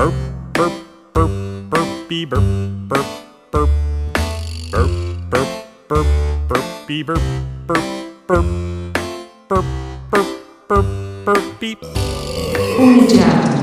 Burp, 0.00 0.14
burp, 0.54 0.72
burp, 1.12 1.30
burpy 1.68 2.24
burp, 2.24 2.40
burp, 2.88 3.04
burp. 3.52 3.68
Burp, 4.72 4.90
burp, 5.28 5.48
burp, 5.90 6.06
burpy 6.48 7.04
burp, 7.04 7.20
burp, 7.66 7.84
burp. 8.26 8.46
Burp, 9.50 9.64
burp, 10.10 10.26
burp, 10.70 10.86
burpy. 11.26 11.76
O 12.80 13.59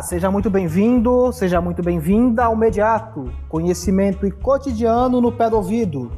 Olá, 0.00 0.06
seja 0.06 0.30
muito 0.30 0.48
bem-vindo, 0.48 1.30
seja 1.30 1.60
muito 1.60 1.82
bem-vinda 1.82 2.44
ao 2.44 2.56
Mediato, 2.56 3.30
conhecimento 3.50 4.26
e 4.26 4.30
cotidiano 4.30 5.20
no 5.20 5.30
pé 5.30 5.50
do 5.50 5.56
ouvido. 5.56 6.10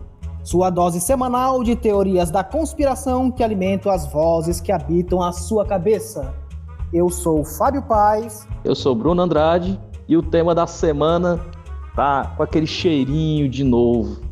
Sua 0.44 0.70
dose 0.70 1.00
semanal 1.00 1.64
de 1.64 1.74
teorias 1.74 2.30
da 2.30 2.44
conspiração 2.44 3.28
que 3.28 3.42
alimentam 3.42 3.90
as 3.90 4.06
vozes 4.06 4.60
que 4.60 4.70
habitam 4.70 5.20
a 5.20 5.32
sua 5.32 5.66
cabeça. 5.66 6.32
Eu 6.92 7.08
sou 7.08 7.44
Fábio 7.44 7.82
Paz. 7.82 8.46
Eu 8.64 8.76
sou 8.76 8.94
Bruno 8.94 9.20
Andrade 9.20 9.80
e 10.06 10.16
o 10.16 10.22
tema 10.22 10.54
da 10.54 10.68
semana 10.68 11.40
tá 11.96 12.34
com 12.36 12.44
aquele 12.44 12.68
cheirinho 12.68 13.48
de 13.48 13.64
novo. 13.64 14.22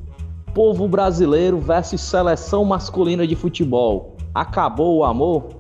Povo 0.54 0.86
brasileiro 0.86 1.58
versus 1.58 2.00
seleção 2.00 2.64
masculina 2.64 3.26
de 3.26 3.34
futebol. 3.34 4.16
Acabou 4.32 4.98
o 4.98 5.04
amor? 5.04 5.59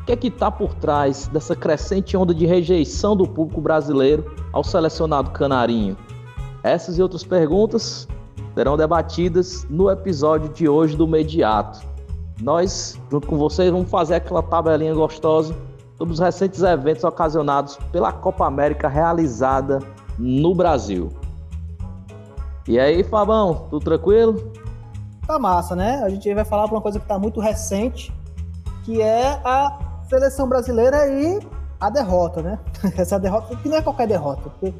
O 0.00 0.04
que 0.06 0.12
é 0.12 0.16
que 0.16 0.28
está 0.28 0.50
por 0.50 0.74
trás 0.74 1.28
dessa 1.28 1.54
crescente 1.54 2.16
onda 2.16 2.34
de 2.34 2.46
rejeição 2.46 3.14
do 3.14 3.26
público 3.26 3.60
brasileiro 3.60 4.34
ao 4.52 4.64
selecionado 4.64 5.30
canarinho? 5.30 5.96
Essas 6.62 6.98
e 6.98 7.02
outras 7.02 7.22
perguntas 7.22 8.08
serão 8.54 8.76
debatidas 8.76 9.66
no 9.70 9.90
episódio 9.90 10.48
de 10.48 10.68
hoje 10.68 10.96
do 10.96 11.06
Mediato. 11.06 11.80
Nós, 12.40 12.98
junto 13.10 13.28
com 13.28 13.36
vocês, 13.36 13.70
vamos 13.70 13.90
fazer 13.90 14.16
aquela 14.16 14.42
tabelinha 14.42 14.94
gostosa 14.94 15.54
sobre 15.96 16.14
os 16.14 16.18
recentes 16.18 16.62
eventos 16.62 17.04
ocasionados 17.04 17.78
pela 17.92 18.10
Copa 18.10 18.46
América 18.46 18.88
realizada 18.88 19.78
no 20.18 20.54
Brasil. 20.54 21.10
E 22.66 22.78
aí, 22.78 23.04
Fabão, 23.04 23.66
tudo 23.68 23.84
tranquilo? 23.84 24.52
Tá 25.26 25.38
massa, 25.38 25.76
né? 25.76 26.02
A 26.02 26.08
gente 26.08 26.32
vai 26.34 26.44
falar 26.44 26.66
para 26.66 26.76
uma 26.76 26.80
coisa 26.80 26.98
que 26.98 27.06
tá 27.06 27.18
muito 27.18 27.38
recente, 27.38 28.12
que 28.84 29.00
é 29.00 29.40
a 29.44 29.89
seleção 30.10 30.48
brasileira 30.48 31.06
e 31.06 31.38
a 31.78 31.88
derrota, 31.88 32.42
né? 32.42 32.58
Essa 32.98 33.18
derrota, 33.18 33.54
que 33.56 33.68
não 33.68 33.76
é 33.76 33.82
qualquer 33.82 34.08
derrota, 34.08 34.50
porque 34.50 34.74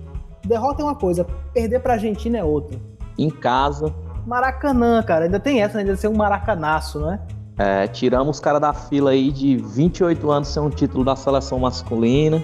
derrota 0.45 0.83
é 0.83 0.85
uma 0.85 0.97
coisa, 0.97 1.25
perder 1.55 1.81
pra 1.81 1.95
Argentina 1.95 2.39
é 2.39 2.45
outra. 2.45 2.77
Em 3.17 3.31
casa. 3.31 3.95
Maracanã, 4.27 5.03
cara, 5.03 5.27
ainda 5.27 5.39
tem 5.39 5.63
essa, 5.63 5.79
ainda 5.79 5.97
ser 5.97 6.09
um 6.09 6.17
maracanaço, 6.17 6.99
né? 6.99 7.21
É, 7.57 7.87
tiramos 7.87 8.37
os 8.37 8.41
caras 8.41 8.61
da 8.61 8.73
fila 8.73 9.11
aí 9.11 9.31
de 9.31 9.57
28 9.57 10.31
anos 10.31 10.49
sem 10.49 10.63
um 10.63 10.71
título 10.71 11.05
da 11.05 11.15
seleção 11.15 11.59
masculina. 11.59 12.41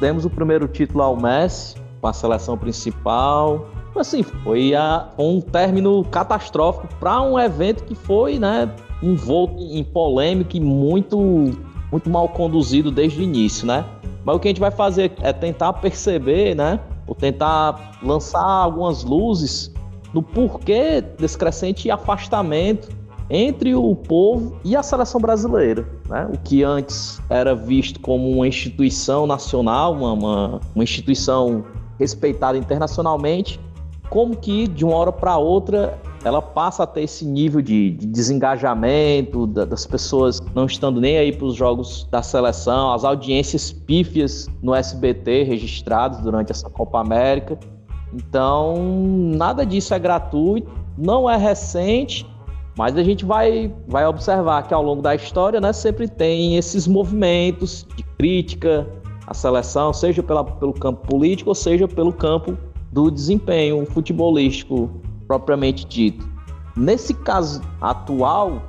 Demos 0.00 0.24
o 0.24 0.30
primeiro 0.30 0.66
título 0.66 1.02
ao 1.02 1.16
Messi, 1.16 1.76
com 2.00 2.08
a 2.08 2.12
seleção 2.12 2.58
principal. 2.58 3.68
Assim, 3.94 4.22
foi 4.22 4.74
a, 4.74 5.08
um 5.16 5.40
término 5.40 6.02
catastrófico 6.04 6.88
para 6.98 7.20
um 7.22 7.38
evento 7.38 7.84
que 7.84 7.94
foi, 7.94 8.38
né, 8.38 8.68
envolto 9.02 9.62
em 9.62 9.84
polêmica 9.84 10.56
e 10.56 10.60
muito 10.60 11.52
muito 11.94 12.10
mal 12.10 12.28
conduzido 12.28 12.90
desde 12.90 13.20
o 13.20 13.22
início, 13.22 13.64
né? 13.64 13.84
Mas 14.24 14.34
o 14.34 14.40
que 14.40 14.48
a 14.48 14.50
gente 14.50 14.60
vai 14.60 14.72
fazer 14.72 15.12
é 15.22 15.32
tentar 15.32 15.74
perceber, 15.74 16.56
né? 16.56 16.80
Ou 17.06 17.14
tentar 17.14 18.00
lançar 18.02 18.42
algumas 18.42 19.04
luzes 19.04 19.72
no 20.12 20.20
porquê 20.20 21.00
desse 21.00 21.38
crescente 21.38 21.88
afastamento 21.92 22.88
entre 23.30 23.76
o 23.76 23.94
povo 23.94 24.56
e 24.64 24.74
a 24.74 24.82
seleção 24.82 25.20
brasileira. 25.20 25.86
Né? 26.08 26.28
O 26.34 26.38
que 26.38 26.64
antes 26.64 27.22
era 27.30 27.54
visto 27.54 28.00
como 28.00 28.28
uma 28.28 28.48
instituição 28.48 29.24
nacional, 29.24 29.92
uma, 29.92 30.12
uma, 30.14 30.60
uma 30.74 30.82
instituição 30.82 31.64
respeitada 31.96 32.58
internacionalmente, 32.58 33.60
como 34.10 34.36
que 34.36 34.66
de 34.66 34.84
uma 34.84 34.96
hora 34.96 35.12
para 35.12 35.36
outra 35.36 35.96
ela 36.24 36.40
passa 36.40 36.84
a 36.84 36.86
ter 36.86 37.02
esse 37.02 37.24
nível 37.24 37.60
de, 37.60 37.90
de 37.90 38.06
desengajamento 38.06 39.46
da, 39.46 39.66
das 39.66 39.86
pessoas 39.86 40.40
não 40.54 40.64
estando 40.64 40.98
nem 40.98 41.18
aí 41.18 41.30
para 41.30 41.44
os 41.46 41.54
jogos 41.54 42.08
da 42.10 42.22
seleção, 42.22 42.92
as 42.92 43.04
audiências 43.04 43.70
pífias 43.70 44.48
no 44.62 44.74
SBT 44.74 45.42
registradas 45.42 46.20
durante 46.20 46.50
essa 46.50 46.68
Copa 46.70 46.98
América. 46.98 47.58
Então, 48.14 48.74
nada 49.36 49.66
disso 49.66 49.92
é 49.92 49.98
gratuito, 49.98 50.70
não 50.96 51.28
é 51.28 51.36
recente, 51.36 52.26
mas 52.76 52.96
a 52.96 53.02
gente 53.02 53.24
vai, 53.24 53.72
vai 53.86 54.06
observar 54.06 54.66
que 54.66 54.72
ao 54.72 54.82
longo 54.82 55.02
da 55.02 55.14
história 55.14 55.60
né, 55.60 55.74
sempre 55.74 56.08
tem 56.08 56.56
esses 56.56 56.86
movimentos 56.86 57.86
de 57.96 58.02
crítica 58.02 58.88
à 59.26 59.34
seleção, 59.34 59.92
seja 59.92 60.22
pela, 60.22 60.42
pelo 60.42 60.72
campo 60.72 61.06
político 61.06 61.50
ou 61.50 61.54
seja 61.54 61.86
pelo 61.86 62.12
campo 62.12 62.56
do 62.90 63.10
desempenho 63.10 63.84
futebolístico 63.84 65.03
propriamente 65.26 65.86
dito. 65.86 66.26
Nesse 66.76 67.14
caso 67.14 67.62
atual, 67.80 68.60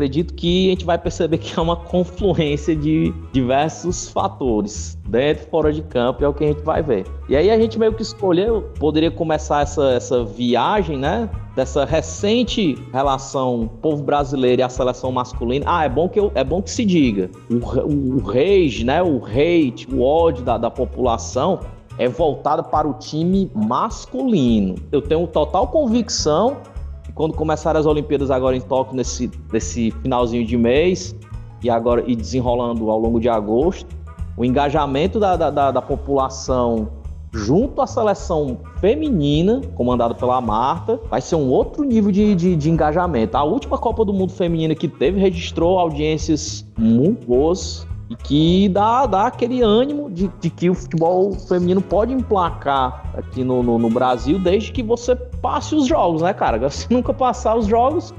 acredito 0.00 0.32
que 0.32 0.68
a 0.68 0.70
gente 0.70 0.84
vai 0.86 0.96
perceber 0.96 1.36
que 1.36 1.58
é 1.58 1.62
uma 1.62 1.76
confluência 1.76 2.74
de 2.74 3.12
diversos 3.32 4.08
fatores, 4.08 4.98
dentro 5.06 5.44
e 5.46 5.50
fora 5.50 5.72
de 5.72 5.82
campo, 5.82 6.24
é 6.24 6.28
o 6.28 6.32
que 6.32 6.44
a 6.44 6.46
gente 6.48 6.62
vai 6.62 6.82
ver. 6.82 7.04
E 7.28 7.36
aí 7.36 7.50
a 7.50 7.60
gente 7.60 7.78
meio 7.78 7.92
que 7.92 8.02
escolheu, 8.02 8.62
poderia 8.78 9.10
começar 9.10 9.62
essa, 9.62 9.92
essa 9.92 10.24
viagem, 10.24 10.96
né? 10.96 11.28
Dessa 11.54 11.84
recente 11.84 12.78
relação 12.92 13.68
povo 13.82 14.02
brasileiro 14.02 14.62
e 14.62 14.62
a 14.62 14.68
seleção 14.68 15.12
masculina. 15.12 15.66
Ah, 15.68 15.84
é 15.84 15.88
bom 15.88 16.08
que, 16.08 16.18
eu, 16.18 16.32
é 16.34 16.42
bom 16.42 16.62
que 16.62 16.70
se 16.70 16.84
diga. 16.84 17.28
O, 17.50 17.56
o, 17.56 18.18
rage, 18.20 18.84
né? 18.84 19.02
O 19.02 19.22
hate, 19.22 19.86
o 19.92 20.02
ódio 20.02 20.42
da, 20.44 20.56
da 20.56 20.70
população 20.70 21.60
é 22.00 22.08
voltada 22.08 22.62
para 22.62 22.88
o 22.88 22.94
time 22.94 23.50
masculino. 23.54 24.74
Eu 24.90 25.02
tenho 25.02 25.26
total 25.26 25.68
convicção 25.68 26.56
que 27.04 27.12
quando 27.12 27.34
começarem 27.34 27.78
as 27.78 27.84
Olimpíadas 27.84 28.30
agora 28.30 28.56
em 28.56 28.60
Tóquio, 28.62 28.96
nesse, 28.96 29.30
nesse 29.52 29.90
finalzinho 29.90 30.46
de 30.46 30.56
mês, 30.56 31.14
e 31.62 31.68
agora 31.68 32.02
e 32.06 32.16
desenrolando 32.16 32.90
ao 32.90 32.98
longo 32.98 33.20
de 33.20 33.28
agosto, 33.28 33.86
o 34.34 34.42
engajamento 34.42 35.20
da, 35.20 35.36
da, 35.36 35.70
da 35.70 35.82
população 35.82 36.88
junto 37.34 37.82
à 37.82 37.86
seleção 37.86 38.58
feminina, 38.80 39.60
comandada 39.74 40.14
pela 40.14 40.40
Marta, 40.40 40.98
vai 41.10 41.20
ser 41.20 41.36
um 41.36 41.50
outro 41.50 41.84
nível 41.84 42.10
de, 42.10 42.34
de, 42.34 42.56
de, 42.56 42.70
engajamento. 42.70 43.36
A 43.36 43.44
última 43.44 43.76
Copa 43.76 44.06
do 44.06 44.12
Mundo 44.14 44.32
Feminina 44.32 44.74
que 44.74 44.88
teve 44.88 45.20
registrou 45.20 45.78
audiências 45.78 46.66
muito 46.78 47.26
boas 47.26 47.86
e 48.10 48.16
que 48.16 48.68
dá, 48.68 49.06
dá 49.06 49.26
aquele 49.28 49.62
ânimo 49.62 50.10
de, 50.10 50.26
de 50.40 50.50
que 50.50 50.68
o 50.68 50.74
futebol 50.74 51.32
feminino 51.32 51.80
pode 51.80 52.12
emplacar 52.12 53.08
aqui 53.16 53.44
no, 53.44 53.62
no, 53.62 53.78
no, 53.78 53.88
Brasil 53.88 54.36
desde 54.36 54.72
que 54.72 54.82
você 54.82 55.14
passe 55.14 55.76
os 55.76 55.86
jogos, 55.86 56.20
né, 56.20 56.34
cara? 56.34 56.68
Se 56.68 56.92
nunca 56.92 57.14
passar 57.14 57.54
os 57.54 57.66
jogos, 57.66 58.12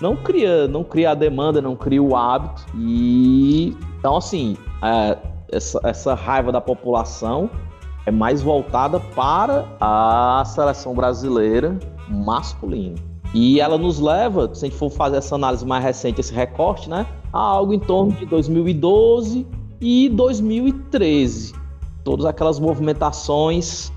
não 0.00 0.16
cria, 0.16 0.66
não 0.66 0.82
cria 0.82 1.10
a 1.10 1.14
demanda, 1.14 1.60
não 1.60 1.76
cria 1.76 2.02
o 2.02 2.16
hábito. 2.16 2.64
E 2.74 3.76
então, 3.98 4.16
assim, 4.16 4.56
é, 4.82 5.18
essa, 5.52 5.78
essa 5.84 6.14
raiva 6.14 6.50
da 6.50 6.60
população 6.60 7.50
é 8.06 8.10
mais 8.10 8.40
voltada 8.40 8.98
para 8.98 9.66
a 9.78 10.42
seleção 10.46 10.94
brasileira 10.94 11.78
masculina. 12.08 12.96
E 13.34 13.60
ela 13.60 13.76
nos 13.76 13.98
leva, 13.98 14.54
se 14.54 14.64
a 14.64 14.68
gente 14.68 14.78
for 14.78 14.90
fazer 14.90 15.16
essa 15.16 15.34
análise 15.34 15.66
mais 15.66 15.84
recente, 15.84 16.20
esse 16.20 16.32
recorte, 16.32 16.88
né? 16.88 17.06
A 17.34 17.40
algo 17.40 17.74
em 17.74 17.80
torno 17.80 18.12
de 18.12 18.24
2012 18.26 19.44
e 19.80 20.08
2013. 20.08 21.52
Todas 22.04 22.24
aquelas 22.26 22.60
movimentações 22.60 23.92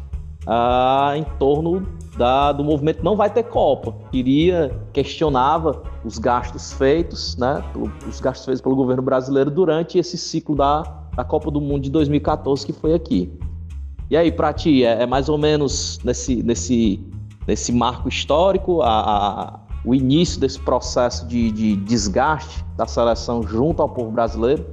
ah, 0.47 1.13
em 1.15 1.23
torno 1.37 1.85
da, 2.17 2.51
do 2.51 2.63
movimento 2.63 3.03
não 3.03 3.15
vai 3.15 3.29
ter 3.29 3.43
Copa. 3.43 3.93
Queria, 4.11 4.75
questionava 4.91 5.83
os 6.03 6.17
gastos 6.17 6.73
feitos, 6.73 7.37
né? 7.37 7.63
Os 8.09 8.19
gastos 8.19 8.43
feitos 8.43 8.61
pelo 8.61 8.75
governo 8.75 9.03
brasileiro 9.03 9.51
durante 9.51 9.99
esse 9.99 10.17
ciclo 10.17 10.55
da, 10.55 10.81
da 11.15 11.23
Copa 11.23 11.51
do 11.51 11.61
Mundo 11.61 11.83
de 11.83 11.91
2014 11.91 12.65
que 12.65 12.73
foi 12.73 12.95
aqui. 12.95 13.31
E 14.09 14.17
aí, 14.17 14.31
para 14.31 14.51
ti, 14.51 14.83
é, 14.83 15.03
é 15.03 15.05
mais 15.05 15.29
ou 15.29 15.37
menos 15.37 15.99
nesse, 16.03 16.41
nesse 16.41 16.99
nesse 17.47 17.71
marco 17.71 18.09
histórico, 18.09 18.81
a, 18.81 18.89
a, 18.89 19.59
o 19.87 19.95
início 19.95 20.37
desse 20.37 20.59
processo 20.59 21.25
de, 21.25 21.49
de 21.49 21.77
desgaste 21.77 22.65
da 22.75 22.85
seleção 22.85 23.41
junto 23.41 23.81
ao 23.81 23.87
povo 23.87 24.11
brasileiro? 24.11 24.65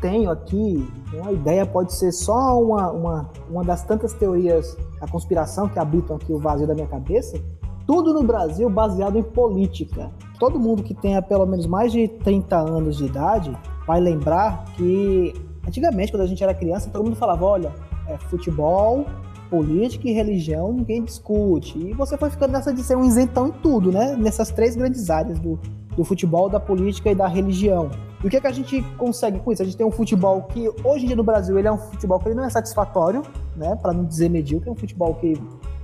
Tenho 0.00 0.28
aqui 0.28 0.84
uma 1.14 1.30
ideia, 1.30 1.64
pode 1.64 1.92
ser 1.92 2.10
só 2.10 2.60
uma, 2.60 2.90
uma, 2.90 3.30
uma 3.48 3.62
das 3.62 3.84
tantas 3.84 4.12
teorias 4.12 4.76
da 5.00 5.06
conspiração 5.06 5.68
que 5.68 5.78
habitam 5.78 6.16
aqui 6.16 6.32
o 6.32 6.38
vazio 6.40 6.66
da 6.66 6.74
minha 6.74 6.88
cabeça. 6.88 7.40
Tudo 7.86 8.12
no 8.12 8.24
Brasil 8.24 8.68
baseado 8.68 9.16
em 9.16 9.22
política. 9.22 10.10
Todo 10.40 10.58
mundo 10.58 10.82
que 10.82 10.94
tenha 10.94 11.22
pelo 11.22 11.46
menos 11.46 11.64
mais 11.66 11.92
de 11.92 12.08
30 12.08 12.56
anos 12.56 12.96
de 12.96 13.04
idade 13.04 13.56
vai 13.86 14.00
lembrar 14.00 14.64
que 14.74 15.32
antigamente, 15.66 16.10
quando 16.10 16.22
a 16.22 16.26
gente 16.26 16.42
era 16.42 16.52
criança, 16.52 16.90
todo 16.90 17.04
mundo 17.04 17.16
falava: 17.16 17.44
olha, 17.44 17.72
é, 18.08 18.18
futebol 18.18 19.06
política 19.50 20.08
e 20.08 20.12
religião 20.12 20.72
ninguém 20.72 21.02
discute. 21.04 21.78
E 21.78 21.92
você 21.94 22.16
foi 22.16 22.30
ficando 22.30 22.52
nessa 22.52 22.72
de 22.72 22.82
ser 22.82 22.96
um 22.96 23.04
isentão 23.04 23.48
em 23.48 23.52
tudo, 23.52 23.92
né? 23.92 24.16
Nessas 24.16 24.50
três 24.50 24.76
grandes 24.76 25.10
áreas 25.10 25.38
do, 25.38 25.58
do 25.96 26.04
futebol, 26.04 26.48
da 26.48 26.60
política 26.60 27.10
e 27.10 27.14
da 27.14 27.26
religião. 27.26 27.90
E 28.22 28.26
o 28.26 28.30
que, 28.30 28.36
é 28.36 28.40
que 28.40 28.46
a 28.46 28.52
gente 28.52 28.82
consegue 28.96 29.38
com 29.38 29.52
isso? 29.52 29.62
A 29.62 29.64
gente 29.64 29.76
tem 29.76 29.86
um 29.86 29.90
futebol 29.90 30.42
que, 30.42 30.68
hoje 30.84 31.04
em 31.04 31.06
dia 31.08 31.16
no 31.16 31.22
Brasil, 31.22 31.58
ele 31.58 31.68
é 31.68 31.72
um 31.72 31.78
futebol 31.78 32.18
que 32.18 32.28
ele 32.28 32.34
não 32.34 32.44
é 32.44 32.50
satisfatório, 32.50 33.22
né? 33.56 33.76
Para 33.76 33.92
não 33.92 34.04
dizer 34.04 34.28
medíocre, 34.28 34.68
é 34.68 34.72
um 34.72 34.76
futebol 34.76 35.14
que 35.14 35.34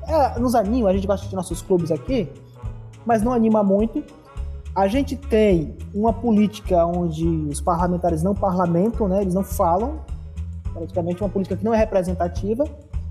é, 0.07 0.39
nos 0.39 0.55
anima, 0.55 0.91
a 0.91 0.93
gente 0.93 1.07
gosta 1.07 1.29
de 1.29 1.35
nossos 1.35 1.63
clubes 1.63 1.91
aqui, 1.91 2.29
mas 3.07 3.23
não 3.23 3.33
anima 3.33 3.63
muito. 3.63 4.03
A 4.75 4.89
gente 4.89 5.17
tem 5.17 5.77
uma 5.95 6.13
política 6.13 6.85
onde 6.87 7.27
os 7.27 7.61
parlamentares 7.61 8.23
não 8.23 8.35
parlamentam, 8.35 9.07
né? 9.07 9.21
Eles 9.21 9.35
não 9.35 9.45
falam, 9.45 10.01
praticamente 10.73 11.23
uma 11.23 11.29
política 11.29 11.57
que 11.57 11.65
não 11.65 11.75
é 11.75 11.77
representativa, 11.77 12.65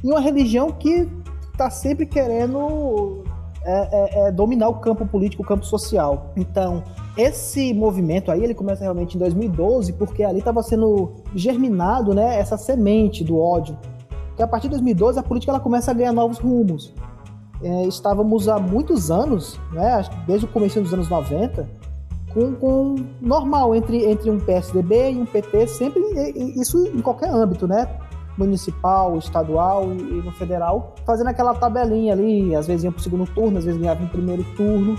e 0.03 0.07
uma 0.07 0.19
religião 0.19 0.71
que 0.71 1.07
está 1.51 1.69
sempre 1.69 2.05
querendo 2.05 3.23
é, 3.63 3.71
é, 3.73 4.27
é, 4.27 4.31
dominar 4.31 4.69
o 4.69 4.75
campo 4.75 5.05
político, 5.05 5.43
o 5.43 5.45
campo 5.45 5.63
social. 5.63 6.31
Então, 6.35 6.83
esse 7.15 7.73
movimento 7.73 8.31
aí, 8.31 8.43
ele 8.43 8.55
começa 8.55 8.81
realmente 8.81 9.15
em 9.15 9.19
2012, 9.19 9.93
porque 9.93 10.23
ali 10.23 10.39
estava 10.39 10.63
sendo 10.63 11.11
germinado, 11.35 12.13
né, 12.13 12.39
essa 12.39 12.57
semente 12.57 13.23
do 13.23 13.37
ódio. 13.37 13.77
Que 14.35 14.41
a 14.41 14.47
partir 14.47 14.67
de 14.67 14.71
2012 14.71 15.19
a 15.19 15.23
política 15.23 15.51
ela 15.51 15.59
começa 15.59 15.91
a 15.91 15.93
ganhar 15.93 16.11
novos 16.11 16.39
rumos. 16.39 16.93
É, 17.61 17.83
estávamos 17.83 18.49
há 18.49 18.57
muitos 18.57 19.11
anos, 19.11 19.59
né, 19.71 20.03
desde 20.25 20.47
o 20.47 20.49
começo 20.49 20.81
dos 20.81 20.93
anos 20.93 21.07
90, 21.07 21.69
com, 22.33 22.55
com 22.55 22.95
normal 23.21 23.75
entre, 23.75 24.05
entre 24.05 24.31
um 24.31 24.39
PSDB 24.39 25.11
e 25.11 25.17
um 25.17 25.25
PT, 25.25 25.67
sempre 25.67 26.01
isso 26.59 26.87
em 26.87 27.01
qualquer 27.01 27.29
âmbito, 27.29 27.67
né? 27.67 27.87
Municipal, 28.45 29.17
estadual 29.17 29.85
e 29.93 30.21
no 30.21 30.31
federal, 30.31 30.95
fazendo 31.05 31.27
aquela 31.27 31.53
tabelinha 31.53 32.13
ali, 32.13 32.55
às 32.55 32.67
vezes 32.67 32.83
ia 32.83 32.91
pro 32.91 33.01
segundo 33.01 33.25
turno, 33.33 33.57
às 33.57 33.65
vezes 33.65 33.79
ganhava 33.79 34.03
em 34.03 34.07
primeiro 34.07 34.43
turno, 34.55 34.97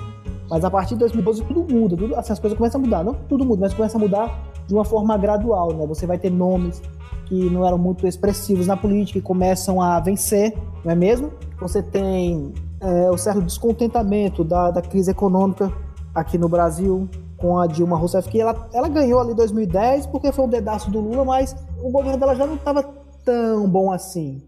mas 0.49 0.65
a 0.65 0.71
partir 0.71 0.95
de 0.95 1.01
2012 1.01 1.45
tudo 1.45 1.75
muda, 1.75 1.97
tudo, 1.97 2.15
assim, 2.15 2.33
as 2.33 2.39
coisas 2.39 2.57
começam 2.57 2.81
a 2.81 2.85
mudar, 2.85 3.05
não 3.05 3.15
tudo 3.29 3.45
muda, 3.45 3.63
mas 3.63 3.75
começa 3.75 3.97
a 3.97 4.01
mudar 4.01 4.53
de 4.67 4.75
uma 4.75 4.85
forma 4.85 5.17
gradual, 5.17 5.73
né? 5.73 5.87
Você 5.87 6.07
vai 6.07 6.19
ter 6.19 6.31
nomes 6.31 6.81
que 7.27 7.51
não 7.51 7.67
eram 7.67 7.79
muito 7.79 8.07
expressivos 8.07 8.67
na 8.67 8.77
política 8.77 9.19
e 9.19 9.23
começam 9.23 9.81
a 9.81 9.99
vencer, 10.01 10.55
não 10.85 10.93
é 10.93 10.95
mesmo? 10.95 11.33
Você 11.61 11.83
tem 11.83 12.53
é, 12.81 13.11
o 13.11 13.17
certo 13.17 13.41
descontentamento 13.41 14.45
da, 14.45 14.71
da 14.71 14.83
crise 14.83 15.11
econômica 15.11 15.73
aqui 16.15 16.37
no 16.37 16.49
Brasil, 16.49 17.09
com 17.39 17.59
a 17.59 17.67
Dilma 17.67 17.97
Rousseff, 17.97 18.29
que 18.29 18.41
ela, 18.41 18.69
ela 18.73 18.89
ganhou 18.89 19.21
ali 19.21 19.33
em 19.33 19.35
2010 19.35 20.07
porque 20.07 20.31
foi 20.31 20.45
um 20.45 20.49
dedaço 20.49 20.91
do 20.91 21.01
Lula, 21.01 21.25
mas 21.25 21.57
o 21.83 21.91
governo 21.91 22.19
dela 22.19 22.37
já 22.37 22.47
não 22.47 22.55
estava 22.55 22.85
tão 23.25 23.69
bom 23.69 23.93
assim. 23.93 24.43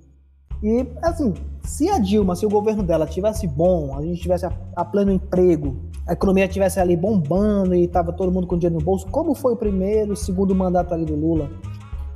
E, 0.63 0.87
assim, 1.03 1.35
se 1.63 1.91
a 1.91 1.99
Dilma, 1.99 2.35
se 2.35 2.47
o 2.47 2.49
governo 2.49 2.83
dela 2.83 3.07
tivesse 3.07 3.47
bom, 3.47 3.97
a 3.97 4.03
gente 4.03 4.21
tivesse 4.21 4.47
a, 4.47 4.53
a 4.75 4.85
pleno 4.85 5.13
emprego, 5.13 5.77
a 6.07 6.13
economia 6.13 6.47
tivesse 6.49 6.79
ali 6.81 6.97
bombando 6.97 7.75
e 7.75 7.89
tava 7.89 8.13
todo 8.13 8.33
mundo 8.33 8.47
com 8.47 8.57
dinheiro 8.57 8.79
no 8.79 8.85
bolso, 8.85 9.07
como 9.09 9.35
foi 9.35 9.53
o 9.55 9.57
primeiro, 9.57 10.13
o 10.13 10.17
segundo 10.17 10.55
mandato 10.55 10.95
ali 10.95 11.05
do 11.05 11.15
Lula, 11.15 11.51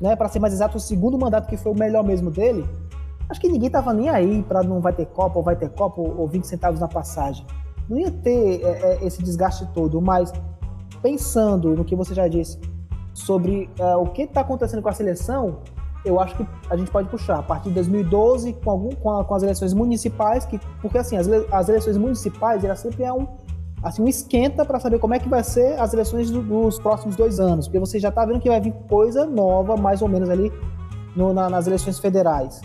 né? 0.01 0.15
Para 0.17 0.29
ser 0.29 0.39
mais 0.39 0.53
exato, 0.53 0.77
o 0.77 0.81
segundo 0.81 1.19
mandato 1.19 1.49
que 1.49 1.57
foi 1.57 1.73
o 1.73 1.75
melhor 1.75 2.05
mesmo 2.05 2.31
dele, 2.31 2.65
acho 3.29 3.41
que 3.41 3.49
ninguém 3.49 3.71
tava 3.71 3.93
nem 3.93 4.09
aí 4.09 4.43
para 4.43 4.63
não 4.63 4.81
vai 4.81 4.93
ter 4.93 5.07
Copa 5.07 5.39
ou 5.39 5.45
vai 5.45 5.57
ter 5.57 5.71
Copa 5.71 6.01
ou 6.01 6.27
20 6.29 6.47
centavos 6.47 6.81
na 6.81 6.89
passagem. 6.89 7.47
Não 7.89 7.99
ia 7.99 8.11
ter 8.11 8.63
é, 8.63 8.67
é, 8.67 9.07
esse 9.07 9.23
desgaste 9.23 9.67
todo, 9.73 10.01
mas 10.01 10.33
pensando 11.03 11.75
no 11.75 11.85
que 11.85 11.97
você 11.97 12.15
já 12.15 12.29
disse 12.29 12.59
sobre 13.15 13.69
é, 13.79 13.97
o 13.97 14.07
que 14.07 14.23
está 14.23 14.43
acontecendo 14.43 14.83
com 14.83 14.89
a 14.89 14.93
seleção, 14.93 15.59
eu 16.09 16.19
acho 16.21 16.37
que 16.37 16.47
a 16.71 16.77
gente 16.77 16.91
pode 16.91 17.09
puxar 17.09 17.39
a 17.39 17.43
partir 17.43 17.69
de 17.69 17.75
2012 17.77 18.55
com, 18.65 18.71
algum, 18.71 18.91
com, 18.91 19.11
a, 19.11 19.25
com 19.25 19.35
as 19.35 19.43
eleições 19.43 19.75
municipais, 19.75 20.45
que, 20.45 20.59
porque 20.81 20.99
assim, 20.99 21.17
as, 21.17 21.29
as 21.29 21.69
eleições 21.69 21.97
municipais, 21.97 22.65
ela 22.65 22.75
sempre 22.75 23.05
é 23.05 23.13
um, 23.13 23.27
assim, 23.83 24.03
um 24.03 24.09
esquenta 24.09 24.65
para 24.65 24.81
saber 24.81 24.99
como 24.99 25.15
é 25.15 25.19
que 25.19 25.29
vai 25.29 25.45
ser 25.45 25.79
as 25.79 25.93
eleições 25.93 26.31
do, 26.31 26.43
dos 26.43 26.79
próximos 26.79 27.17
dois 27.17 27.39
anos, 27.39 27.67
porque 27.67 27.79
você 27.79 27.99
já 27.99 28.09
está 28.09 28.25
vendo 28.25 28.41
que 28.41 28.49
vai 28.49 28.61
vir 28.61 28.73
coisa 28.89 29.27
nova, 29.27 29.77
mais 29.77 30.03
ou 30.03 30.09
menos 30.09 30.31
ali 30.31 30.53
no, 31.15 31.33
na, 31.33 31.49
nas 31.51 31.67
eleições 31.67 31.99
federais. 31.99 32.61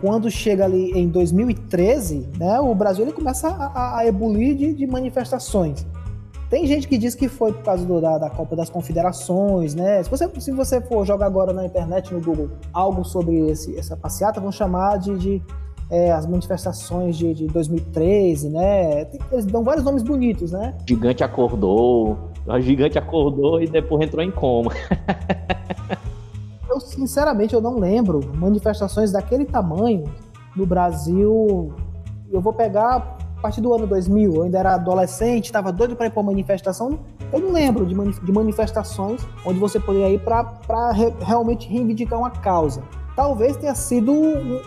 Quando 0.00 0.30
chega 0.30 0.64
ali 0.64 0.90
em 0.92 1.08
2013, 1.08 2.28
né, 2.38 2.60
o 2.60 2.74
Brasil 2.74 3.04
ele 3.04 3.12
começa 3.12 3.48
a, 3.48 3.66
a, 3.66 3.98
a 3.98 4.06
ebulir 4.06 4.54
de, 4.54 4.74
de 4.74 4.86
manifestações. 4.86 5.86
Tem 6.54 6.66
gente 6.66 6.86
que 6.86 6.96
diz 6.96 7.16
que 7.16 7.28
foi 7.28 7.52
por 7.52 7.64
causa 7.64 7.84
do, 7.84 8.00
da, 8.00 8.16
da, 8.16 8.30
Copa 8.30 8.54
das 8.54 8.70
Confederações, 8.70 9.74
né? 9.74 10.00
Se 10.04 10.08
você, 10.08 10.30
se 10.38 10.52
você 10.52 10.80
for 10.80 11.04
jogar 11.04 11.26
agora 11.26 11.52
na 11.52 11.66
internet, 11.66 12.14
no 12.14 12.20
Google, 12.20 12.48
algo 12.72 13.04
sobre 13.04 13.36
esse, 13.50 13.76
essa 13.76 13.96
passeata, 13.96 14.40
vão 14.40 14.52
chamar 14.52 15.00
de, 15.00 15.18
de 15.18 15.42
é, 15.90 16.12
as 16.12 16.28
manifestações 16.28 17.16
de, 17.16 17.34
de 17.34 17.48
2013, 17.48 18.50
né? 18.50 19.04
Tem, 19.06 19.20
eles 19.32 19.44
dão 19.46 19.64
vários 19.64 19.84
nomes 19.84 20.04
bonitos, 20.04 20.52
né? 20.52 20.76
Gigante 20.88 21.24
acordou, 21.24 22.30
a 22.46 22.60
gigante 22.60 22.96
acordou 22.96 23.60
e 23.60 23.66
depois 23.66 24.06
entrou 24.06 24.22
em 24.22 24.30
coma. 24.30 24.70
eu, 26.70 26.78
sinceramente, 26.78 27.52
eu 27.52 27.60
não 27.60 27.80
lembro 27.80 28.20
manifestações 28.32 29.10
daquele 29.10 29.44
tamanho 29.44 30.04
no 30.54 30.64
Brasil. 30.64 31.74
Eu 32.30 32.40
vou 32.40 32.52
pegar 32.52 33.23
partir 33.44 33.60
do 33.60 33.74
ano 33.74 33.86
2000, 33.86 34.36
eu 34.36 34.42
ainda 34.44 34.58
era 34.58 34.72
adolescente, 34.72 35.44
estava 35.44 35.70
doido 35.70 35.94
para 35.94 36.06
ir 36.06 36.10
para 36.10 36.22
manifestação. 36.22 36.98
Eu 37.30 37.40
não 37.40 37.52
lembro 37.52 37.84
de, 37.84 37.94
manif 37.94 38.18
de 38.24 38.32
manifestações 38.32 39.20
onde 39.44 39.58
você 39.60 39.78
poderia 39.78 40.08
ir 40.08 40.20
para 40.20 40.90
re 40.92 41.12
realmente 41.20 41.68
reivindicar 41.68 42.18
uma 42.18 42.30
causa. 42.30 42.82
Talvez 43.14 43.54
tenha 43.58 43.74
sido 43.74 44.10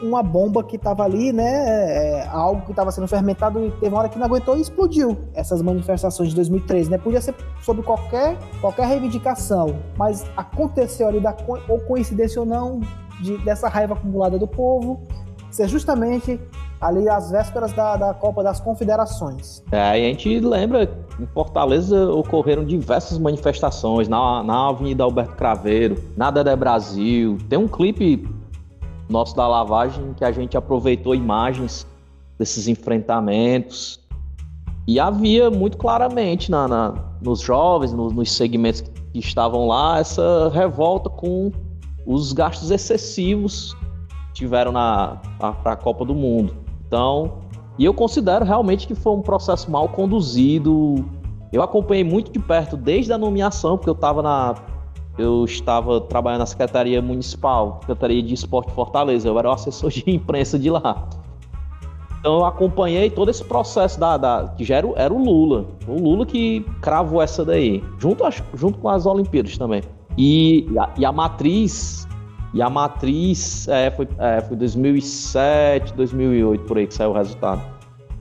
uma 0.03 0.21
bomba 0.21 0.63
que 0.63 0.75
estava 0.75 1.03
ali, 1.03 1.33
né? 1.33 2.21
É, 2.21 2.27
algo 2.27 2.61
que 2.65 2.71
estava 2.71 2.91
sendo 2.91 3.07
fermentado 3.07 3.65
e 3.65 3.71
teve 3.71 3.87
uma 3.87 3.97
hora 3.97 4.09
que 4.09 4.19
não 4.19 4.27
aguentou 4.27 4.55
e 4.55 4.61
explodiu. 4.61 5.17
Essas 5.33 5.59
manifestações 5.63 6.29
de 6.29 6.35
2013, 6.35 6.91
né? 6.91 6.99
Podia 6.99 7.19
ser 7.19 7.33
sobre 7.63 7.81
qualquer, 7.81 8.37
qualquer 8.61 8.85
reivindicação, 8.85 9.75
mas 9.97 10.23
aconteceu 10.37 11.07
ali, 11.07 11.19
da, 11.19 11.35
ou 11.67 11.79
coincidência 11.79 12.39
ou 12.39 12.45
não, 12.45 12.79
de, 13.23 13.39
dessa 13.39 13.67
raiva 13.67 13.95
acumulada 13.95 14.37
do 14.37 14.47
povo, 14.47 15.01
ser 15.49 15.67
justamente 15.67 16.39
ali 16.79 17.09
às 17.09 17.31
vésperas 17.31 17.73
da, 17.73 17.95
da 17.95 18.13
Copa 18.13 18.43
das 18.43 18.59
Confederações. 18.59 19.63
É, 19.71 19.99
e 19.99 20.05
a 20.05 20.09
gente 20.09 20.39
lembra, 20.39 20.89
em 21.19 21.25
Fortaleza 21.27 22.09
ocorreram 22.11 22.63
diversas 22.63 23.17
manifestações 23.17 24.07
na, 24.07 24.43
na 24.43 24.69
Avenida 24.69 25.03
Alberto 25.03 25.35
Craveiro, 25.35 25.95
na 26.15 26.29
Dedé 26.29 26.55
Brasil. 26.55 27.37
Tem 27.49 27.57
um 27.57 27.67
clipe 27.67 28.27
nosso 29.09 29.35
da 29.35 29.47
lavagem 29.47 30.13
que 30.15 30.23
a 30.23 30.31
gente 30.31 30.57
aproveitou 30.57 31.15
imagens 31.15 31.87
desses 32.37 32.67
enfrentamentos. 32.67 33.99
E 34.87 34.99
havia 34.99 35.49
muito 35.49 35.77
claramente 35.77 36.49
na, 36.49 36.67
na 36.67 36.93
nos 37.21 37.41
jovens, 37.41 37.91
no, 37.91 38.09
nos 38.09 38.31
segmentos 38.31 38.81
que 38.81 39.19
estavam 39.19 39.67
lá, 39.67 39.99
essa 39.99 40.49
revolta 40.53 41.09
com 41.09 41.51
os 42.05 42.31
gastos 42.31 42.71
excessivos 42.71 43.75
que 44.27 44.33
tiveram 44.33 44.71
na 44.71 45.19
para 45.39 45.73
a 45.73 45.75
Copa 45.75 46.05
do 46.05 46.15
Mundo. 46.15 46.66
Então, 46.87 47.39
e 47.77 47.85
eu 47.85 47.93
considero 47.93 48.43
realmente 48.43 48.87
que 48.87 48.95
foi 48.95 49.13
um 49.13 49.21
processo 49.21 49.69
mal 49.69 49.87
conduzido. 49.89 51.05
Eu 51.51 51.61
acompanhei 51.61 52.03
muito 52.03 52.31
de 52.31 52.39
perto 52.39 52.75
desde 52.75 53.13
a 53.13 53.17
nomeação, 53.17 53.77
porque 53.77 53.89
eu 53.89 53.93
estava 53.93 54.21
na 54.21 54.55
eu 55.17 55.45
estava 55.45 55.99
trabalhando 55.99 56.41
na 56.41 56.45
Secretaria 56.45 57.01
Municipal, 57.01 57.79
Secretaria 57.81 58.21
de 58.21 58.35
Esporte 58.35 58.71
Fortaleza, 58.71 59.27
eu 59.27 59.39
era 59.39 59.49
o 59.49 59.51
assessor 59.51 59.89
de 59.89 60.03
imprensa 60.13 60.59
de 60.59 60.69
lá. 60.69 61.09
Então 62.19 62.39
eu 62.39 62.45
acompanhei 62.45 63.09
todo 63.09 63.29
esse 63.29 63.43
processo 63.43 63.99
da, 63.99 64.17
da 64.17 64.53
que 64.55 64.63
já 64.63 64.75
era, 64.75 64.87
era, 64.95 65.13
o 65.13 65.17
Lula, 65.17 65.65
o 65.87 65.93
Lula 65.93 66.25
que 66.25 66.65
cravou 66.81 67.21
essa 67.21 67.43
daí, 67.43 67.83
junto, 67.97 68.23
junto 68.53 68.77
com 68.77 68.89
as 68.89 69.05
Olimpíadas 69.05 69.57
também. 69.57 69.81
E, 70.17 70.67
e, 70.71 70.79
a, 70.79 70.89
e 70.97 71.05
a 71.05 71.11
matriz 71.11 72.06
e 72.57 72.61
a 72.61 72.71
matriz 72.71 73.67
é, 73.67 73.91
foi, 73.91 74.07
é, 74.17 74.41
foi 74.41 74.57
2007, 74.57 75.93
2008 75.93 76.63
por 76.65 76.79
aí 76.79 76.87
que 76.87 76.93
saiu 76.95 77.11
o 77.11 77.13
resultado. 77.13 77.61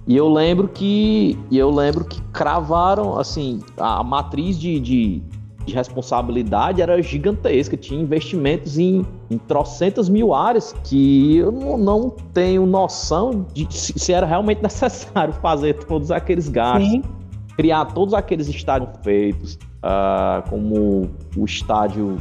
E 0.07 0.15
eu 0.15 0.31
lembro 0.31 0.69
que 0.69 1.39
e 1.51 1.57
eu 1.57 1.71
lembro 1.71 2.05
que 2.05 2.21
cravaram 2.35 3.19
assim 3.19 3.61
a 3.79 4.05
matriz 4.05 4.59
de, 4.59 4.79
de, 4.79 5.23
de 5.65 5.75
responsabilidade 5.75 6.83
era 6.83 7.01
gigantesca, 7.01 7.79
tinha 7.79 7.99
investimentos 7.99 8.79
em, 8.79 9.07
em 9.31 9.39
trocentas 9.39 10.07
mil 10.07 10.35
áreas 10.35 10.75
que 10.85 11.39
eu 11.39 11.51
não, 11.51 11.79
não 11.79 12.11
tenho 12.35 12.67
noção 12.67 13.47
de 13.55 13.67
se, 13.71 13.99
se, 13.99 14.13
era 14.13 14.27
realmente 14.27 14.61
necessário 14.63 15.33
fazer 15.41 15.83
todos 15.87 16.11
aqueles 16.11 16.51
gastos, 16.51 16.91
Sim. 16.91 17.03
criar 17.57 17.87
todos 17.87 18.13
aqueles 18.13 18.49
estádios 18.49 18.91
feitos, 19.03 19.55
uh, 19.83 20.47
como 20.51 21.09
o 21.35 21.45
estádio 21.47 22.19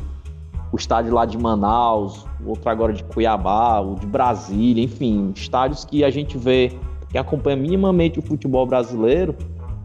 o 0.75 0.77
estádio 0.77 1.13
lá 1.13 1.25
de 1.25 1.37
Manaus, 1.37 2.25
outro 2.45 2.69
agora 2.69 2.91
de 2.91 3.03
Cuiabá, 3.05 3.79
o 3.79 3.95
de 3.95 4.05
Brasília, 4.05 4.83
enfim, 4.83 5.31
estádios 5.33 5.85
que 5.85 6.03
a 6.03 6.09
gente 6.09 6.37
vê, 6.37 6.77
que 7.09 7.17
acompanha 7.17 7.55
minimamente 7.55 8.19
o 8.19 8.21
futebol 8.21 8.65
brasileiro, 8.67 9.33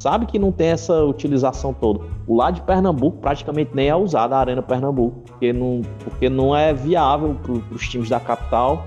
sabe 0.00 0.26
que 0.26 0.36
não 0.36 0.50
tem 0.50 0.68
essa 0.68 1.04
utilização 1.04 1.72
toda. 1.72 2.00
O 2.26 2.36
lá 2.36 2.50
de 2.50 2.60
Pernambuco 2.62 3.18
praticamente 3.18 3.70
nem 3.72 3.88
é 3.88 3.94
usado 3.94 4.32
a 4.32 4.38
Arena 4.38 4.62
Pernambuco, 4.62 5.20
porque 5.26 5.52
não, 5.52 5.82
porque 6.02 6.28
não 6.28 6.56
é 6.56 6.74
viável 6.74 7.36
para 7.40 7.52
os 7.52 7.88
times 7.88 8.08
da 8.08 8.18
capital 8.18 8.84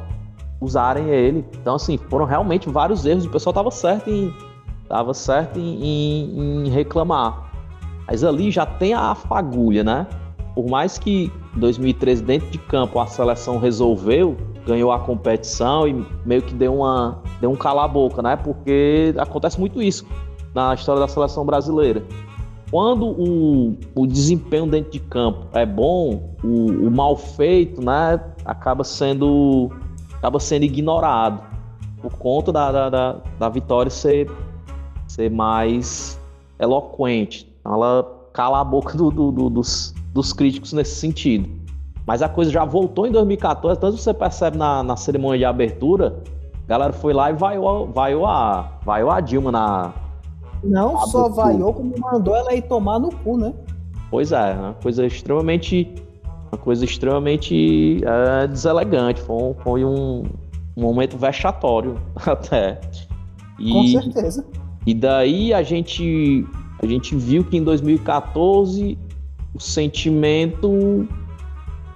usarem 0.59 1.07
ele. 1.09 1.45
Então, 1.61 1.75
assim, 1.75 1.97
foram 1.97 2.25
realmente 2.25 2.69
vários 2.69 3.05
erros. 3.05 3.25
O 3.25 3.29
pessoal 3.29 3.51
estava 3.51 3.71
certo 3.71 4.09
em, 4.09 4.33
tava 4.89 5.13
certo 5.13 5.57
em, 5.57 5.83
em, 5.83 6.65
em, 6.65 6.69
reclamar. 6.69 7.51
Mas 8.07 8.23
ali 8.25 8.51
já 8.51 8.65
tem 8.65 8.93
a 8.93 9.15
fagulha, 9.15 9.83
né? 9.83 10.05
Por 10.53 10.69
mais 10.69 10.97
que 10.97 11.31
2013 11.55 12.23
dentro 12.23 12.49
de 12.49 12.57
campo 12.57 12.99
a 12.99 13.05
seleção 13.05 13.57
resolveu, 13.57 14.35
ganhou 14.65 14.91
a 14.91 14.99
competição 14.99 15.87
e 15.87 16.05
meio 16.25 16.41
que 16.41 16.53
deu 16.53 16.75
uma 16.75 17.21
deu 17.39 17.51
um 17.51 17.55
cala 17.55 17.87
boca, 17.87 18.21
né? 18.21 18.35
Porque 18.35 19.13
acontece 19.17 19.59
muito 19.59 19.81
isso 19.81 20.05
na 20.53 20.73
história 20.73 21.01
da 21.01 21.07
seleção 21.07 21.45
brasileira. 21.45 22.03
Quando 22.71 23.05
o, 23.05 23.77
o 23.93 24.07
desempenho 24.07 24.65
dentro 24.65 24.91
de 24.91 24.99
campo 24.99 25.45
é 25.53 25.65
bom, 25.65 26.35
o, 26.43 26.87
o 26.87 26.91
mal 26.91 27.15
feito, 27.15 27.83
né, 27.83 28.19
acaba 28.43 28.83
sendo 28.83 29.69
acaba 30.13 30.39
sendo 30.39 30.63
ignorado 30.63 31.39
por 32.01 32.17
conta 32.17 32.51
da, 32.51 32.71
da, 32.71 32.89
da, 32.89 33.15
da 33.37 33.49
vitória 33.49 33.89
ser, 33.89 34.29
ser 35.07 35.29
mais 35.29 36.19
eloquente. 36.59 37.47
Ela 37.63 38.05
cala 38.33 38.61
a 38.61 38.63
boca 38.63 38.97
do, 38.97 39.11
do, 39.11 39.31
do, 39.31 39.49
dos, 39.49 39.93
dos 40.13 40.31
críticos 40.31 40.71
nesse 40.73 40.95
sentido. 40.95 41.49
Mas 42.05 42.21
a 42.21 42.29
coisa 42.29 42.51
já 42.51 42.63
voltou 42.65 43.07
em 43.07 43.11
2014, 43.11 43.79
tanto 43.79 43.97
você 43.97 44.13
percebe 44.13 44.57
na, 44.57 44.83
na 44.83 44.95
cerimônia 44.95 45.39
de 45.39 45.45
abertura, 45.45 46.21
a 46.65 46.67
galera 46.67 46.93
foi 46.93 47.13
lá 47.13 47.31
e 47.31 47.33
vaiou, 47.33 47.87
vaiou, 47.87 48.25
a, 48.25 48.79
vaiou 48.85 49.09
a 49.09 49.19
Dilma 49.19 49.51
na. 49.51 49.93
Não 50.63 50.97
só 51.07 51.27
vaiou, 51.27 51.73
como 51.73 51.93
mandou 51.99 52.35
ela 52.35 52.53
ir 52.53 52.61
tomar 52.61 52.99
no 52.99 53.13
cu, 53.13 53.37
né? 53.37 53.53
Pois 54.09 54.31
é, 54.31 54.53
uma 54.53 54.73
coisa 54.75 55.05
extremamente 55.05 55.93
uma 56.53 56.57
coisa 56.57 56.85
extremamente 56.85 58.01
é, 58.05 58.47
deselegante. 58.47 59.21
Foi, 59.21 59.53
foi 59.63 59.85
um, 59.85 60.23
um, 60.77 60.81
momento 60.81 61.17
vexatório 61.17 61.99
até. 62.25 62.79
E, 63.59 63.71
Com 63.71 63.87
certeza. 63.87 64.45
E 64.85 64.93
daí 64.93 65.53
a 65.53 65.63
gente, 65.63 66.45
a 66.81 66.85
gente 66.85 67.15
viu 67.15 67.43
que 67.43 67.57
em 67.57 67.63
2014 67.63 68.97
o 69.53 69.59
sentimento 69.59 71.07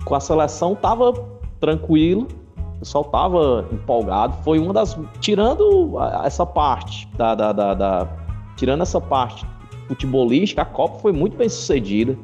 com 0.05 0.15
a 0.15 0.19
seleção 0.19 0.73
estava 0.73 1.13
tranquilo, 1.59 2.27
o 2.75 2.79
pessoal 2.79 3.03
estava 3.05 3.67
empolgado. 3.71 4.35
Foi 4.43 4.59
uma 4.59 4.73
das. 4.73 4.97
Tirando 5.19 5.95
essa 6.23 6.45
parte 6.45 7.07
da, 7.17 7.33
da, 7.33 7.51
da, 7.51 7.73
da 7.73 8.07
tirando 8.55 8.81
essa 8.81 9.01
parte 9.01 9.45
futebolística, 9.87 10.61
a 10.61 10.65
Copa 10.65 10.99
foi 10.99 11.11
muito 11.11 11.37
bem 11.37 11.49
sucedida. 11.49 12.17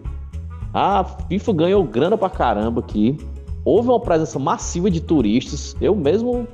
A 0.74 1.04
FIFA 1.04 1.54
ganhou 1.54 1.84
grana 1.84 2.18
pra 2.18 2.30
caramba 2.30 2.82
aqui. 2.82 3.18
Houve 3.66 3.90
uma 3.90 4.00
presença 4.00 4.38
massiva 4.38 4.90
de 4.92 5.00
turistas. 5.00 5.76
Eu 5.80 5.96
mesmo, 5.96 6.48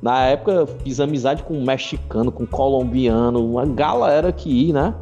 na 0.00 0.24
época, 0.26 0.66
fiz 0.84 1.00
amizade 1.00 1.42
com 1.42 1.54
um 1.54 1.64
mexicano, 1.64 2.30
com 2.30 2.44
um 2.44 2.46
colombiano, 2.46 3.44
uma 3.44 3.66
galera 3.66 4.32
que 4.32 4.48
ia, 4.48 4.72
né? 4.72 4.94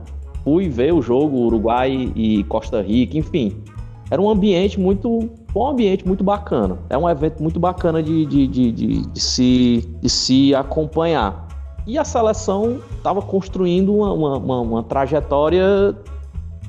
Fui 0.47 0.69
ver 0.69 0.95
o 0.95 1.03
jogo 1.03 1.39
Uruguai 1.39 2.13
e 2.15 2.45
Costa 2.45 2.81
Rica, 2.81 3.19
enfim. 3.19 3.61
Era 4.09 4.23
um 4.23 4.31
ambiente 4.31 4.79
muito. 4.79 5.29
Um 5.53 5.67
ambiente 5.67 6.07
muito 6.07 6.23
bacana. 6.23 6.79
É 6.89 6.97
um 6.97 7.11
evento 7.11 7.43
muito 7.43 7.59
bacana 7.59 8.01
de, 8.01 8.25
de, 8.27 8.47
de, 8.47 8.71
de, 8.71 9.01
de 9.09 9.21
se, 9.21 9.99
de 10.01 10.09
se 10.09 10.55
acompanhar. 10.55 11.49
E 11.85 11.99
a 11.99 12.05
seleção 12.05 12.79
estava 12.97 13.21
construindo 13.21 13.93
uma, 13.93 14.13
uma, 14.13 14.39
uma, 14.39 14.61
uma 14.61 14.83
trajetória 14.85 15.97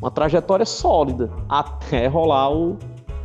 uma 0.02 0.10
trajetória 0.10 0.66
sólida 0.66 1.30
até 1.48 2.08
rolar 2.08 2.52
o 2.52 2.78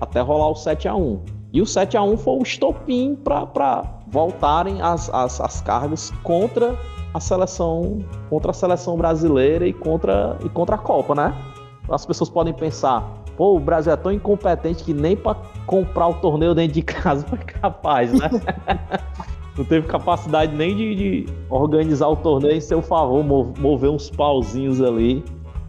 até 0.02 0.20
rolar 0.20 0.50
o 0.50 0.54
7 0.54 0.86
a 0.86 0.94
1 0.94 1.20
E 1.50 1.62
o 1.62 1.66
7 1.66 1.96
a 1.96 2.02
1 2.02 2.18
foi 2.18 2.38
o 2.38 2.42
estopim 2.42 3.14
para 3.14 3.84
voltarem 4.08 4.82
as, 4.82 5.08
as, 5.14 5.40
as 5.40 5.62
cargas 5.62 6.10
contra 6.22 6.76
a 7.14 7.20
seleção 7.20 7.98
contra 8.30 8.50
a 8.50 8.54
seleção 8.54 8.96
brasileira 8.96 9.66
e 9.66 9.72
contra 9.72 10.36
e 10.44 10.48
contra 10.48 10.76
a 10.76 10.78
Copa, 10.78 11.14
né? 11.14 11.34
As 11.90 12.06
pessoas 12.06 12.30
podem 12.30 12.54
pensar, 12.54 13.02
pô, 13.36 13.56
o 13.56 13.60
Brasil 13.60 13.92
é 13.92 13.96
tão 13.96 14.12
incompetente 14.12 14.84
que 14.84 14.94
nem 14.94 15.16
para 15.16 15.36
comprar 15.66 16.08
o 16.08 16.14
torneio 16.14 16.54
dentro 16.54 16.74
de 16.74 16.82
casa 16.82 17.26
foi 17.26 17.38
capaz, 17.38 18.12
né? 18.12 18.30
Não 19.56 19.64
teve 19.66 19.86
capacidade 19.86 20.54
nem 20.56 20.74
de, 20.74 20.94
de, 20.94 21.26
organizar 21.50 22.08
o 22.08 22.16
torneio 22.16 22.56
em 22.56 22.60
seu 22.60 22.80
favor, 22.80 23.22
mover 23.22 23.90
uns 23.90 24.08
pauzinhos 24.08 24.80
ali. 24.80 25.22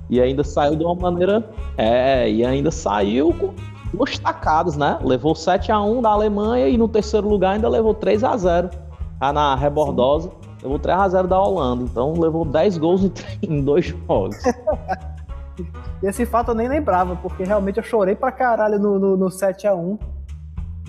E 0.09 0.21
ainda 0.21 0.41
saiu 0.41 0.77
de 0.77 0.85
uma 0.85 0.95
maneira. 0.95 1.49
É, 1.77 2.29
e 2.29 2.45
ainda 2.45 2.71
saiu 2.71 3.33
com 3.33 3.53
duas 3.93 4.17
tacadas, 4.17 4.77
né? 4.77 4.97
Levou 5.03 5.35
7 5.35 5.69
a 5.69 5.81
1 5.81 6.01
da 6.01 6.09
Alemanha 6.09 6.69
e 6.69 6.77
no 6.77 6.87
terceiro 6.87 7.27
lugar 7.27 7.55
ainda 7.55 7.67
levou 7.67 7.93
3 7.93 8.23
a 8.23 8.37
0 8.37 8.69
tá 9.19 9.33
na 9.33 9.55
rebordosa. 9.55 10.31
Levou 10.63 10.79
3 10.79 10.97
a 10.97 11.09
0 11.09 11.27
da 11.27 11.39
Holanda. 11.39 11.83
Então 11.83 12.13
levou 12.13 12.45
10 12.45 12.77
gols 12.77 13.11
em, 13.43 13.61
dois 13.61 13.85
jogos. 13.85 14.37
Esse 16.01 16.25
fato 16.25 16.51
eu 16.51 16.55
nem 16.55 16.67
lembrava, 16.67 17.15
porque 17.17 17.43
realmente 17.43 17.77
eu 17.77 17.83
chorei 17.83 18.15
pra 18.15 18.31
caralho 18.31 18.79
no, 18.79 18.97
no, 18.97 19.17
no 19.17 19.29
7 19.29 19.67
a 19.67 19.75
1 19.75 19.99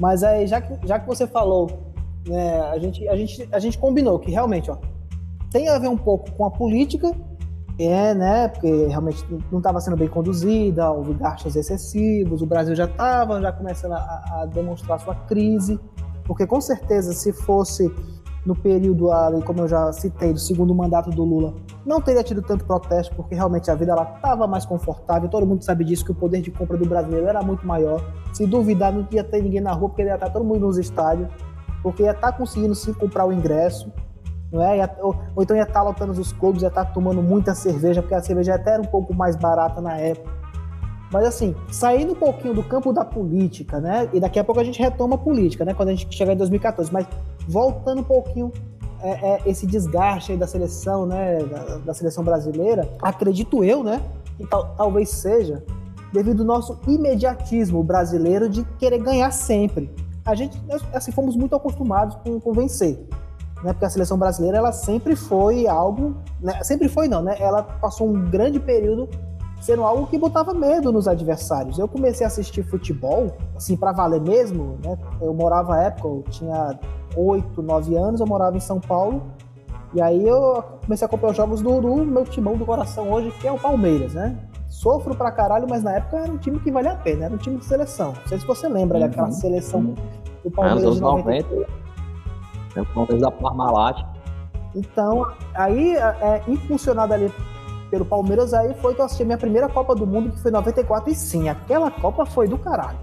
Mas 0.00 0.22
aí, 0.22 0.46
já 0.46 0.60
que, 0.60 0.86
já 0.86 0.98
que 0.98 1.06
você 1.06 1.26
falou, 1.26 1.92
né, 2.26 2.60
a, 2.60 2.78
gente, 2.78 3.06
a, 3.08 3.16
gente, 3.16 3.48
a 3.52 3.58
gente 3.58 3.76
combinou 3.76 4.18
que 4.18 4.30
realmente 4.30 4.70
ó, 4.70 4.78
tem 5.50 5.68
a 5.68 5.78
ver 5.78 5.88
um 5.88 5.96
pouco 5.96 6.32
com 6.32 6.46
a 6.46 6.50
política 6.50 7.12
é, 7.78 8.14
né? 8.14 8.48
Porque 8.48 8.86
realmente 8.86 9.24
não 9.50 9.58
estava 9.58 9.80
sendo 9.80 9.96
bem 9.96 10.08
conduzida, 10.08 10.90
houve 10.90 11.14
gastos 11.14 11.56
excessivos, 11.56 12.40
o 12.40 12.46
Brasil 12.46 12.74
já 12.74 12.84
estava 12.84 13.40
já 13.40 13.52
começando 13.52 13.92
a, 13.92 13.96
a, 13.96 14.46
demonstrar 14.46 15.00
sua 15.00 15.14
crise, 15.14 15.78
porque 16.24 16.46
com 16.46 16.60
certeza 16.60 17.12
se 17.12 17.32
fosse 17.32 17.92
no 18.44 18.54
período 18.54 19.10
ali, 19.10 19.42
como 19.42 19.60
eu 19.60 19.68
já 19.68 19.92
citei, 19.92 20.32
do 20.32 20.38
segundo 20.38 20.74
mandato 20.74 21.10
do 21.10 21.24
Lula, 21.24 21.54
não 21.84 22.00
teria 22.00 22.22
tido 22.22 22.42
tanto 22.42 22.64
protesto, 22.64 23.14
porque 23.14 23.34
realmente 23.34 23.70
a 23.70 23.74
vida 23.74 23.92
ela 23.92 24.14
estava 24.16 24.46
mais 24.46 24.66
confortável, 24.66 25.28
todo 25.28 25.46
mundo 25.46 25.62
sabe 25.64 25.84
disso, 25.84 26.04
que 26.04 26.12
o 26.12 26.14
poder 26.14 26.40
de 26.40 26.50
compra 26.50 26.76
do 26.76 26.86
brasileiro 26.86 27.26
era 27.26 27.42
muito 27.42 27.66
maior. 27.66 28.04
Se 28.32 28.46
duvidar, 28.46 28.92
não 28.92 29.06
ia 29.10 29.24
ter 29.24 29.42
ninguém 29.42 29.60
na 29.60 29.72
rua, 29.72 29.88
porque 29.88 30.02
ia 30.02 30.14
estar 30.14 30.30
todo 30.30 30.44
mundo 30.44 30.60
nos 30.60 30.78
estádios, 30.78 31.28
porque 31.82 32.02
ia 32.02 32.12
estar 32.12 32.32
conseguindo 32.32 32.74
sim 32.74 32.92
comprar 32.92 33.24
o 33.26 33.32
ingresso 33.32 33.90
não 34.54 34.62
é? 34.62 34.88
Ou, 35.00 35.16
ou 35.34 35.42
então 35.42 35.56
ia 35.56 35.64
estar 35.64 35.82
lotando 35.82 36.12
os 36.12 36.32
clubes, 36.32 36.62
ia 36.62 36.68
estar 36.68 36.84
tomando 36.86 37.20
muita 37.20 37.54
cerveja, 37.54 38.00
porque 38.00 38.14
a 38.14 38.22
cerveja 38.22 38.54
até 38.54 38.74
era 38.74 38.82
um 38.82 38.86
pouco 38.86 39.12
mais 39.12 39.34
barata 39.34 39.80
na 39.80 39.96
época. 39.98 40.32
Mas 41.12 41.26
assim, 41.26 41.54
saindo 41.70 42.12
um 42.12 42.16
pouquinho 42.16 42.54
do 42.54 42.62
campo 42.62 42.92
da 42.92 43.04
política, 43.04 43.80
né? 43.80 44.08
E 44.12 44.20
daqui 44.20 44.38
a 44.38 44.44
pouco 44.44 44.60
a 44.60 44.64
gente 44.64 44.80
retoma 44.80 45.14
a 45.14 45.18
política, 45.18 45.64
né? 45.64 45.74
Quando 45.74 45.90
a 45.90 45.94
gente 45.94 46.12
chegar 46.14 46.32
em 46.32 46.36
2014, 46.36 46.92
mas 46.92 47.06
voltando 47.48 48.00
um 48.00 48.04
pouquinho 48.04 48.50
é, 49.00 49.10
é, 49.10 49.42
esse 49.46 49.66
desgaste 49.66 50.36
da 50.36 50.46
seleção, 50.46 51.06
né? 51.06 51.38
Da, 51.38 51.78
da, 51.78 51.94
seleção 51.94 52.24
brasileira, 52.24 52.88
acredito 53.00 53.62
eu, 53.62 53.84
né? 53.84 54.00
Que 54.36 54.46
tal, 54.46 54.74
talvez 54.76 55.10
seja 55.10 55.62
devido 56.12 56.40
ao 56.40 56.46
nosso 56.46 56.78
imediatismo 56.86 57.82
brasileiro 57.82 58.48
de 58.48 58.64
querer 58.78 58.98
ganhar 58.98 59.30
sempre. 59.30 59.90
A 60.24 60.34
gente, 60.34 60.58
assim, 60.92 61.12
fomos 61.12 61.36
muito 61.36 61.54
acostumados 61.54 62.16
com, 62.24 62.40
com 62.40 62.52
vencer 62.52 62.98
né? 63.64 63.72
Porque 63.72 63.86
a 63.86 63.90
seleção 63.90 64.18
brasileira 64.18 64.58
ela 64.58 64.72
sempre 64.72 65.16
foi 65.16 65.66
algo, 65.66 66.14
né? 66.40 66.62
sempre 66.62 66.86
foi 66.86 67.08
não, 67.08 67.22
né? 67.22 67.34
Ela 67.40 67.62
passou 67.62 68.06
um 68.06 68.30
grande 68.30 68.60
período 68.60 69.08
sendo 69.64 69.82
algo 69.82 70.06
que 70.06 70.18
botava 70.18 70.52
medo 70.52 70.92
nos 70.92 71.08
adversários. 71.08 71.78
Eu 71.78 71.88
comecei 71.88 72.22
a 72.22 72.28
assistir 72.28 72.62
futebol, 72.64 73.34
assim, 73.56 73.78
para 73.78 73.92
valer 73.92 74.20
mesmo, 74.20 74.76
né? 74.84 74.98
Eu 75.22 75.32
morava 75.32 75.76
à 75.76 75.84
época, 75.84 76.06
eu 76.06 76.24
tinha 76.28 76.78
8, 77.16 77.62
9 77.62 77.96
anos, 77.96 78.20
eu 78.20 78.26
morava 78.26 78.58
em 78.58 78.60
São 78.60 78.78
Paulo. 78.78 79.22
E 79.94 80.02
aí 80.02 80.28
eu 80.28 80.62
comecei 80.84 81.06
a 81.06 81.08
acompanhar 81.08 81.30
os 81.30 81.36
jogos 81.38 81.62
do, 81.62 81.80
do 81.80 82.04
meu 82.04 82.24
timão 82.24 82.58
do 82.58 82.66
coração 82.66 83.10
hoje, 83.10 83.30
que 83.40 83.48
é 83.48 83.52
o 83.52 83.58
Palmeiras, 83.58 84.12
né? 84.12 84.36
Sofro 84.68 85.14
pra 85.14 85.32
caralho, 85.32 85.66
mas 85.66 85.82
na 85.82 85.92
época 85.92 86.18
era 86.18 86.30
um 86.30 86.36
time 86.36 86.60
que 86.60 86.70
valia 86.70 86.92
a 86.92 86.96
pena, 86.96 87.24
era 87.24 87.32
um 87.32 87.38
time 87.38 87.56
de 87.56 87.64
seleção. 87.64 88.08
Não 88.08 88.28
sei 88.28 88.38
se 88.38 88.46
você 88.46 88.68
lembra 88.68 88.98
uhum. 88.98 89.06
daquela 89.06 89.30
seleção 89.30 89.94
do 90.44 90.50
Palmeiras 90.50 90.84
é, 90.84 90.90
de 90.90 91.00
90. 91.00 91.54
90 91.54 91.72
né? 92.76 92.86
Talvez 92.92 93.22
a 93.22 93.30
Parmalat. 93.30 94.04
Então, 94.74 95.26
aí, 95.54 95.96
é, 95.96 96.42
impulsionado 96.46 97.14
ali 97.14 97.32
pelo 97.90 98.04
Palmeiras, 98.04 98.52
aí 98.54 98.74
foi 98.74 98.94
que 98.94 99.00
eu 99.00 99.04
assisti 99.04 99.22
a 99.22 99.26
minha 99.26 99.38
primeira 99.38 99.68
Copa 99.68 99.94
do 99.94 100.06
Mundo, 100.06 100.30
que 100.30 100.40
foi 100.40 100.50
em 100.50 100.54
94, 100.54 101.10
e 101.10 101.14
sim, 101.14 101.48
aquela 101.48 101.90
Copa 101.90 102.26
foi 102.26 102.48
do 102.48 102.58
caralho. 102.58 102.98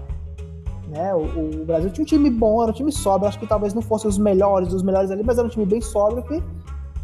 Né? 0.88 1.14
O, 1.14 1.62
o, 1.62 1.64
Brasil 1.64 1.90
tinha 1.90 2.02
um 2.02 2.06
time 2.06 2.28
bom, 2.30 2.62
era 2.62 2.70
um 2.70 2.74
time 2.74 2.92
sóbrio, 2.92 3.28
acho 3.28 3.38
que 3.38 3.46
talvez 3.46 3.72
não 3.72 3.80
fossem 3.80 4.08
os 4.08 4.18
melhores 4.18 4.74
os 4.74 4.82
melhores 4.82 5.10
ali, 5.10 5.22
mas 5.24 5.38
era 5.38 5.46
um 5.46 5.50
time 5.50 5.64
bem 5.64 5.80
sóbrio 5.80 6.22
que 6.22 6.42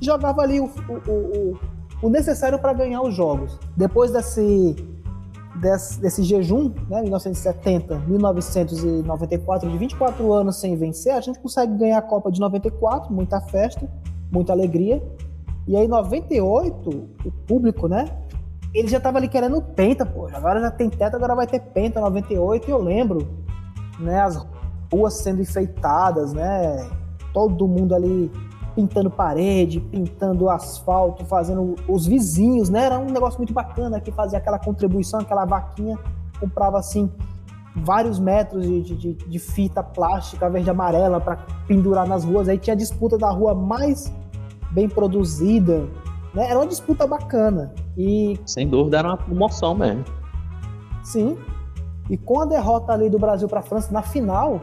jogava 0.00 0.42
ali 0.42 0.60
o, 0.60 0.66
o, 0.66 1.10
o, 1.10 1.58
o 2.02 2.10
necessário 2.10 2.58
para 2.58 2.74
ganhar 2.74 3.00
os 3.00 3.14
jogos. 3.14 3.58
Depois 3.76 4.10
desse 4.10 4.76
desse, 5.58 6.00
desse 6.00 6.22
jejum, 6.22 6.72
né, 6.88 7.02
1970, 7.02 7.98
1994, 8.06 9.70
de 9.70 9.78
24 9.78 10.32
anos 10.32 10.56
sem 10.56 10.76
vencer, 10.76 11.12
a 11.12 11.20
gente 11.20 11.38
consegue 11.38 11.76
ganhar 11.76 11.98
a 11.98 12.02
Copa 12.02 12.30
de 12.30 12.40
94, 12.40 13.12
muita 13.12 13.40
festa, 13.40 13.88
muita 14.30 14.52
alegria. 14.52 15.02
E 15.68 15.76
aí, 15.76 15.86
98, 15.86 16.90
o 17.24 17.30
público, 17.46 17.86
né? 17.86 18.06
Ele 18.74 18.88
já 18.88 18.98
tava 18.98 19.18
ali 19.18 19.28
querendo 19.28 19.62
penta, 19.62 20.04
pô. 20.04 20.26
Agora 20.32 20.60
já 20.60 20.70
tem 20.70 20.90
teto, 20.90 21.14
agora 21.14 21.36
vai 21.36 21.46
ter 21.46 21.60
penta, 21.60 22.00
98. 22.00 22.66
E 22.66 22.70
eu 22.70 22.82
lembro, 22.82 23.28
né? 24.00 24.20
As 24.20 24.44
ruas 24.90 25.14
sendo 25.14 25.40
enfeitadas, 25.40 26.32
né? 26.32 26.88
todo 27.32 27.68
mundo 27.68 27.94
ali 27.94 28.30
pintando 28.74 29.10
parede, 29.10 29.80
pintando 29.80 30.48
asfalto, 30.48 31.24
fazendo 31.24 31.74
os 31.88 32.06
vizinhos, 32.06 32.68
né? 32.68 32.84
Era 32.84 32.98
um 32.98 33.10
negócio 33.10 33.38
muito 33.38 33.52
bacana 33.52 34.00
que 34.00 34.12
fazia 34.12 34.38
aquela 34.38 34.58
contribuição, 34.58 35.20
aquela 35.20 35.44
vaquinha, 35.44 35.98
comprava 36.40 36.78
assim 36.78 37.10
vários 37.76 38.18
metros 38.18 38.64
de, 38.64 38.82
de, 38.82 39.14
de 39.14 39.38
fita 39.38 39.82
plástica 39.82 40.48
verde 40.48 40.70
amarela 40.70 41.20
para 41.20 41.36
pendurar 41.66 42.06
nas 42.06 42.24
ruas. 42.24 42.48
Aí 42.48 42.58
tinha 42.58 42.74
a 42.74 42.76
disputa 42.76 43.16
da 43.16 43.30
rua 43.30 43.54
mais 43.54 44.12
bem 44.70 44.88
produzida, 44.88 45.86
né? 46.34 46.48
Era 46.50 46.58
uma 46.58 46.66
disputa 46.66 47.06
bacana. 47.06 47.72
E 47.96 48.38
Sem 48.46 48.68
dúvida 48.68 48.98
era 48.98 49.08
uma 49.08 49.16
promoção 49.16 49.74
mesmo. 49.74 50.04
sim. 51.02 51.36
E 52.10 52.16
com 52.16 52.40
a 52.40 52.46
derrota 52.46 52.90
ali 52.92 53.10
do 53.10 53.18
Brasil 53.18 53.46
para 53.48 53.60
a 53.60 53.62
França 53.62 53.92
na 53.92 54.00
final, 54.00 54.58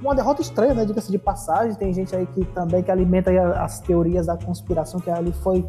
uma 0.00 0.14
derrota 0.14 0.40
estranha, 0.40 0.72
né? 0.72 0.86
Diga-se 0.86 1.10
de 1.10 1.18
passagem. 1.18 1.74
Tem 1.74 1.92
gente 1.92 2.16
aí 2.16 2.24
que 2.24 2.46
também 2.46 2.82
que 2.82 2.90
alimenta 2.90 3.30
as 3.62 3.78
teorias 3.80 4.24
da 4.26 4.38
conspiração 4.38 4.98
que 4.98 5.10
ali 5.10 5.32
foi 5.32 5.66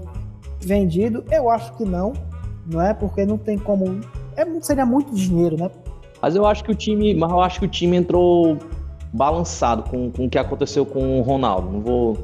vendido. 0.62 1.22
Eu 1.30 1.50
acho 1.50 1.74
que 1.74 1.84
não, 1.84 2.14
não 2.66 2.82
é? 2.82 2.94
Porque 2.94 3.26
não 3.26 3.38
tem 3.38 3.58
como. 3.58 4.00
É, 4.38 4.46
seria 4.62 4.86
muito 4.86 5.14
dinheiro, 5.14 5.58
né? 5.58 5.70
Mas 6.22 6.38
eu 6.38 6.46
acho 6.46 6.64
que 6.64 6.72
o 6.72 6.76
time, 6.76 7.14
mas 7.14 7.30
eu 7.30 7.42
acho 7.42 7.60
que 7.60 7.66
o 7.66 7.70
time 7.70 7.98
entrou 7.98 8.58
balançado 9.12 9.84
com, 9.84 10.10
com 10.10 10.26
o 10.26 10.30
que 10.30 10.38
aconteceu 10.38 10.86
com 10.86 11.20
o 11.20 11.22
Ronaldo. 11.22 11.70
Não 11.70 11.82
vou. 11.82 12.18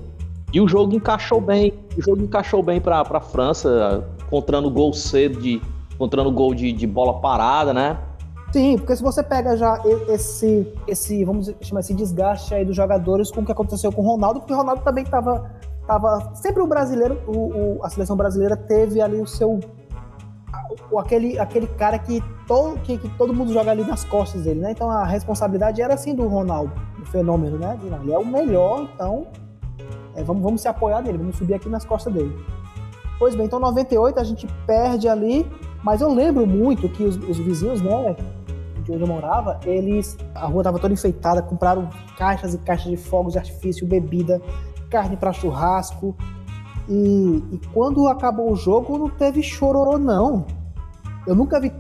E 0.53 0.59
o 0.59 0.67
jogo 0.67 0.95
encaixou 0.95 1.39
bem. 1.39 1.73
O 1.97 2.01
jogo 2.01 2.21
encaixou 2.23 2.63
bem 2.63 2.81
para 2.81 3.01
a 3.01 3.19
França, 3.21 4.03
encontrando 4.25 4.69
gol 4.69 4.93
cedo 4.93 5.39
de, 5.39 5.61
encontrando 5.93 6.31
gol 6.31 6.53
de, 6.55 6.71
de 6.71 6.87
bola 6.87 7.19
parada, 7.19 7.73
né? 7.73 7.97
Sim, 8.51 8.77
porque 8.79 8.95
se 8.95 9.03
você 9.03 9.21
pega 9.21 9.55
já 9.55 9.79
esse, 10.07 10.67
esse 10.87 11.23
vamos 11.23 11.53
chamar 11.61 11.81
esse 11.81 11.93
desgaste 11.93 12.51
aí 12.55 12.65
dos 12.65 12.75
jogadores 12.75 13.29
com 13.29 13.41
o 13.41 13.45
que 13.45 13.51
aconteceu 13.51 13.91
com 13.91 14.01
o 14.01 14.05
Ronaldo, 14.05 14.39
porque 14.39 14.53
o 14.53 14.57
Ronaldo 14.57 14.81
também 14.81 15.03
estava 15.03 15.51
tava 15.85 16.31
sempre 16.35 16.61
o 16.61 16.67
brasileiro, 16.67 17.19
o, 17.27 17.77
o- 17.77 17.79
a 17.83 17.89
seleção 17.89 18.15
brasileira 18.15 18.55
teve 18.57 19.01
ali 19.01 19.19
o 19.21 19.27
seu 19.27 19.59
o- 20.91 20.97
aquele, 20.99 21.37
aquele 21.37 21.67
cara 21.67 21.99
que, 21.99 22.21
to, 22.47 22.75
que, 22.83 22.97
que 22.97 23.09
todo 23.17 23.33
mundo 23.33 23.53
joga 23.53 23.69
ali 23.71 23.83
nas 23.83 24.03
costas 24.03 24.41
dele, 24.43 24.59
né? 24.61 24.71
Então 24.71 24.89
a 24.89 25.03
responsabilidade 25.05 25.79
era 25.81 25.93
assim 25.93 26.15
do 26.15 26.27
Ronaldo, 26.27 26.71
o 26.99 27.05
fenômeno, 27.05 27.57
né? 27.59 27.77
Ele 28.01 28.11
é 28.11 28.17
o 28.17 28.25
melhor, 28.25 28.87
então 28.95 29.27
é, 30.19 30.23
vamos, 30.23 30.43
vamos 30.43 30.61
se 30.61 30.67
apoiar 30.67 31.01
nele, 31.01 31.17
vamos 31.17 31.37
subir 31.37 31.53
aqui 31.53 31.69
nas 31.69 31.85
costas 31.85 32.13
dele. 32.13 32.35
Pois 33.17 33.35
bem, 33.35 33.45
então 33.45 33.59
98 33.59 34.19
a 34.19 34.23
gente 34.23 34.47
perde 34.65 35.07
ali, 35.07 35.49
mas 35.83 36.01
eu 36.01 36.13
lembro 36.13 36.45
muito 36.45 36.87
que 36.89 37.03
os, 37.03 37.15
os 37.15 37.37
vizinhos, 37.37 37.81
né, 37.81 38.15
de 38.83 38.91
onde 38.91 39.01
eu 39.01 39.07
morava, 39.07 39.59
eles. 39.65 40.17
A 40.35 40.45
rua 40.45 40.63
tava 40.63 40.79
toda 40.79 40.93
enfeitada, 40.93 41.41
compraram 41.41 41.89
caixas 42.17 42.53
e 42.53 42.57
caixas 42.57 42.89
de 42.89 42.97
fogos 42.97 43.33
de 43.33 43.39
artifício, 43.39 43.87
bebida, 43.87 44.41
carne 44.89 45.15
para 45.15 45.31
churrasco. 45.31 46.15
E, 46.87 47.43
e 47.51 47.61
quando 47.73 48.07
acabou 48.07 48.51
o 48.51 48.55
jogo, 48.55 48.97
não 48.97 49.09
teve 49.09 49.43
chororô, 49.43 49.97
não. 49.97 50.45
Eu 51.27 51.35
nunca 51.35 51.59
vi. 51.59 51.71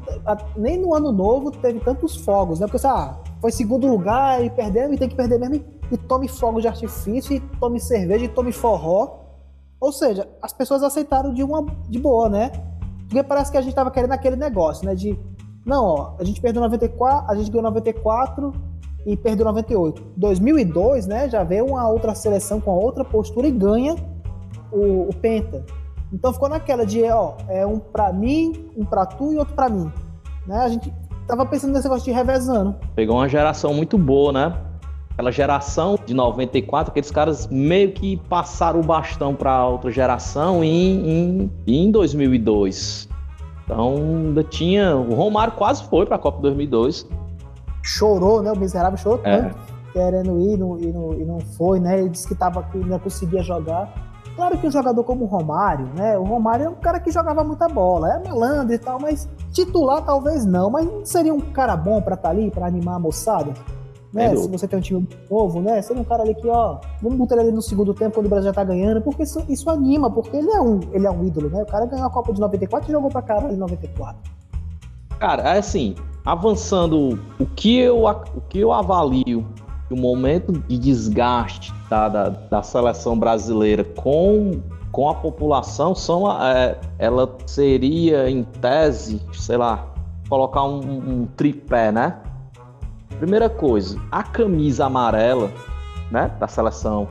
Nem 0.55 0.77
no 0.77 0.93
ano 0.93 1.11
novo 1.11 1.51
teve 1.51 1.79
tantos 1.79 2.17
fogos, 2.17 2.59
né? 2.59 2.67
Porque, 2.67 2.85
ah, 2.85 3.17
foi 3.41 3.51
segundo 3.51 3.87
lugar 3.87 4.43
e 4.43 4.49
perdemos 4.49 4.95
e 4.95 4.99
tem 4.99 5.09
que 5.09 5.15
perder 5.15 5.39
mesmo. 5.39 5.78
E, 5.91 5.97
tome 5.97 6.27
fogos 6.27 6.61
de 6.61 6.67
artifício, 6.67 7.35
e 7.35 7.39
tome 7.59 7.79
cerveja, 7.79 8.25
e 8.25 8.29
tome 8.29 8.51
forró. 8.51 9.19
Ou 9.79 9.91
seja, 9.91 10.27
as 10.41 10.53
pessoas 10.53 10.83
aceitaram 10.83 11.33
de 11.33 11.43
uma 11.43 11.65
de 11.87 11.97
boa, 11.97 12.29
né? 12.29 12.51
Porque 13.07 13.23
parece 13.23 13.51
que 13.51 13.57
a 13.57 13.61
gente 13.61 13.73
tava 13.73 13.89
querendo 13.89 14.11
aquele 14.11 14.35
negócio, 14.35 14.85
né? 14.85 14.93
De 14.93 15.17
não, 15.65 15.85
ó, 15.85 16.13
a 16.19 16.23
gente 16.23 16.41
perdeu 16.41 16.61
94, 16.61 17.31
a 17.31 17.35
gente 17.35 17.51
ganhou 17.51 17.63
94 17.63 18.53
e 19.05 19.15
perdeu 19.15 19.45
98. 19.45 20.03
2002, 20.17 21.07
né, 21.07 21.29
já 21.29 21.43
veio 21.43 21.65
uma 21.65 21.87
outra 21.87 22.15
seleção 22.15 22.59
com 22.59 22.71
outra 22.71 23.03
postura 23.03 23.47
e 23.47 23.51
ganha 23.51 23.95
o, 24.71 25.09
o 25.09 25.15
Penta. 25.15 25.63
Então 26.11 26.33
ficou 26.33 26.49
naquela 26.49 26.85
de, 26.85 27.03
ó, 27.03 27.35
é 27.47 27.65
um 27.65 27.77
pra 27.77 28.11
mim, 28.11 28.69
um 28.75 28.83
pra 28.83 29.05
tu 29.05 29.31
e 29.31 29.37
outro 29.37 29.53
pra 29.53 29.69
mim. 29.69 29.91
Né? 30.47 30.57
A 30.57 30.69
gente 30.69 30.93
tava 31.27 31.45
pensando 31.45 31.73
nesse 31.73 31.83
negócio 31.83 32.05
de 32.05 32.11
revezando. 32.11 32.75
Pegou 32.95 33.15
uma 33.15 33.29
geração 33.29 33.73
muito 33.73 33.97
boa, 33.97 34.31
né? 34.31 34.68
Aquela 35.19 35.33
geração 35.33 35.99
de 36.05 36.13
94, 36.13 36.91
aqueles 36.91 37.11
caras 37.11 37.45
meio 37.47 37.91
que 37.91 38.15
passaram 38.29 38.79
o 38.79 38.83
bastão 38.83 39.35
para 39.35 39.67
outra 39.67 39.91
geração 39.91 40.63
em, 40.63 41.09
em, 41.09 41.51
em 41.67 41.91
2002. 41.91 43.09
Então 43.65 43.95
ainda 43.97 44.45
tinha. 44.45 44.95
O 44.95 45.13
Romário 45.13 45.51
quase 45.57 45.83
foi 45.83 46.05
para 46.05 46.15
a 46.15 46.19
Copa 46.19 46.39
2002. 46.41 47.05
Chorou, 47.83 48.41
né? 48.41 48.49
O 48.53 48.57
miserável 48.57 48.97
chorou 48.97 49.19
É. 49.25 49.41
tanto, 49.41 49.55
querendo 49.91 50.39
ir 50.39 50.55
não- 50.57 50.79
e 50.79 50.87
não, 50.89 51.13
e 51.13 51.25
não 51.25 51.39
foi, 51.41 51.81
né? 51.81 51.99
Ele 51.99 52.07
disse 52.07 52.25
que, 52.25 52.33
tava, 52.33 52.63
que 52.63 52.77
não 52.77 52.97
conseguia 52.97 53.43
jogar. 53.43 53.91
Claro 54.37 54.57
que 54.57 54.67
um 54.67 54.71
jogador 54.71 55.03
como 55.03 55.25
o 55.25 55.27
Romário, 55.27 55.85
né? 55.97 56.17
O 56.17 56.23
Romário 56.23 56.65
é 56.67 56.69
um 56.69 56.75
cara 56.75 56.97
que 56.97 57.11
jogava 57.11 57.43
muita 57.43 57.67
bola, 57.67 58.13
é 58.13 58.23
malandro 58.25 58.73
e 58.73 58.77
tal, 58.77 58.97
mas 59.01 59.27
titular 59.51 60.01
talvez 60.01 60.45
não, 60.45 60.69
mas 60.69 60.87
seria 61.03 61.33
um 61.33 61.41
cara 61.41 61.75
bom 61.75 62.01
pra 62.01 62.15
estar 62.15 62.29
ali, 62.29 62.49
pra 62.49 62.65
animar 62.67 62.95
a 62.95 62.99
moçada. 62.99 63.51
Né? 64.13 64.29
Sem 64.29 64.37
Se 64.37 64.49
você 64.49 64.67
tem 64.67 64.79
um 64.79 64.81
time 64.81 65.07
novo, 65.29 65.61
né? 65.61 65.81
Seria 65.81 66.01
um 66.01 66.05
cara 66.05 66.23
ali 66.23 66.33
que, 66.33 66.47
ó, 66.47 66.79
vamos 67.01 67.17
botar 67.17 67.35
ele 67.35 67.45
ali 67.45 67.51
no 67.51 67.61
segundo 67.61 67.93
tempo 67.93 68.15
quando 68.15 68.25
o 68.25 68.29
Brasil 68.29 68.45
já 68.45 68.53
tá 68.53 68.63
ganhando, 68.63 69.01
porque 69.01 69.23
isso, 69.23 69.43
isso 69.47 69.69
anima, 69.69 70.09
porque 70.09 70.35
ele 70.35 70.49
é, 70.51 70.61
um, 70.61 70.79
ele 70.91 71.05
é 71.05 71.11
um 71.11 71.25
ídolo, 71.25 71.49
né? 71.49 71.61
O 71.61 71.65
cara 71.65 71.85
ganhou 71.85 72.07
a 72.07 72.09
Copa 72.09 72.33
de 72.33 72.39
94 72.39 72.89
e 72.89 72.91
jogou 72.91 73.09
pra 73.09 73.21
caralho 73.21 73.53
em 73.53 73.57
94. 73.57 74.17
Cara, 75.19 75.55
é 75.55 75.59
assim, 75.59 75.95
avançando, 76.25 77.19
o 77.39 77.45
que 77.45 77.77
eu, 77.77 78.05
o 78.05 78.41
que 78.47 78.59
eu 78.59 78.71
avalio 78.71 79.45
o 79.91 79.95
momento 79.95 80.51
de 80.51 80.77
desgaste 80.77 81.73
da, 81.89 82.07
da, 82.07 82.29
da 82.29 82.61
seleção 82.61 83.17
brasileira 83.17 83.83
com, 83.83 84.61
com 84.91 85.09
a 85.09 85.15
população 85.15 85.95
são, 85.95 86.31
é, 86.41 86.77
ela 86.97 87.35
seria, 87.45 88.29
em 88.29 88.43
tese, 88.43 89.21
sei 89.33 89.57
lá, 89.57 89.87
colocar 90.29 90.63
um, 90.63 90.79
um 90.79 91.25
tripé, 91.35 91.91
né? 91.91 92.17
Primeira 93.19 93.49
coisa, 93.49 93.99
a 94.11 94.23
camisa 94.23 94.85
amarela, 94.85 95.51
né, 96.09 96.31
da 96.39 96.47
seleção 96.47 97.07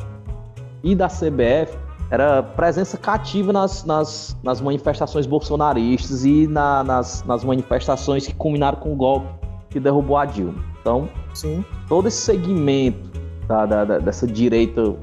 e 0.83 0.95
da 0.95 1.07
CBF 1.07 1.77
era 2.11 2.43
presença 2.43 2.97
cativa 2.97 3.53
nas, 3.53 3.85
nas, 3.85 4.37
nas 4.43 4.61
manifestações 4.61 5.27
bolsonaristas 5.27 6.25
e 6.25 6.47
na- 6.47 6.83
nas, 6.83 7.23
nas 7.25 7.45
manifestações 7.45 8.27
que 8.27 8.35
culminaram 8.35 8.79
com 8.79 8.93
o 8.95 8.97
golpe 8.97 9.29
que 9.69 9.79
derrubou 9.79 10.17
a 10.17 10.25
Dilma. 10.25 10.65
Então, 10.81 11.09
Sim. 11.35 11.63
todo 11.87 12.09
esse 12.09 12.23
segmento 12.23 13.11
da- 13.47 13.67
da- 13.67 13.85
da- 13.85 13.99
dessa 13.99 14.27
direita 14.27 14.95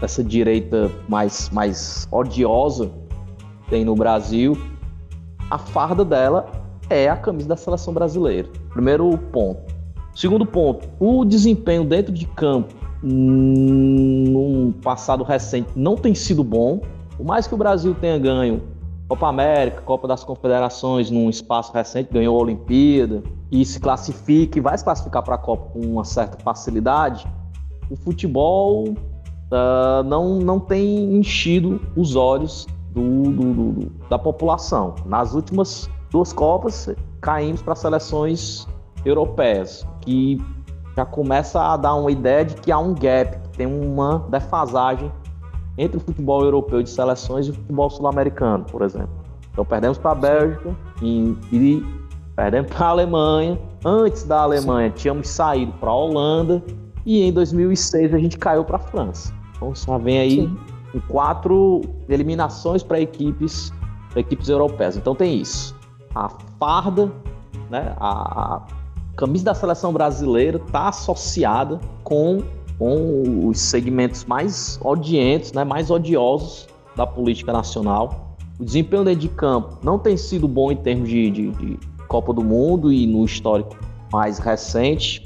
dessa 0.00 0.22
direita 0.24 0.90
mais, 1.08 1.48
mais 1.50 2.08
odiosa 2.10 2.90
que 3.64 3.70
tem 3.70 3.84
no 3.84 3.94
Brasil, 3.94 4.56
a 5.48 5.56
farda 5.58 6.04
dela 6.04 6.46
é 6.90 7.08
a 7.08 7.16
camisa 7.16 7.48
da 7.50 7.56
seleção 7.56 7.94
brasileira. 7.94 8.48
Primeiro 8.72 9.16
ponto. 9.32 9.71
Segundo 10.14 10.44
ponto, 10.44 10.88
o 11.00 11.24
desempenho 11.24 11.84
dentro 11.84 12.12
de 12.12 12.26
campo 12.26 12.74
num 13.02 14.72
passado 14.82 15.24
recente 15.24 15.68
não 15.74 15.96
tem 15.96 16.14
sido 16.14 16.44
bom. 16.44 16.80
Por 17.16 17.26
mais 17.26 17.46
que 17.46 17.54
o 17.54 17.56
Brasil 17.56 17.94
tenha 17.94 18.18
ganho 18.18 18.62
Copa 19.08 19.28
América, 19.28 19.80
Copa 19.82 20.08
das 20.08 20.24
Confederações 20.24 21.10
num 21.10 21.28
espaço 21.28 21.72
recente, 21.72 22.12
ganhou 22.12 22.38
a 22.38 22.42
Olimpíada 22.42 23.22
e 23.50 23.64
se 23.64 23.78
classifica 23.78 24.58
e 24.58 24.60
vai 24.62 24.76
se 24.78 24.84
classificar 24.84 25.22
para 25.22 25.34
a 25.34 25.38
Copa 25.38 25.70
com 25.72 25.80
uma 25.80 26.04
certa 26.04 26.38
facilidade, 26.42 27.26
o 27.90 27.96
futebol 27.96 28.94
ah, 29.50 30.02
não, 30.06 30.36
não 30.38 30.58
tem 30.58 31.14
enchido 31.16 31.80
os 31.94 32.16
olhos 32.16 32.66
do- 32.90 33.22
do- 33.30 33.52
do- 33.54 33.92
da 34.08 34.18
população. 34.18 34.94
Nas 35.04 35.34
últimas 35.34 35.90
duas 36.10 36.32
Copas, 36.32 36.88
caímos 37.20 37.60
para 37.60 37.74
seleções 37.74 38.66
europeias, 39.04 39.86
que 40.00 40.40
já 40.96 41.04
começa 41.04 41.60
a 41.60 41.76
dar 41.76 41.94
uma 41.94 42.10
ideia 42.10 42.44
de 42.44 42.54
que 42.54 42.70
há 42.70 42.78
um 42.78 42.94
gap, 42.94 43.38
que 43.38 43.58
tem 43.58 43.66
uma 43.66 44.26
defasagem 44.28 45.10
entre 45.78 45.96
o 45.96 46.00
futebol 46.00 46.42
europeu 46.44 46.82
de 46.82 46.90
seleções 46.90 47.46
e 47.46 47.50
o 47.50 47.54
futebol 47.54 47.88
sul-americano, 47.88 48.64
por 48.64 48.82
exemplo. 48.82 49.10
Então 49.52 49.64
perdemos 49.64 49.98
para 49.98 50.12
a 50.12 50.14
Bélgica 50.14 50.76
e, 51.00 51.36
e 51.52 51.86
perdemos 52.36 52.70
para 52.72 52.86
a 52.86 52.90
Alemanha. 52.90 53.58
Antes 53.84 54.24
da 54.24 54.40
Alemanha 54.40 54.90
tínhamos 54.90 55.28
saído 55.28 55.72
para 55.72 55.90
a 55.90 55.94
Holanda 55.94 56.62
e 57.04 57.22
em 57.22 57.32
2006 57.32 58.14
a 58.14 58.18
gente 58.18 58.38
caiu 58.38 58.64
para 58.64 58.76
a 58.76 58.80
França. 58.80 59.32
Então 59.56 59.74
só 59.74 59.98
vem 59.98 60.18
aí 60.18 60.40
Sim. 60.42 60.56
com 60.92 61.00
quatro 61.02 61.80
eliminações 62.08 62.82
para 62.82 63.00
equipes, 63.00 63.72
pra 64.10 64.20
equipes 64.20 64.48
europeias. 64.48 64.96
Então 64.96 65.14
tem 65.14 65.40
isso. 65.40 65.74
A 66.14 66.28
farda, 66.58 67.10
né, 67.70 67.94
a, 67.98 68.56
a 68.56 68.62
camisa 69.16 69.44
da 69.44 69.54
seleção 69.54 69.92
brasileira 69.92 70.58
está 70.58 70.88
associada 70.88 71.78
com, 72.02 72.38
com 72.78 73.46
os 73.48 73.60
segmentos 73.60 74.24
mais 74.24 74.78
odientos, 74.82 75.52
né, 75.52 75.64
mais 75.64 75.90
odiosos 75.90 76.66
da 76.96 77.06
política 77.06 77.52
nacional. 77.52 78.36
O 78.58 78.64
desempenho 78.64 79.04
dentro 79.04 79.20
de 79.20 79.28
campo 79.28 79.78
não 79.82 79.98
tem 79.98 80.16
sido 80.16 80.46
bom 80.46 80.70
em 80.70 80.76
termos 80.76 81.08
de, 81.08 81.30
de- 81.30 81.50
de 81.50 81.78
Copa 82.08 82.32
do 82.32 82.44
Mundo 82.44 82.92
e 82.92 83.06
no 83.06 83.24
histórico 83.24 83.74
mais 84.12 84.38
recente. 84.38 85.24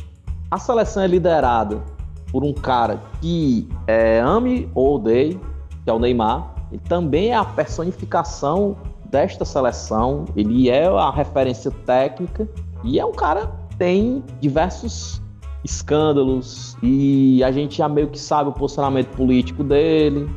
A 0.51 0.59
seleção 0.59 1.03
é 1.03 1.07
liderada 1.09 1.83
por 2.31 2.45
um 2.45 2.53
cara 2.53 3.03
que 3.21 3.69
é, 3.87 4.21
ame 4.21 4.69
ou 4.75 4.95
odeie, 4.95 5.41
que 5.85 5.91
é 5.91 5.93
o 5.93 5.99
Neymar. 5.99 6.55
Ele 6.71 6.81
também 6.89 7.31
é 7.31 7.35
a 7.37 7.45
personificação 7.45 8.77
desta 9.11 9.45
seleção. 9.45 10.25
Ele 10.37 10.69
é 10.71 10.87
a 10.87 11.11
referência 11.11 11.71
técnica 11.85 12.49
e 12.85 12.99
é 13.01 13.05
um 13.05 13.13
cara 13.13 13.51
tem 13.79 14.25
diversos 14.41 15.23
escândalos 15.65 16.77
e 16.83 17.43
a 17.43 17.51
gente 17.51 17.79
já 17.79 17.89
meio 17.89 18.09
que 18.09 18.19
sabe 18.19 18.51
o 18.51 18.53
posicionamento 18.53 19.09
político 19.17 19.65
dele. 19.65 20.29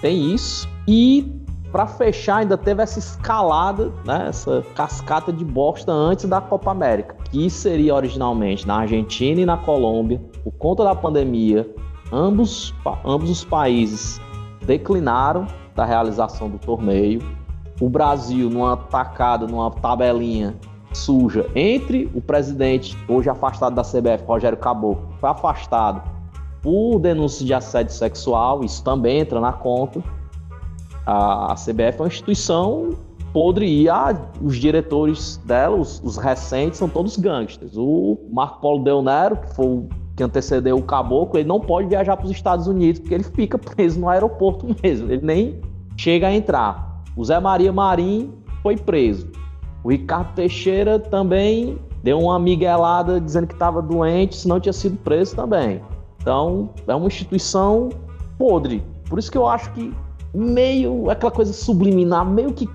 Tem 0.00 0.34
isso. 0.34 0.68
E 0.86 1.32
para 1.70 1.86
fechar, 1.86 2.38
ainda 2.38 2.56
teve 2.56 2.82
essa 2.82 2.98
escalada, 2.98 3.92
né, 4.04 4.26
essa 4.28 4.64
cascata 4.74 5.32
de 5.32 5.44
bosta 5.44 5.92
antes 5.92 6.24
da 6.24 6.40
Copa 6.40 6.70
América, 6.70 7.14
que 7.30 7.48
seria 7.50 7.94
originalmente 7.94 8.66
na 8.66 8.78
Argentina 8.78 9.40
e 9.40 9.46
na 9.46 9.56
Colômbia. 9.56 10.20
Por 10.42 10.52
conta 10.52 10.82
da 10.82 10.94
pandemia, 10.94 11.68
ambos, 12.10 12.74
ambos 13.04 13.30
os 13.30 13.44
países 13.44 14.20
declinaram 14.64 15.46
da 15.74 15.84
realização 15.84 16.48
do 16.48 16.58
torneio. 16.58 17.20
O 17.80 17.88
Brasil, 17.88 18.50
numa 18.50 18.76
tacada, 18.76 19.46
numa 19.46 19.70
tabelinha 19.70 20.56
suja 20.92 21.46
entre 21.54 22.10
o 22.14 22.20
presidente, 22.20 22.96
hoje 23.08 23.28
afastado 23.28 23.74
da 23.74 23.82
CBF, 23.82 24.24
Rogério 24.26 24.58
Caboclo, 24.58 25.08
foi 25.20 25.28
afastado 25.28 26.02
por 26.62 26.98
denúncia 26.98 27.44
de 27.44 27.54
assédio 27.54 27.92
sexual, 27.92 28.64
isso 28.64 28.82
também 28.82 29.20
entra 29.20 29.40
na 29.40 29.52
conta 29.52 30.02
a, 31.08 31.52
a 31.52 31.54
CBF 31.54 31.98
é 31.98 32.02
uma 32.02 32.08
instituição 32.08 32.90
podre 33.32 33.66
e 33.66 33.88
a, 33.88 34.14
os 34.42 34.56
diretores 34.56 35.38
dela, 35.46 35.76
os, 35.76 36.02
os, 36.04 36.18
recentes, 36.18 36.78
são 36.78 36.88
todos 36.88 37.16
gangsters. 37.16 37.76
O 37.76 38.18
Marco 38.30 38.60
Polo 38.60 38.84
Del 38.84 39.02
Nero, 39.02 39.36
que 39.36 39.54
foi 39.54 39.66
o 39.66 39.88
que 40.14 40.22
antecedeu 40.22 40.76
o 40.76 40.82
Caboclo, 40.82 41.38
ele 41.38 41.48
não 41.48 41.60
pode 41.60 41.88
viajar 41.88 42.16
para 42.16 42.26
os 42.26 42.32
Estados 42.32 42.66
Unidos 42.66 43.00
porque 43.00 43.14
ele 43.14 43.24
fica 43.24 43.56
preso 43.58 43.98
no 43.98 44.08
aeroporto 44.08 44.66
mesmo, 44.82 45.10
ele 45.10 45.24
nem 45.24 45.60
chega 45.96 46.26
a 46.26 46.34
entrar. 46.34 47.02
O 47.16 47.24
Zé 47.24 47.40
Maria 47.40 47.72
Marim 47.72 48.34
foi 48.62 48.76
preso. 48.76 49.30
O 49.84 49.90
Ricardo 49.90 50.34
Teixeira 50.34 50.98
também 50.98 51.78
deu 52.02 52.18
uma 52.18 52.38
miguelada 52.38 53.20
dizendo 53.20 53.46
que 53.46 53.54
estava 53.54 53.82
doente, 53.82 54.36
se 54.36 54.48
não 54.48 54.60
tinha 54.60 54.72
sido 54.72 54.96
preso 54.98 55.36
também. 55.36 55.80
Então, 56.20 56.70
é 56.86 56.94
uma 56.94 57.06
instituição 57.06 57.88
podre. 58.36 58.82
Por 59.08 59.18
isso 59.18 59.30
que 59.30 59.38
eu 59.38 59.46
acho 59.46 59.72
que 59.72 59.92
meio 60.34 61.10
aquela 61.10 61.32
coisa 61.32 61.52
subliminar, 61.52 62.24
meio 62.24 62.52
que 62.52 62.68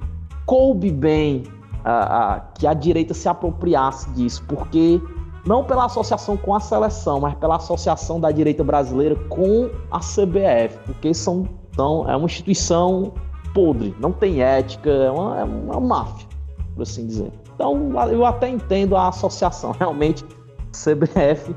coube 0.45 0.91
bem 0.91 1.43
a, 1.83 2.35
a, 2.35 2.39
que 2.39 2.65
a 2.65 2.73
direita 2.73 3.13
se 3.13 3.27
apropriasse 3.29 4.09
disso, 4.11 4.43
porque 4.47 5.01
não 5.45 5.63
pela 5.63 5.85
associação 5.85 6.37
com 6.37 6.55
a 6.55 6.59
seleção, 6.59 7.19
mas 7.19 7.35
pela 7.35 7.57
associação 7.57 8.19
da 8.19 8.31
direita 8.31 8.63
brasileira 8.63 9.15
com 9.29 9.69
a 9.91 9.99
CBF, 9.99 10.79
porque 10.85 11.13
são, 11.13 11.47
então, 11.71 12.09
é 12.09 12.15
uma 12.15 12.25
instituição 12.25 13.13
podre, 13.53 13.95
não 13.99 14.11
tem 14.11 14.41
ética, 14.41 14.89
é 14.89 15.11
uma, 15.11 15.39
é 15.39 15.43
uma 15.43 15.79
máfia, 15.79 16.27
por 16.75 16.83
assim 16.83 17.05
dizer. 17.05 17.31
Então 17.55 17.91
eu 18.11 18.25
até 18.25 18.49
entendo 18.49 18.95
a 18.95 19.07
associação, 19.07 19.71
realmente 19.77 20.25
CBF 20.71 21.55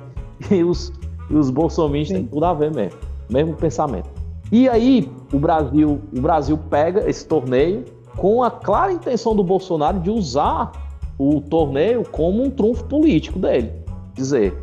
e 0.51 0.63
os, 0.63 0.93
e 1.31 1.35
os 1.35 1.51
bolsomistas 1.51 2.17
têm 2.17 2.27
tudo 2.27 2.45
a 2.45 2.55
ver 2.55 2.73
mesmo, 2.73 2.99
mesmo 3.31 3.55
pensamento. 3.55 4.09
E 4.53 4.69
aí 4.69 5.11
o 5.33 5.39
Brasil, 5.39 6.01
o 6.17 6.21
Brasil 6.21 6.59
pega 6.71 7.09
esse 7.09 7.27
torneio 7.27 7.85
com 8.17 8.43
a 8.43 8.51
clara 8.51 8.93
intenção 8.93 9.35
do 9.35 9.43
Bolsonaro 9.43 10.01
de 10.01 10.11
usar 10.11 10.73
o 11.19 11.41
torneio 11.41 12.05
como 12.11 12.43
um 12.43 12.51
trunfo 12.51 12.85
político 12.85 13.39
dele. 13.39 13.73
Dizer, 14.15 14.57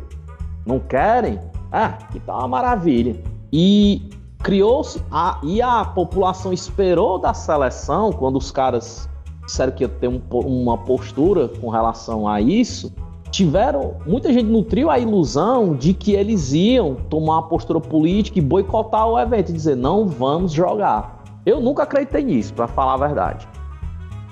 não 0.66 0.78
querem? 0.80 1.38
Ah, 1.70 1.98
que 2.10 2.20
tá 2.20 2.36
uma 2.38 2.48
maravilha. 2.48 3.20
E 3.52 4.08
criou-se, 4.42 5.02
a, 5.10 5.40
e 5.42 5.60
a 5.60 5.84
população 5.84 6.52
esperou 6.52 7.18
da 7.18 7.34
seleção, 7.34 8.12
quando 8.12 8.36
os 8.36 8.50
caras 8.50 9.08
disseram 9.46 9.72
que 9.72 9.84
ia 9.84 9.88
ter 9.88 10.08
um, 10.08 10.20
uma 10.30 10.78
postura 10.78 11.48
com 11.48 11.68
relação 11.68 12.26
a 12.26 12.40
isso, 12.40 12.92
tiveram. 13.30 13.96
Muita 14.06 14.32
gente 14.32 14.46
nutriu 14.46 14.90
a 14.90 14.98
ilusão 14.98 15.74
de 15.74 15.92
que 15.92 16.12
eles 16.12 16.52
iam 16.52 16.94
tomar 16.94 17.34
uma 17.34 17.48
postura 17.48 17.80
política 17.80 18.38
e 18.38 18.42
boicotar 18.42 19.08
o 19.08 19.18
evento 19.18 19.50
e 19.50 19.52
dizer 19.52 19.76
não 19.76 20.06
vamos 20.06 20.52
jogar. 20.52 21.22
Eu 21.44 21.60
nunca 21.60 21.82
acreditei 21.82 22.22
nisso, 22.22 22.54
para 22.54 22.66
falar 22.66 22.94
a 22.94 22.96
verdade. 22.96 23.46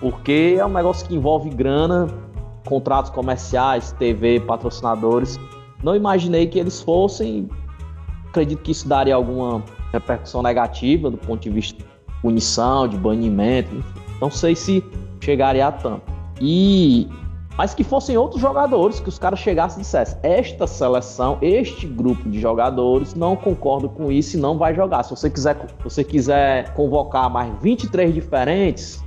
Porque 0.01 0.57
é 0.59 0.65
um 0.65 0.71
negócio 0.71 1.07
que 1.07 1.15
envolve 1.15 1.51
grana, 1.51 2.07
contratos 2.67 3.11
comerciais, 3.11 3.93
TV, 3.93 4.41
patrocinadores. 4.41 5.39
Não 5.83 5.95
imaginei 5.95 6.47
que 6.47 6.59
eles 6.59 6.81
fossem. 6.81 7.49
Acredito 8.29 8.63
que 8.63 8.71
isso 8.71 8.89
daria 8.89 9.15
alguma 9.15 9.63
repercussão 9.93 10.43
negativa 10.43 11.11
do 11.11 11.19
ponto 11.19 11.43
de 11.43 11.51
vista 11.51 11.79
de 11.79 11.85
punição, 12.23 12.89
de 12.89 12.97
banimento. 12.97 13.75
Enfim. 13.75 14.02
Não 14.23 14.31
sei 14.31 14.55
se 14.55 14.85
chegaria 15.21 15.67
a 15.67 15.73
tanto. 15.73 16.05
E 16.41 17.09
mas 17.59 17.75
que 17.75 17.83
fossem 17.83 18.17
outros 18.17 18.41
jogadores, 18.41 19.01
que 19.01 19.09
os 19.09 19.19
caras 19.19 19.41
chegassem 19.41 19.81
e 19.81 19.83
dissessem: 19.83 20.17
esta 20.23 20.65
seleção, 20.65 21.39
este 21.43 21.89
grupo 21.89 22.31
de 22.31 22.41
jogadores 22.41 23.15
não 23.15 23.35
concorda 23.35 23.89
com 23.89 24.13
isso 24.13 24.37
e 24.37 24.41
não 24.41 24.57
vai 24.57 24.77
jogar. 24.77 25.03
Se 25.03 25.11
você 25.11 25.29
quiser, 25.29 25.67
você 25.83 26.05
quiser 26.05 26.73
convocar 26.75 27.29
mais 27.29 27.53
23 27.61 28.15
diferentes, 28.15 29.03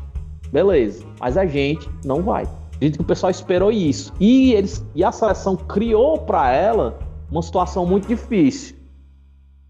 beleza. 0.51 1.05
Mas 1.17 1.37
a 1.37 1.45
gente 1.45 1.89
não 2.03 2.21
vai. 2.21 2.43
Acredito 2.75 2.97
que 2.97 3.03
o 3.03 3.07
pessoal 3.07 3.31
esperou 3.31 3.71
isso. 3.71 4.11
E, 4.19 4.51
eles, 4.51 4.85
e 4.93 5.01
a 5.01 5.13
seleção 5.13 5.55
criou 5.55 6.17
para 6.17 6.51
ela 6.51 6.99
uma 7.31 7.41
situação 7.41 7.85
muito 7.85 8.05
difícil. 8.05 8.75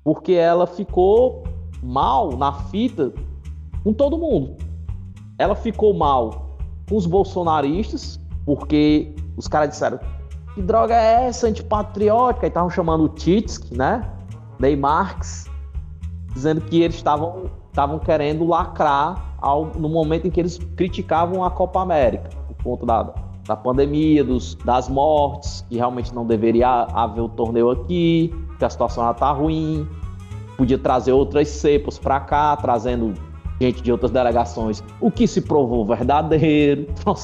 Porque 0.04 0.34
ela 0.34 0.66
ficou 0.66 1.44
mal 1.84 2.36
na 2.36 2.52
fita 2.52 3.14
com 3.84 3.94
todo 3.94 4.18
mundo. 4.18 4.65
Ela 5.38 5.56
ficou 5.56 5.94
mal 5.94 6.58
com 6.88 6.96
os 6.96 7.06
bolsonaristas, 7.06 8.20
porque 8.46 9.16
os 9.36 9.48
caras 9.48 9.70
disseram 9.70 10.00
que 10.54 10.62
droga 10.62 10.96
é 10.96 11.28
essa, 11.28 11.48
antipatriótica, 11.48 12.46
e 12.46 12.50
estavam 12.50 12.70
chamando 12.70 13.04
o 13.04 13.10
Titsk, 13.10 13.72
né? 13.72 14.10
Neymar, 14.58 15.20
dizendo 16.34 16.62
que 16.62 16.82
eles 16.82 16.96
estavam 16.96 17.50
estavam 17.76 18.00
querendo 18.00 18.46
lacrar 18.48 19.36
ao, 19.42 19.66
no 19.66 19.90
momento 19.90 20.26
em 20.28 20.32
que 20.32 20.40
eles 20.40 20.58
criticavam 20.78 21.44
a 21.44 21.52
Copa 21.52 21.82
América, 21.82 22.30
por 22.48 22.64
conta 22.64 22.86
da, 22.86 23.14
da 23.46 23.56
pandemia, 23.58 24.24
dos, 24.24 24.56
das 24.56 24.88
mortes, 24.88 25.66
que 25.68 25.76
realmente 25.76 26.16
não 26.16 26.26
deveria 26.26 26.88
haver 26.94 27.20
o 27.20 27.28
torneio 27.28 27.70
aqui, 27.70 28.34
que 28.58 28.64
a 28.64 28.70
situação 28.70 29.04
já 29.04 29.14
tá 29.14 29.30
ruim, 29.30 29.86
podia 30.56 30.78
trazer 30.78 31.12
outras 31.12 31.50
cepas 31.50 32.00
para 32.00 32.18
cá, 32.22 32.56
trazendo 32.56 33.14
gente 33.60 33.82
de 33.82 33.92
outras 33.92 34.12
delegações, 34.12 34.84
o 35.00 35.10
que 35.10 35.28
se 35.28 35.42
provou 35.42 35.86
verdadeiro. 35.86 36.88
Então, 37.00 37.16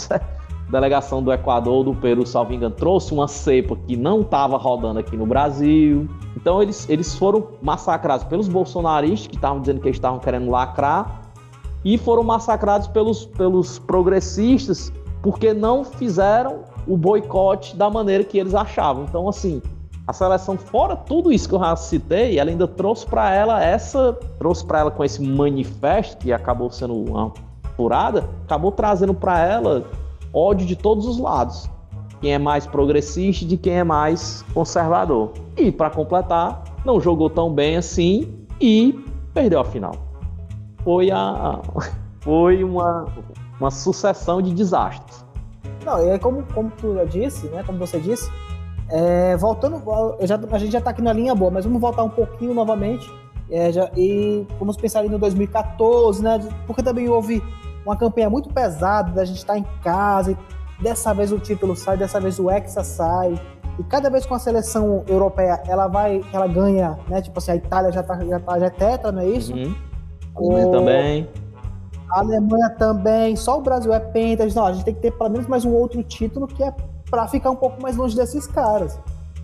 delegação 0.72 1.22
do 1.22 1.32
Equador 1.34 1.84
do 1.84 1.94
Peru, 1.94 2.26
salvo 2.26 2.54
engano, 2.54 2.74
trouxe 2.74 3.14
uma 3.14 3.28
cepa 3.28 3.76
que 3.88 3.98
não 3.98 4.22
estava 4.22 4.58
rodando 4.58 5.00
aqui 5.00 5.18
no 5.18 5.26
Brasil. 5.26 6.08
Então 6.36 6.62
eles, 6.62 6.90
eles 6.90 7.14
foram 7.14 7.50
massacrados 7.62 8.26
pelos 8.26 8.48
bolsonaristas, 8.48 9.28
que 9.28 9.36
estavam 9.36 9.60
dizendo 9.60 9.82
que 9.82 9.88
eles 9.88 9.98
estavam 9.98 10.20
querendo 10.20 10.50
lacrar, 10.50 11.34
e 11.84 11.98
foram 11.98 12.24
massacrados 12.24 12.88
pelos, 12.88 13.26
pelos 13.26 13.80
progressistas, 13.80 14.94
porque 15.22 15.54
não 15.54 15.84
fizeram 15.84 16.62
o 16.88 16.96
boicote 16.96 17.76
da 17.76 17.90
maneira 17.90 18.24
que 18.24 18.38
eles 18.38 18.56
achavam. 18.56 19.04
Então, 19.04 19.28
assim, 19.28 19.62
a 20.08 20.14
seleção, 20.14 20.58
fora 20.58 20.96
tudo 20.96 21.32
isso 21.32 21.48
que 21.48 21.56
eu 21.56 21.60
já 21.60 21.76
citei, 21.76 22.40
ela 22.40 22.50
ainda 22.50 22.68
trouxe 22.68 23.06
para 23.06 23.34
ela 23.34 23.64
essa. 23.64 24.14
Trouxe 24.40 24.66
para 24.66 24.80
ela 24.80 24.92
com 24.92 25.04
esse 25.04 25.22
manifesto, 25.22 26.18
que 26.18 26.34
acabou 26.34 26.72
sendo 26.72 26.96
uma 26.96 27.32
furada, 27.76 28.30
acabou 28.44 28.72
trazendo 28.72 29.14
para 29.14 29.40
ela 29.40 29.86
ódio 30.34 30.66
de 30.66 30.76
todos 30.76 31.06
os 31.06 31.18
lados. 31.18 31.70
Quem 32.20 32.34
é 32.34 32.40
mais 32.40 32.68
progressista 32.68 33.44
e 33.44 33.48
de 33.48 33.58
quem 33.58 33.74
é 33.74 33.84
mais 33.84 34.44
conservador. 34.54 35.32
E 35.58 35.72
para 35.72 35.90
completar, 35.90 36.64
não 36.86 37.00
jogou 37.00 37.30
tão 37.30 37.52
bem 37.52 37.78
assim 37.78 38.46
e 38.60 39.04
perdeu 39.34 39.60
a 39.60 39.66
final. 39.66 39.94
Foi 40.84 41.10
a 41.12 41.60
foi 42.22 42.64
uma, 42.64 43.06
uma 43.60 43.72
sucessão 43.72 44.42
de 44.42 44.54
desastres. 44.54 45.26
Não, 45.84 46.14
e 46.14 46.20
como, 46.20 46.44
como 46.54 46.72
tu 46.72 46.94
já 46.94 47.06
disse, 47.06 47.48
né, 47.48 47.64
como 47.64 47.80
você 47.80 48.00
disse, 48.00 48.30
é, 48.92 49.38
voltando, 49.38 49.82
já, 50.22 50.40
a 50.52 50.58
gente 50.58 50.72
já 50.72 50.80
está 50.80 50.92
aqui 50.92 51.02
na 51.02 51.14
linha 51.14 51.34
boa, 51.34 51.50
mas 51.50 51.66
vamos 51.66 51.80
voltar 51.80 52.04
um 52.04 52.10
pouquinho 52.10 52.54
novamente 52.54 53.10
é, 53.50 53.72
já, 53.72 53.90
e 53.96 54.46
vamos 54.60 54.78
pensar 54.78 55.00
ali 55.00 55.10
no 55.10 55.18
2014, 55.18 56.24
né, 56.24 56.40
porque 56.68 56.84
também 56.84 57.10
houve 57.10 57.42
uma 57.86 57.96
campanha 57.96 58.30
muito 58.30 58.50
pesada 58.50 59.12
da 59.12 59.26
gente 59.26 59.38
estar 59.38 59.54
tá 59.54 59.60
em 59.60 59.66
casa, 59.84 60.32
e 60.32 60.38
dessa 60.82 61.14
vez 61.14 61.32
o 61.32 61.40
título 61.40 61.76
sai, 61.76 61.98
dessa 61.98 62.20
vez 62.20 62.40
o 62.40 62.50
Hexa 62.50 62.84
sai. 62.84 63.40
E 63.80 63.84
cada 63.84 64.10
vez 64.10 64.26
com 64.26 64.36
a 64.36 64.40
seleção 64.40 65.04
europeia 65.08 65.62
ela 65.68 65.88
vai, 65.88 66.22
ela 66.34 66.46
ganha, 66.46 67.00
né? 67.08 67.22
Tipo 67.22 67.40
assim, 67.40 67.52
a 67.52 67.56
Itália 67.56 67.92
já 67.92 68.04
tá, 68.04 68.20
já 68.24 68.40
tá, 68.40 68.60
já 68.60 68.66
é 68.66 68.70
tetra, 68.70 69.12
não 69.12 69.22
é 69.22 69.28
isso? 69.28 69.54
Uhum. 69.54 69.74
A 70.36 70.40
Alemanha 70.40 70.68
o... 70.68 70.72
também. 70.72 71.30
A 72.10 72.20
Alemanha 72.20 72.70
também, 72.78 73.36
só 73.38 73.58
o 73.58 73.62
Brasil 73.62 73.94
é 73.94 74.00
penta. 74.00 74.46
Não, 74.54 74.66
a 74.66 74.74
gente 74.74 74.84
tem 74.84 74.94
que 74.94 75.00
ter 75.00 75.12
pelo 75.12 75.30
menos 75.30 75.48
mais 75.48 75.64
um 75.64 75.72
outro 75.72 76.04
título 76.04 76.46
que 76.46 76.62
é 76.62 76.74
para 77.12 77.28
ficar 77.28 77.52
um 77.52 77.56
pouco 77.56 77.82
mais 77.82 77.98
longe 77.98 78.16
desses 78.16 78.48
caras. 78.48 78.98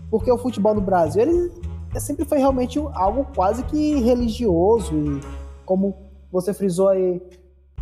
Porque 0.10 0.32
o 0.32 0.38
futebol 0.38 0.73
no 0.73 0.82
Brasil, 0.82 1.21
ele 1.21 1.51
sempre 1.99 2.23
foi 2.23 2.38
realmente 2.39 2.80
algo 2.93 3.27
quase 3.36 3.63
que 3.63 3.99
religioso 3.99 4.95
e 4.95 5.21
como 5.65 5.93
você 6.32 6.53
frisou 6.53 6.88
aí 6.88 7.21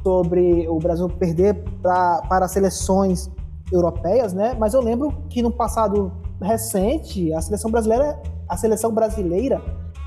sobre 0.01 0.67
o 0.67 0.79
Brasil 0.79 1.07
perder 1.07 1.63
pra, 1.81 2.21
para 2.27 2.47
seleções 2.47 3.29
europeias, 3.71 4.33
né? 4.33 4.55
Mas 4.59 4.73
eu 4.73 4.81
lembro 4.81 5.11
que 5.29 5.41
no 5.41 5.51
passado 5.51 6.11
recente 6.41 7.31
a 7.33 7.41
seleção 7.41 7.71
brasileira, 7.71 8.19
a 8.47 8.57
seleção 8.57 8.91
brasileira, 8.91 9.61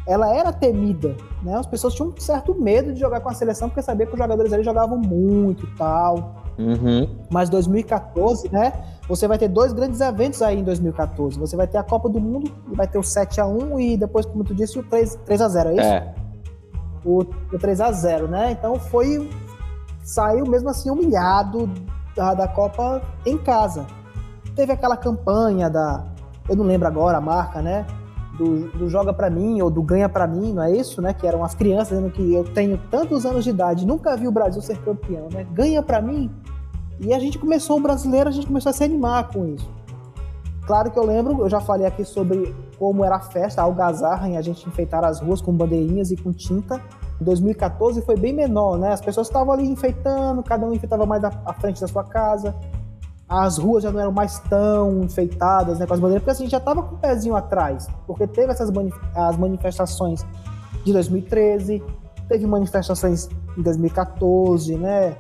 ela 0.07 0.35
era 0.35 0.53
temida, 0.53 1.17
né? 1.43 1.55
As 1.55 1.67
pessoas 1.67 1.95
tinham 1.95 2.11
um 2.11 2.21
certo 2.21 2.55
medo 2.55 2.93
de 2.93 3.01
jogar 3.01 3.21
com 3.21 3.29
a 3.29 3.35
seleção 3.35 3.69
porque 3.69 3.83
sabia 3.83 4.07
que 4.07 4.13
os 4.13 4.19
jogadores 4.19 4.53
ali 4.53 4.65
jogavam 4.65 4.99
muito 4.99 5.67
e 5.67 5.77
tal. 5.77 6.45
Uhum. 6.59 7.09
Mas 7.31 7.49
2014, 7.51 8.51
né? 8.51 8.73
Você 9.09 9.27
vai 9.27 9.39
ter 9.39 9.49
dois 9.49 9.73
grandes 9.73 10.01
eventos 10.01 10.43
aí 10.43 10.61
em 10.61 10.63
2014. 10.63 11.39
Você 11.39 11.57
vai 11.57 11.67
ter 11.67 11.79
a 11.79 11.83
Copa 11.83 12.09
do 12.11 12.21
Mundo 12.21 12.53
e 12.71 12.77
vai 12.77 12.87
ter 12.87 12.99
o 12.99 13.03
7 13.03 13.41
a 13.41 13.47
1 13.47 13.81
e 13.81 13.97
depois, 13.97 14.27
como 14.27 14.45
tu 14.45 14.55
disse, 14.55 14.79
o 14.79 14.83
3, 14.83 15.19
3 15.25 15.41
a 15.41 15.49
0 15.49 15.69
é 15.71 15.73
isso? 15.73 15.83
É. 15.83 16.15
O, 17.05 17.21
o 17.21 17.59
3 17.59 17.81
a 17.81 17.91
0 17.91 18.29
né? 18.29 18.51
Então 18.53 18.77
foi. 18.77 19.31
Saiu 20.03 20.47
mesmo 20.47 20.69
assim 20.69 20.91
humilhado 20.91 21.71
da, 22.15 22.35
da 22.35 22.49
Copa 22.49 23.03
em 23.25 23.39
casa. 23.39 23.87
Teve 24.55 24.73
aquela 24.73 24.97
campanha 24.97 25.71
da. 25.71 26.05
Eu 26.49 26.57
não 26.57 26.65
lembro 26.65 26.87
agora 26.87 27.17
a 27.17 27.21
marca, 27.21 27.63
né? 27.63 27.87
Do, 28.37 28.69
do 28.71 28.89
Joga 28.89 29.13
Pra 29.13 29.31
Mim 29.31 29.61
ou 29.63 29.71
do 29.71 29.83
Ganha 29.83 30.09
Pra 30.09 30.27
Mim, 30.27 30.53
não 30.53 30.63
é 30.63 30.71
isso, 30.71 31.01
né? 31.01 31.15
Que 31.15 31.27
eram 31.27 31.43
as 31.43 31.55
crianças 31.55 31.97
dizendo 31.97 32.11
que 32.11 32.35
eu 32.35 32.45
tenho 32.45 32.79
tantos 32.91 33.27
anos 33.27 33.43
de 33.43 33.51
idade, 33.51 33.87
nunca 33.87 34.17
vi 34.17 34.29
o 34.29 34.33
Brasil 34.33 34.63
ser 34.63 34.79
campeão, 34.79 35.29
né? 35.33 35.47
Ganha 35.53 35.83
Pra 35.83 36.01
Mim. 36.01 36.31
E 37.01 37.15
a 37.15 37.19
gente 37.19 37.39
começou, 37.39 37.79
o 37.79 37.81
brasileiro, 37.81 38.29
a 38.29 38.33
gente 38.33 38.47
começou 38.47 38.71
a 38.71 38.73
se 38.73 38.83
animar 38.83 39.29
com 39.29 39.47
isso. 39.47 39.71
Claro 40.67 40.91
que 40.91 40.99
eu 40.99 41.05
lembro, 41.05 41.41
eu 41.41 41.49
já 41.49 41.61
falei 41.61 41.87
aqui 41.87 42.05
sobre 42.05 42.55
como 42.79 43.05
era 43.05 43.17
a 43.17 43.21
festa, 43.21 43.63
a 43.63 43.65
algazarra, 43.65 44.29
em 44.29 44.37
a 44.37 44.43
gente 44.43 44.69
enfeitar 44.69 45.03
as 45.05 45.21
ruas 45.21 45.41
com 45.41 45.53
bandeirinhas 45.53 46.11
e 46.11 46.17
com 46.17 46.33
tinta. 46.33 46.81
Em 47.21 47.25
2014 47.25 48.03
foi 48.03 48.17
bem 48.17 48.33
menor, 48.33 48.79
né? 48.79 48.93
As 48.93 49.01
pessoas 49.01 49.29
estavam 49.29 49.53
ali 49.53 49.67
enfeitando, 49.67 50.43
cada 50.43 50.67
um 50.67 50.75
enfeitava 50.75 51.07
mais 51.07 51.25
a 51.25 51.55
frente 51.55 51.81
da 51.81 51.89
sua 51.89 52.05
casa. 52.05 52.55
As 53.29 53.59
ruas 53.59 53.83
já 53.83 53.91
não 53.91 54.01
eram 54.01 54.13
mais 54.13 54.39
tão 54.41 55.03
enfeitadas, 55.03 55.79
né, 55.79 55.87
com 55.87 55.93
as 55.93 56.01
bandeiras, 56.01 56.23
porque 56.23 56.31
assim, 56.31 56.45
a 56.45 56.47
gente 56.47 56.53
já 56.53 56.59
estava 56.59 56.83
com 56.83 56.95
o 56.95 56.99
pezinho 56.99 57.37
atrás, 57.37 57.87
porque 58.07 58.27
teve 58.27 58.51
essas 58.51 58.71
as 59.15 59.37
manifestações 59.37 60.25
de 60.83 60.93
2013, 60.95 61.83
teve 62.27 62.47
manifestações 62.47 63.29
em 63.57 63.63
2014, 63.63 64.77
né? 64.77 65.17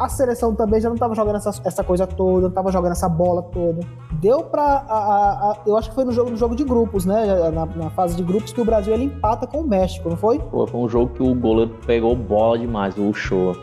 A 0.00 0.08
seleção 0.08 0.54
também 0.54 0.80
já 0.80 0.88
não 0.88 0.94
estava 0.94 1.14
jogando 1.14 1.36
essa, 1.36 1.50
essa 1.62 1.84
coisa 1.84 2.06
toda, 2.06 2.40
não 2.40 2.48
estava 2.48 2.72
jogando 2.72 2.92
essa 2.92 3.06
bola 3.06 3.42
toda. 3.42 3.86
Deu 4.12 4.42
pra. 4.44 4.62
A, 4.62 4.96
a, 4.96 5.50
a, 5.50 5.56
eu 5.66 5.76
acho 5.76 5.90
que 5.90 5.94
foi 5.94 6.06
no 6.06 6.12
jogo, 6.12 6.30
no 6.30 6.38
jogo 6.38 6.56
de 6.56 6.64
grupos, 6.64 7.04
né? 7.04 7.50
Na, 7.50 7.66
na, 7.66 7.90
fase 7.90 8.16
de 8.16 8.22
grupos 8.22 8.50
que 8.50 8.62
o 8.62 8.64
Brasil 8.64 8.94
ele 8.94 9.04
empata 9.04 9.46
com 9.46 9.58
o 9.58 9.68
México, 9.68 10.08
não 10.08 10.16
foi? 10.16 10.38
Pô, 10.38 10.66
foi 10.66 10.80
um 10.80 10.88
jogo 10.88 11.12
que 11.12 11.22
o 11.22 11.34
goleiro 11.34 11.76
pegou 11.86 12.16
bola 12.16 12.58
demais, 12.58 12.96
o 12.96 13.12
show. 13.12 13.54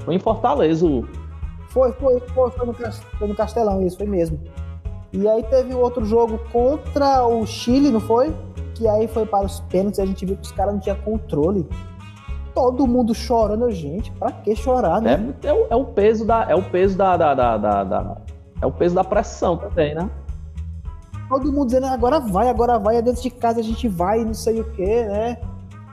Foi 0.00 0.16
em 0.16 0.18
Fortaleza. 0.18 0.86
Foi, 1.70 1.92
foi, 1.92 2.20
foi, 2.20 2.50
foi 2.50 2.66
no, 2.66 2.74
foi 2.74 3.28
no 3.28 3.34
Castelão, 3.34 3.80
isso, 3.80 3.96
foi 3.96 4.06
mesmo. 4.06 4.38
E 5.14 5.26
aí 5.26 5.42
teve 5.44 5.74
outro 5.74 6.04
jogo 6.04 6.38
contra 6.52 7.26
o 7.26 7.46
Chile, 7.46 7.90
não 7.90 8.00
foi? 8.00 8.36
Que 8.74 8.86
aí 8.86 9.08
foi 9.08 9.24
para 9.24 9.46
os 9.46 9.60
pênaltis 9.60 9.98
e 9.98 10.02
a 10.02 10.06
gente 10.06 10.26
viu 10.26 10.36
que 10.36 10.42
os 10.42 10.52
caras 10.52 10.74
não 10.74 10.80
tinham 10.80 10.96
controle 10.96 11.66
todo 12.54 12.86
mundo 12.86 13.14
chorando, 13.14 13.70
gente, 13.70 14.10
pra 14.12 14.32
que 14.32 14.54
chorar, 14.54 15.00
né? 15.00 15.34
É, 15.42 15.48
é, 15.48 15.52
o, 15.52 15.66
é 15.70 15.76
o 15.76 15.84
peso 15.84 16.24
da. 16.24 16.44
É 16.50 16.54
o 16.54 16.62
peso 16.62 16.96
da, 16.96 17.16
da, 17.16 17.34
da, 17.34 17.56
da, 17.84 18.16
É 18.60 18.66
o 18.66 18.72
peso 18.72 18.94
da 18.94 19.04
pressão 19.04 19.56
também, 19.56 19.94
né? 19.94 20.08
Todo 21.28 21.50
mundo 21.50 21.66
dizendo, 21.66 21.86
agora 21.86 22.20
vai, 22.20 22.48
agora 22.48 22.78
vai, 22.78 22.96
é 22.96 23.02
dentro 23.02 23.22
de 23.22 23.30
casa 23.30 23.60
a 23.60 23.62
gente 23.62 23.88
vai, 23.88 24.24
não 24.24 24.34
sei 24.34 24.60
o 24.60 24.64
que, 24.72 25.04
né? 25.04 25.38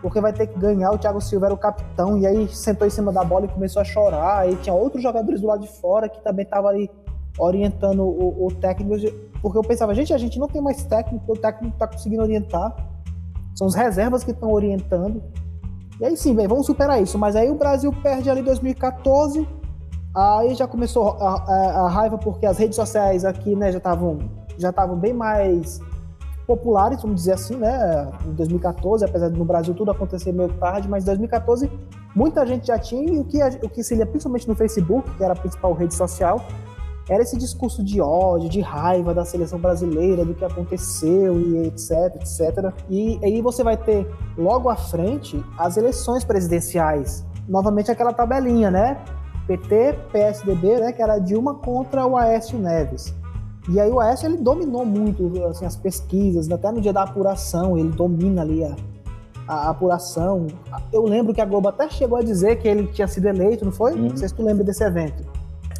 Porque 0.01 0.19
vai 0.19 0.33
ter 0.33 0.47
que 0.47 0.57
ganhar, 0.57 0.91
o 0.91 0.97
Thiago 0.97 1.21
Silva 1.21 1.47
era 1.47 1.53
o 1.53 1.57
capitão, 1.57 2.17
e 2.17 2.25
aí 2.25 2.47
sentou 2.49 2.87
em 2.87 2.89
cima 2.89 3.11
da 3.11 3.23
bola 3.23 3.45
e 3.45 3.49
começou 3.49 3.81
a 3.81 3.85
chorar. 3.85 4.39
Aí 4.39 4.55
tinha 4.57 4.73
outros 4.73 5.01
jogadores 5.03 5.41
do 5.41 5.47
lado 5.47 5.61
de 5.61 5.79
fora 5.79 6.07
que 6.07 6.21
também 6.21 6.43
estavam 6.43 6.69
ali 6.69 6.89
orientando 7.37 8.03
o, 8.03 8.47
o, 8.47 8.53
técnico. 8.55 8.95
Porque 9.41 9.57
eu 9.57 9.61
pensava, 9.61 9.93
gente, 9.93 10.13
a 10.13 10.17
gente 10.17 10.39
não 10.39 10.47
tem 10.47 10.61
mais 10.61 10.83
técnico, 10.83 11.31
o 11.31 11.37
técnico 11.37 11.77
tá 11.77 11.87
conseguindo 11.87 12.21
orientar. 12.21 12.75
São 13.55 13.67
os 13.67 13.75
reservas 13.75 14.23
que 14.23 14.31
estão 14.31 14.51
orientando. 14.51 15.21
E 15.99 16.05
aí 16.05 16.15
sim, 16.15 16.33
bem, 16.33 16.47
vamos 16.47 16.65
superar 16.65 17.01
isso. 17.01 17.17
Mas 17.17 17.35
aí 17.35 17.49
o 17.49 17.55
Brasil 17.55 17.91
perde 18.01 18.29
ali 18.29 18.41
em 18.41 18.43
2014. 18.43 19.47
Aí 20.15 20.55
já 20.55 20.67
começou 20.67 21.09
a, 21.19 21.35
a, 21.35 21.81
a, 21.81 21.89
raiva 21.89 22.17
porque 22.17 22.45
as 22.45 22.57
redes 22.57 22.75
sociais 22.75 23.23
aqui, 23.25 23.55
né, 23.55 23.71
já 23.71 23.77
estavam 23.77 24.19
já 24.57 24.71
estavam 24.71 24.97
bem 24.97 25.13
mais 25.13 25.79
populares, 26.45 27.01
vamos 27.01 27.17
dizer 27.17 27.33
assim, 27.33 27.55
né, 27.55 28.11
em 28.25 28.33
2014, 28.33 29.05
apesar 29.05 29.29
de 29.29 29.37
no 29.37 29.45
Brasil 29.45 29.73
tudo 29.73 29.91
acontecer 29.91 30.33
meio 30.33 30.49
tarde, 30.53 30.89
mas 30.89 31.03
em 31.03 31.05
2014 31.05 31.71
muita 32.15 32.45
gente 32.45 32.65
já 32.67 32.79
tinha 32.79 33.13
e 33.13 33.19
o 33.19 33.23
que 33.23 33.39
o 33.63 33.69
que 33.69 33.83
se 33.83 33.95
lia 33.95 34.05
principalmente 34.05 34.47
no 34.47 34.55
Facebook, 34.55 35.09
que 35.11 35.23
era 35.23 35.33
a 35.33 35.35
principal 35.35 35.73
rede 35.73 35.93
social, 35.93 36.43
era 37.09 37.23
esse 37.23 37.35
discurso 37.35 37.83
de 37.83 37.99
ódio, 37.99 38.47
de 38.47 38.61
raiva 38.61 39.13
da 39.13 39.25
seleção 39.25 39.57
brasileira, 39.57 40.23
do 40.23 40.35
que 40.35 40.45
aconteceu 40.45 41.39
e 41.39 41.67
etc, 41.67 42.15
etc. 42.15 42.71
E 42.87 43.19
aí 43.23 43.41
você 43.41 43.63
vai 43.63 43.75
ter 43.75 44.07
logo 44.37 44.69
à 44.69 44.75
frente 44.75 45.43
as 45.57 45.75
eleições 45.75 46.23
presidenciais. 46.23 47.25
Novamente 47.47 47.89
aquela 47.89 48.13
tabelinha, 48.13 48.69
né? 48.69 49.03
PT, 49.47 49.95
PSDB, 50.11 50.79
né, 50.79 50.91
que 50.93 51.01
era 51.01 51.17
Dilma 51.17 51.55
contra 51.55 52.05
o 52.05 52.15
Aécio 52.15 52.59
Neves. 52.59 53.15
E 53.67 53.79
aí 53.79 53.89
o 53.89 53.99
Aécio 53.99 54.27
ele 54.27 54.37
dominou 54.37 54.85
muito 54.85 55.31
assim, 55.45 55.65
as 55.65 55.75
pesquisas, 55.75 56.49
até 56.51 56.71
no 56.71 56.79
dia 56.79 56.93
da 56.93 57.01
apuração, 57.01 57.75
ele 57.75 57.89
domina 57.89 58.43
ali 58.43 58.63
a, 58.63 58.75
a 59.47 59.69
apuração. 59.69 60.45
Eu 60.93 61.03
lembro 61.03 61.33
que 61.33 61.41
a 61.41 61.45
Globo 61.45 61.67
até 61.67 61.89
chegou 61.89 62.19
a 62.19 62.21
dizer 62.21 62.57
que 62.57 62.67
ele 62.67 62.85
tinha 62.87 63.07
sido 63.07 63.27
eleito, 63.27 63.65
não 63.65 63.71
foi? 63.71 63.93
Uhum. 63.93 64.09
Não 64.09 64.17
sei 64.17 64.27
se 64.27 64.35
tu 64.35 64.43
lembra 64.43 64.63
desse 64.63 64.83
evento. 64.83 65.23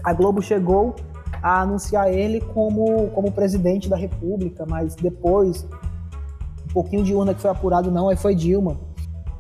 A 0.04 0.14
Globo 0.14 0.42
chegou 0.42 0.96
a 1.42 1.62
anunciar 1.62 2.12
ele 2.12 2.42
como, 2.42 3.08
como 3.10 3.32
presidente 3.32 3.90
da 3.90 3.96
República, 3.96 4.66
mas 4.68 4.96
depois, 4.96 5.68
um 6.70 6.74
pouquinho 6.74 7.04
de 7.04 7.14
urna 7.14 7.34
que 7.34 7.42
foi 7.42 7.50
apurado, 7.50 7.92
não, 7.92 8.10
aí 8.10 8.16
foi 8.16 8.36
Dilma. 8.36 8.78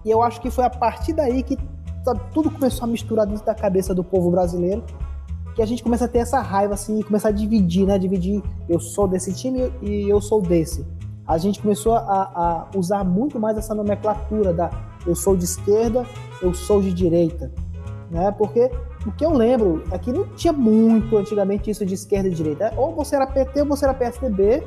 E 0.05 0.09
eu 0.09 0.21
acho 0.21 0.39
que 0.41 0.49
foi 0.49 0.63
a 0.63 0.69
partir 0.69 1.13
daí 1.13 1.43
que 1.43 1.57
sabe, 2.03 2.21
tudo 2.33 2.49
começou 2.49 2.85
a 2.85 2.87
misturar 2.87 3.25
dentro 3.25 3.45
da 3.45 3.53
cabeça 3.53 3.93
do 3.93 4.03
povo 4.03 4.31
brasileiro, 4.31 4.83
que 5.55 5.61
a 5.61 5.65
gente 5.65 5.83
começa 5.83 6.05
a 6.05 6.07
ter 6.07 6.19
essa 6.19 6.39
raiva 6.39 6.73
assim, 6.73 6.99
e 6.99 7.03
começar 7.03 7.29
a 7.29 7.31
dividir, 7.31 7.85
né? 7.85 7.97
Dividir, 7.97 8.41
eu 8.67 8.79
sou 8.79 9.07
desse 9.07 9.33
time 9.33 9.71
e 9.81 10.09
eu 10.09 10.21
sou 10.21 10.41
desse. 10.41 10.85
A 11.27 11.37
gente 11.37 11.61
começou 11.61 11.93
a, 11.93 11.99
a 12.01 12.77
usar 12.77 13.03
muito 13.03 13.39
mais 13.39 13.57
essa 13.57 13.75
nomenclatura 13.75 14.53
da 14.53 14.69
eu 15.05 15.15
sou 15.15 15.35
de 15.35 15.45
esquerda, 15.45 16.05
eu 16.41 16.53
sou 16.53 16.81
de 16.81 16.93
direita, 16.93 17.51
né? 18.09 18.31
Porque 18.31 18.71
o 19.09 19.11
que 19.11 19.25
eu 19.25 19.31
lembro 19.31 19.83
é 19.91 19.97
que 19.97 20.11
não 20.11 20.25
tinha 20.35 20.53
muito 20.53 21.17
antigamente 21.17 21.69
isso 21.69 21.85
de 21.85 21.95
esquerda 21.95 22.29
e 22.29 22.31
direita. 22.31 22.65
É, 22.65 22.73
ou 22.77 22.93
você 22.93 23.15
era 23.15 23.25
PT 23.25 23.61
ou 23.61 23.67
você 23.67 23.85
era 23.85 23.93
PSDB, 23.93 24.63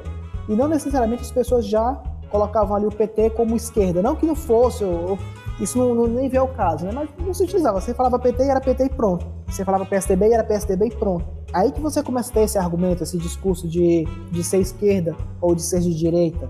e 0.48 0.54
não 0.54 0.66
necessariamente 0.66 1.22
as 1.22 1.30
pessoas 1.30 1.64
já 1.66 1.94
colocavam 2.28 2.76
ali 2.76 2.86
o 2.86 2.90
PT 2.90 3.30
como 3.30 3.54
esquerda. 3.54 4.02
Não 4.02 4.16
que 4.16 4.26
não 4.26 4.34
fosse, 4.34 4.84
ou, 4.84 5.16
isso 5.60 5.78
não, 5.78 5.94
não, 5.94 6.06
nem 6.08 6.28
vê 6.28 6.40
o 6.40 6.48
caso, 6.48 6.84
né? 6.84 6.92
Mas 6.92 7.08
não 7.24 7.32
se 7.32 7.44
utilizava. 7.44 7.80
Você 7.80 7.94
falava 7.94 8.18
PT 8.18 8.42
e 8.42 8.48
era 8.48 8.60
PT 8.60 8.84
e 8.84 8.88
pronto. 8.88 9.24
Você 9.46 9.64
falava 9.64 9.86
PSDB 9.86 10.28
e 10.28 10.32
era 10.32 10.42
PSDB 10.42 10.86
e 10.86 10.90
pronto. 10.90 11.24
Aí 11.52 11.70
que 11.70 11.80
você 11.80 12.02
começa 12.02 12.30
a 12.30 12.34
ter 12.34 12.40
esse 12.40 12.58
argumento, 12.58 13.02
esse 13.02 13.16
discurso 13.16 13.68
de, 13.68 14.06
de 14.30 14.42
ser 14.42 14.58
esquerda 14.58 15.14
ou 15.40 15.54
de 15.54 15.62
ser 15.62 15.80
de 15.80 15.94
direita. 15.94 16.48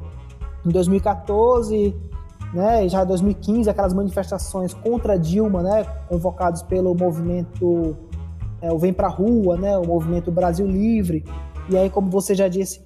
Em 0.65 0.71
2014, 0.71 1.95
né, 2.53 2.89
já 2.89 3.03
em 3.03 3.07
2015, 3.07 3.71
aquelas 3.71 3.95
manifestações 3.95 4.75
contra 4.75 5.19
Dilma, 5.19 5.63
né, 5.63 5.85
convocados 6.09 6.63
pelo 6.63 6.95
movimento 6.95 7.97
é, 8.61 8.71
o 8.71 8.79
Vem 8.79 8.93
Pra 8.93 9.09
Rua, 9.09 9.57
né, 9.57 9.77
o 9.79 9.87
movimento 9.87 10.31
Brasil 10.31 10.67
Livre, 10.67 11.25
e 11.69 11.77
aí, 11.77 11.89
como 11.89 12.11
você 12.11 12.35
já 12.35 12.49
disse, 12.49 12.85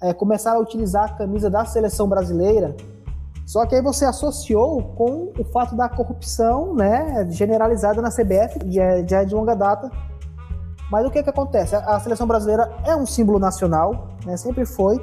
é, 0.00 0.12
começaram 0.12 0.58
a 0.58 0.62
utilizar 0.62 1.04
a 1.04 1.12
camisa 1.14 1.50
da 1.50 1.64
seleção 1.64 2.08
brasileira, 2.08 2.74
só 3.46 3.66
que 3.66 3.74
aí 3.74 3.82
você 3.82 4.06
associou 4.06 4.82
com 4.94 5.32
o 5.38 5.44
fato 5.44 5.76
da 5.76 5.88
corrupção 5.88 6.74
né, 6.74 7.26
generalizada 7.30 8.00
na 8.00 8.08
CBF, 8.08 8.58
já 8.70 9.20
é 9.20 9.24
de 9.24 9.34
longa 9.34 9.54
data. 9.54 9.90
Mas 10.90 11.06
o 11.06 11.10
que, 11.10 11.22
que 11.22 11.30
acontece? 11.30 11.74
A 11.76 11.98
seleção 12.00 12.26
brasileira 12.26 12.72
é 12.84 12.96
um 12.96 13.04
símbolo 13.04 13.38
nacional, 13.38 14.08
né, 14.24 14.36
sempre 14.36 14.64
foi, 14.64 14.98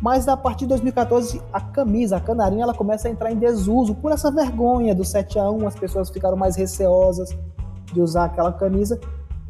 mas 0.00 0.28
a 0.28 0.36
partir 0.36 0.64
de 0.64 0.70
2014, 0.70 1.42
a 1.52 1.60
camisa, 1.60 2.16
a 2.16 2.20
canarinha, 2.20 2.64
ela 2.64 2.74
começa 2.74 3.08
a 3.08 3.10
entrar 3.10 3.32
em 3.32 3.36
desuso 3.36 3.94
por 3.94 4.12
essa 4.12 4.30
vergonha 4.30 4.94
do 4.94 5.04
7 5.04 5.38
a 5.38 5.50
1 5.50 5.66
as 5.66 5.74
pessoas 5.74 6.10
ficaram 6.10 6.36
mais 6.36 6.54
receosas 6.56 7.36
de 7.92 8.00
usar 8.00 8.26
aquela 8.26 8.52
camisa. 8.52 9.00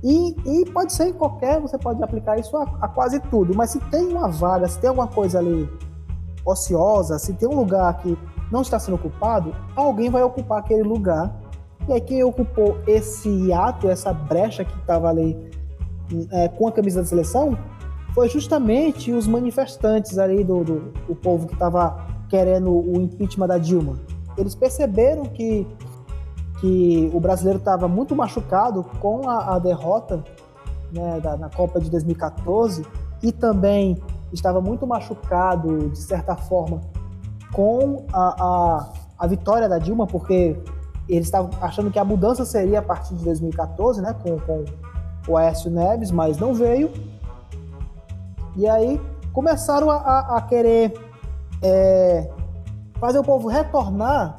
E, 0.04 0.36
e 0.44 0.70
pode 0.70 0.92
ser 0.92 1.08
em 1.08 1.12
qualquer, 1.12 1.60
você 1.60 1.76
pode 1.76 2.02
aplicar 2.02 2.38
isso 2.38 2.56
a, 2.56 2.62
a, 2.80 2.88
quase 2.88 3.18
tudo, 3.18 3.54
mas 3.56 3.70
se 3.70 3.80
tem 3.90 4.06
uma 4.06 4.28
vaga, 4.28 4.68
se 4.68 4.78
tem 4.78 4.88
alguma 4.88 5.08
coisa 5.08 5.38
ali 5.38 5.68
ociosa, 6.44 7.18
se 7.18 7.32
tem 7.32 7.48
um 7.48 7.56
lugar 7.56 7.98
que 7.98 8.16
não 8.52 8.62
está 8.62 8.78
sendo 8.78 8.94
ocupado, 8.94 9.52
alguém 9.74 10.08
vai 10.08 10.22
ocupar 10.22 10.60
aquele 10.60 10.84
lugar. 10.84 11.34
E 11.88 11.92
aí 11.92 12.00
quem 12.00 12.22
ocupou 12.22 12.78
esse 12.86 13.52
ato, 13.52 13.88
essa 13.88 14.12
brecha 14.12 14.64
que 14.64 14.76
estava 14.78 15.08
ali 15.08 15.36
é, 16.30 16.48
com 16.48 16.68
a 16.68 16.72
camisa 16.72 17.00
da 17.00 17.06
seleção, 17.06 17.58
foi 18.16 18.30
justamente 18.30 19.12
os 19.12 19.26
manifestantes 19.26 20.16
ali 20.16 20.42
do, 20.42 20.64
do, 20.64 20.80
do 21.06 21.14
povo 21.14 21.46
que 21.46 21.52
estava 21.52 22.06
querendo 22.30 22.72
o 22.72 22.98
impeachment 22.98 23.46
da 23.46 23.58
Dilma. 23.58 23.98
Eles 24.38 24.54
perceberam 24.54 25.24
que, 25.24 25.66
que 26.58 27.10
o 27.12 27.20
brasileiro 27.20 27.58
estava 27.58 27.86
muito 27.86 28.16
machucado 28.16 28.82
com 29.00 29.28
a, 29.28 29.56
a 29.56 29.58
derrota 29.58 30.24
né, 30.90 31.20
da, 31.20 31.36
na 31.36 31.50
Copa 31.50 31.78
de 31.78 31.90
2014 31.90 32.86
e 33.22 33.30
também 33.30 34.02
estava 34.32 34.62
muito 34.62 34.86
machucado, 34.86 35.90
de 35.90 35.98
certa 35.98 36.34
forma, 36.36 36.80
com 37.52 38.06
a, 38.14 38.34
a, 38.42 38.92
a 39.18 39.26
vitória 39.26 39.68
da 39.68 39.76
Dilma, 39.78 40.06
porque 40.06 40.56
eles 41.06 41.26
estavam 41.26 41.50
achando 41.60 41.90
que 41.90 41.98
a 41.98 42.04
mudança 42.04 42.46
seria 42.46 42.78
a 42.78 42.82
partir 42.82 43.14
de 43.14 43.24
2014, 43.24 44.00
né, 44.00 44.16
com, 44.22 44.38
com 44.38 44.64
o 45.28 45.36
Aécio 45.36 45.70
Neves, 45.70 46.10
mas 46.10 46.38
não 46.38 46.54
veio. 46.54 46.90
E 48.56 48.66
aí 48.66 49.00
começaram 49.32 49.90
a, 49.90 49.96
a, 49.96 50.36
a 50.38 50.42
querer 50.42 50.94
é, 51.62 52.30
fazer 52.98 53.18
o 53.18 53.22
povo 53.22 53.48
retornar 53.48 54.36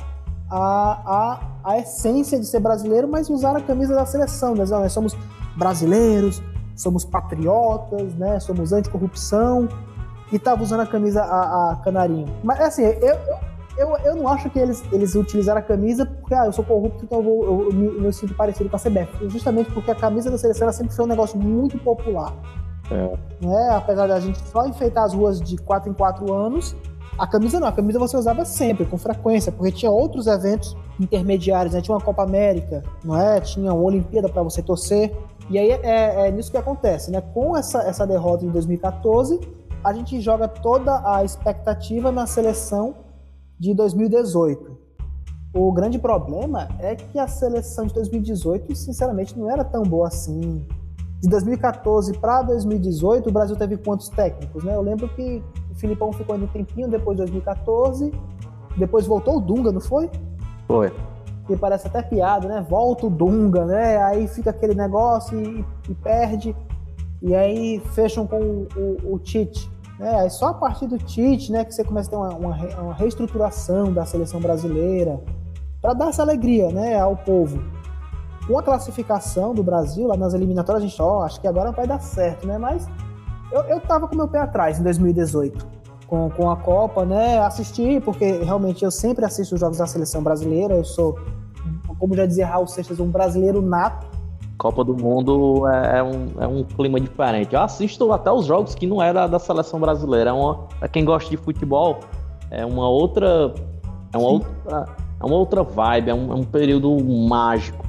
à, 0.49 0.59
à, 1.05 1.39
à 1.63 1.77
essência 1.79 2.39
de 2.39 2.45
ser 2.45 2.59
brasileiro, 2.59 3.07
mas 3.07 3.29
usar 3.29 3.55
a 3.55 3.61
camisa 3.61 3.93
da 3.93 4.05
seleção. 4.05 4.55
Né? 4.55 4.65
Nós 4.65 4.91
somos 4.91 5.15
brasileiros, 5.55 6.41
somos 6.75 7.05
patriotas, 7.05 8.15
né? 8.15 8.39
somos 8.39 8.73
anticorrupção, 8.73 9.67
e 10.31 10.35
estava 10.35 10.61
usando 10.61 10.81
a 10.81 10.87
camisa 10.87 11.23
a, 11.23 11.71
a, 11.71 11.75
canarinho. 11.77 12.27
Mas 12.43 12.59
assim, 12.59 12.83
eu, 12.83 13.17
eu, 13.77 13.97
eu 14.03 14.15
não 14.15 14.27
acho 14.27 14.49
que 14.49 14.59
eles, 14.59 14.83
eles 14.91 15.15
utilizaram 15.15 15.59
a 15.59 15.63
camisa 15.63 16.05
porque 16.05 16.33
ah, 16.33 16.45
eu 16.45 16.51
sou 16.51 16.65
corrupto, 16.65 17.05
então 17.05 17.19
eu, 17.19 17.23
vou, 17.23 17.43
eu, 17.45 17.69
eu, 17.69 17.73
me, 17.73 18.05
eu 18.05 18.11
sinto 18.11 18.33
parecido 18.33 18.69
com 18.69 18.75
a 18.75 18.79
CBF. 18.79 19.29
Justamente 19.29 19.71
porque 19.71 19.91
a 19.91 19.95
camisa 19.95 20.29
da 20.29 20.37
seleção 20.37 20.71
sempre 20.73 20.95
foi 20.95 21.05
um 21.05 21.07
negócio 21.07 21.37
muito 21.39 21.77
popular. 21.77 22.33
É. 22.91 23.45
Né? 23.45 23.69
Apesar 23.75 24.07
da 24.07 24.19
gente 24.19 24.39
só 24.49 24.65
enfeitar 24.65 25.03
as 25.03 25.13
ruas 25.13 25.41
de 25.41 25.57
4 25.57 25.89
em 25.89 25.93
4 25.93 26.33
anos, 26.33 26.75
a 27.17 27.25
camisa 27.25 27.59
não, 27.59 27.67
a 27.67 27.71
camisa 27.71 27.97
você 27.97 28.15
usava 28.15 28.45
sempre, 28.45 28.85
com 28.85 28.97
frequência, 28.97 29.51
porque 29.51 29.71
tinha 29.71 29.91
outros 29.91 30.27
eventos 30.27 30.77
intermediários, 30.99 31.73
né? 31.73 31.81
Tinha 31.81 31.95
uma 31.95 32.03
Copa 32.03 32.23
América, 32.23 32.83
não 33.03 33.19
é? 33.19 33.41
Tinha 33.41 33.73
uma 33.73 33.81
Olimpíada 33.81 34.29
para 34.29 34.43
você 34.43 34.61
torcer. 34.61 35.15
E 35.49 35.57
aí 35.57 35.71
é, 35.71 36.27
é, 36.27 36.31
nisso 36.31 36.51
que 36.51 36.57
acontece, 36.57 37.09
né? 37.09 37.21
Com 37.21 37.57
essa, 37.57 37.81
essa 37.83 38.05
derrota 38.05 38.45
em 38.45 38.49
2014, 38.49 39.39
a 39.83 39.93
gente 39.93 40.21
joga 40.21 40.47
toda 40.47 41.01
a 41.05 41.23
expectativa 41.23 42.11
na 42.11 42.27
seleção 42.27 42.95
de 43.59 43.73
2018. 43.73 44.77
O 45.53 45.71
grande 45.71 45.97
problema 45.97 46.67
é 46.79 46.95
que 46.95 47.17
a 47.17 47.27
seleção 47.27 47.87
de 47.87 47.93
2018, 47.95 48.75
sinceramente, 48.75 49.37
não 49.37 49.49
era 49.49 49.63
tão 49.63 49.81
boa 49.81 50.07
assim. 50.07 50.67
De 51.19 51.27
2014 51.29 52.13
para 52.19 52.43
2018, 52.43 53.29
o 53.29 53.31
Brasil 53.31 53.55
teve 53.55 53.77
quantos 53.77 54.09
técnicos, 54.09 54.63
né? 54.63 54.75
Eu 54.75 54.81
lembro 54.81 55.09
que 55.09 55.43
Filipão 55.77 56.11
ficou 56.11 56.35
ainda 56.35 56.45
um 56.45 56.49
tempinho 56.49 56.87
depois 56.87 57.17
de 57.17 57.23
2014. 57.23 58.11
Depois 58.77 59.07
voltou 59.07 59.37
o 59.37 59.41
Dunga, 59.41 59.71
não 59.71 59.81
foi? 59.81 60.09
Foi. 60.67 60.93
Que 61.47 61.55
parece 61.55 61.87
até 61.87 62.01
piada, 62.01 62.47
né? 62.47 62.65
Volta 62.67 63.07
o 63.07 63.09
Dunga, 63.09 63.65
né? 63.65 63.97
Aí 64.03 64.27
fica 64.27 64.49
aquele 64.49 64.75
negócio 64.75 65.39
e, 65.39 65.65
e 65.89 65.95
perde. 65.95 66.55
E 67.21 67.33
aí 67.33 67.81
fecham 67.93 68.27
com 68.27 68.39
o, 68.39 68.67
o, 68.75 69.13
o 69.13 69.19
Tite. 69.19 69.71
Né? 69.99 70.19
Aí 70.19 70.29
só 70.29 70.47
a 70.47 70.53
partir 70.53 70.87
do 70.87 70.97
Tite, 70.97 71.51
né, 71.51 71.65
que 71.65 71.73
você 71.73 71.83
começa 71.83 72.09
a 72.09 72.11
ter 72.11 72.15
uma, 72.17 72.29
uma, 72.35 72.81
uma 72.81 72.93
reestruturação 72.93 73.91
da 73.91 74.05
seleção 74.05 74.39
brasileira 74.39 75.19
para 75.81 75.93
dar 75.93 76.09
essa 76.09 76.21
alegria, 76.21 76.69
né, 76.69 76.99
ao 76.99 77.15
povo. 77.17 77.59
Com 78.47 78.57
a 78.57 78.63
classificação 78.63 79.53
do 79.53 79.61
Brasil 79.61 80.07
lá 80.07 80.15
nas 80.15 80.33
eliminatórias, 80.33 80.83
a 80.83 80.87
gente, 80.87 81.01
ó, 81.01 81.19
oh, 81.19 81.21
acho 81.23 81.39
que 81.41 81.47
agora 81.47 81.71
vai 81.71 81.85
dar 81.85 81.99
certo, 81.99 82.47
né? 82.47 82.57
Mas 82.57 82.87
eu, 83.51 83.61
eu 83.63 83.79
tava 83.81 84.07
com 84.07 84.15
meu 84.15 84.27
pé 84.27 84.39
atrás 84.39 84.79
em 84.79 84.83
2018 84.83 85.77
com, 86.07 86.29
com 86.29 86.49
a 86.49 86.55
Copa, 86.55 87.05
né? 87.05 87.39
Assisti, 87.39 87.99
porque 87.99 88.39
realmente 88.43 88.83
eu 88.83 88.89
sempre 88.89 89.25
assisto 89.25 89.55
os 89.55 89.61
jogos 89.61 89.77
da 89.77 89.85
seleção 89.85 90.23
brasileira. 90.23 90.73
Eu 90.73 90.85
sou, 90.85 91.19
como 91.99 92.15
já 92.15 92.25
dizia 92.25 92.47
Raul 92.47 92.67
Seixas, 92.67 92.99
um 92.99 93.09
brasileiro 93.11 93.61
nato. 93.61 94.07
Copa 94.57 94.83
do 94.83 94.95
Mundo 94.95 95.67
é, 95.67 95.99
é 95.99 96.03
um, 96.03 96.25
é 96.39 96.47
um 96.47 96.63
clima 96.63 96.99
diferente. 96.99 97.53
Eu 97.53 97.61
assisto 97.61 98.11
até 98.11 98.31
os 98.31 98.45
jogos 98.45 98.73
que 98.73 98.87
não 98.87 99.01
era 99.01 99.27
da 99.27 99.37
seleção 99.37 99.79
brasileira. 99.79 100.31
É 100.31 100.33
uma, 100.33 100.67
pra 100.79 100.87
quem 100.87 101.05
gosta 101.05 101.29
de 101.29 101.37
futebol, 101.37 101.99
é 102.49 102.65
uma 102.65 102.89
outra. 102.89 103.53
É 104.13 104.17
uma, 104.17 104.29
outra, 104.29 104.85
é 105.19 105.25
uma 105.25 105.35
outra 105.35 105.63
vibe, 105.63 106.09
é 106.09 106.15
um, 106.15 106.31
é 106.31 106.35
um 106.35 106.43
período 106.43 106.97
mágico. 107.03 107.85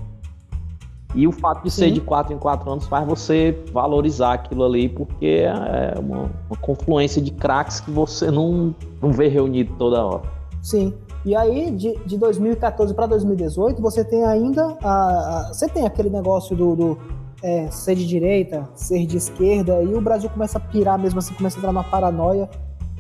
E 1.15 1.27
o 1.27 1.33
fato 1.33 1.65
de 1.65 1.71
Sim. 1.71 1.83
ser 1.83 1.91
de 1.93 2.01
4 2.01 2.35
em 2.35 2.39
4 2.39 2.71
anos 2.71 2.87
faz 2.87 3.07
você 3.07 3.59
valorizar 3.73 4.35
aquilo 4.35 4.65
ali, 4.65 4.89
porque 4.89 5.45
é 5.45 5.99
uma, 5.99 6.31
uma 6.49 6.57
confluência 6.61 7.21
de 7.21 7.31
craques 7.31 7.81
que 7.81 7.91
você 7.91 8.31
não, 8.31 8.75
não 9.01 9.11
vê 9.11 9.29
reunido 9.29 9.73
toda 9.79 10.05
hora. 10.05 10.23
Sim. 10.63 10.93
E 11.25 11.35
aí, 11.35 11.71
de, 11.71 11.95
de 12.07 12.17
2014 12.17 12.95
para 12.95 13.07
2018, 13.07 13.81
você 13.83 14.05
tem 14.05 14.25
ainda. 14.25 14.77
A, 14.83 14.91
a, 14.91 15.53
você 15.53 15.69
tem 15.69 15.87
aquele 15.87 16.11
negócio 16.11 16.55
do, 16.55 16.77
do 16.77 16.99
é, 17.43 17.71
ser 17.71 17.95
de 17.95 18.07
direita, 18.07 18.69
ser 18.75 19.07
de 19.07 19.17
esquerda, 19.17 19.83
e 19.83 19.95
o 19.95 20.01
Brasil 20.01 20.29
começa 20.31 20.59
a 20.59 20.61
pirar 20.61 20.99
mesmo 20.99 21.19
assim, 21.19 21.35
começa 21.35 21.57
a 21.57 21.59
entrar 21.59 21.73
numa 21.73 21.85
paranoia, 21.85 22.49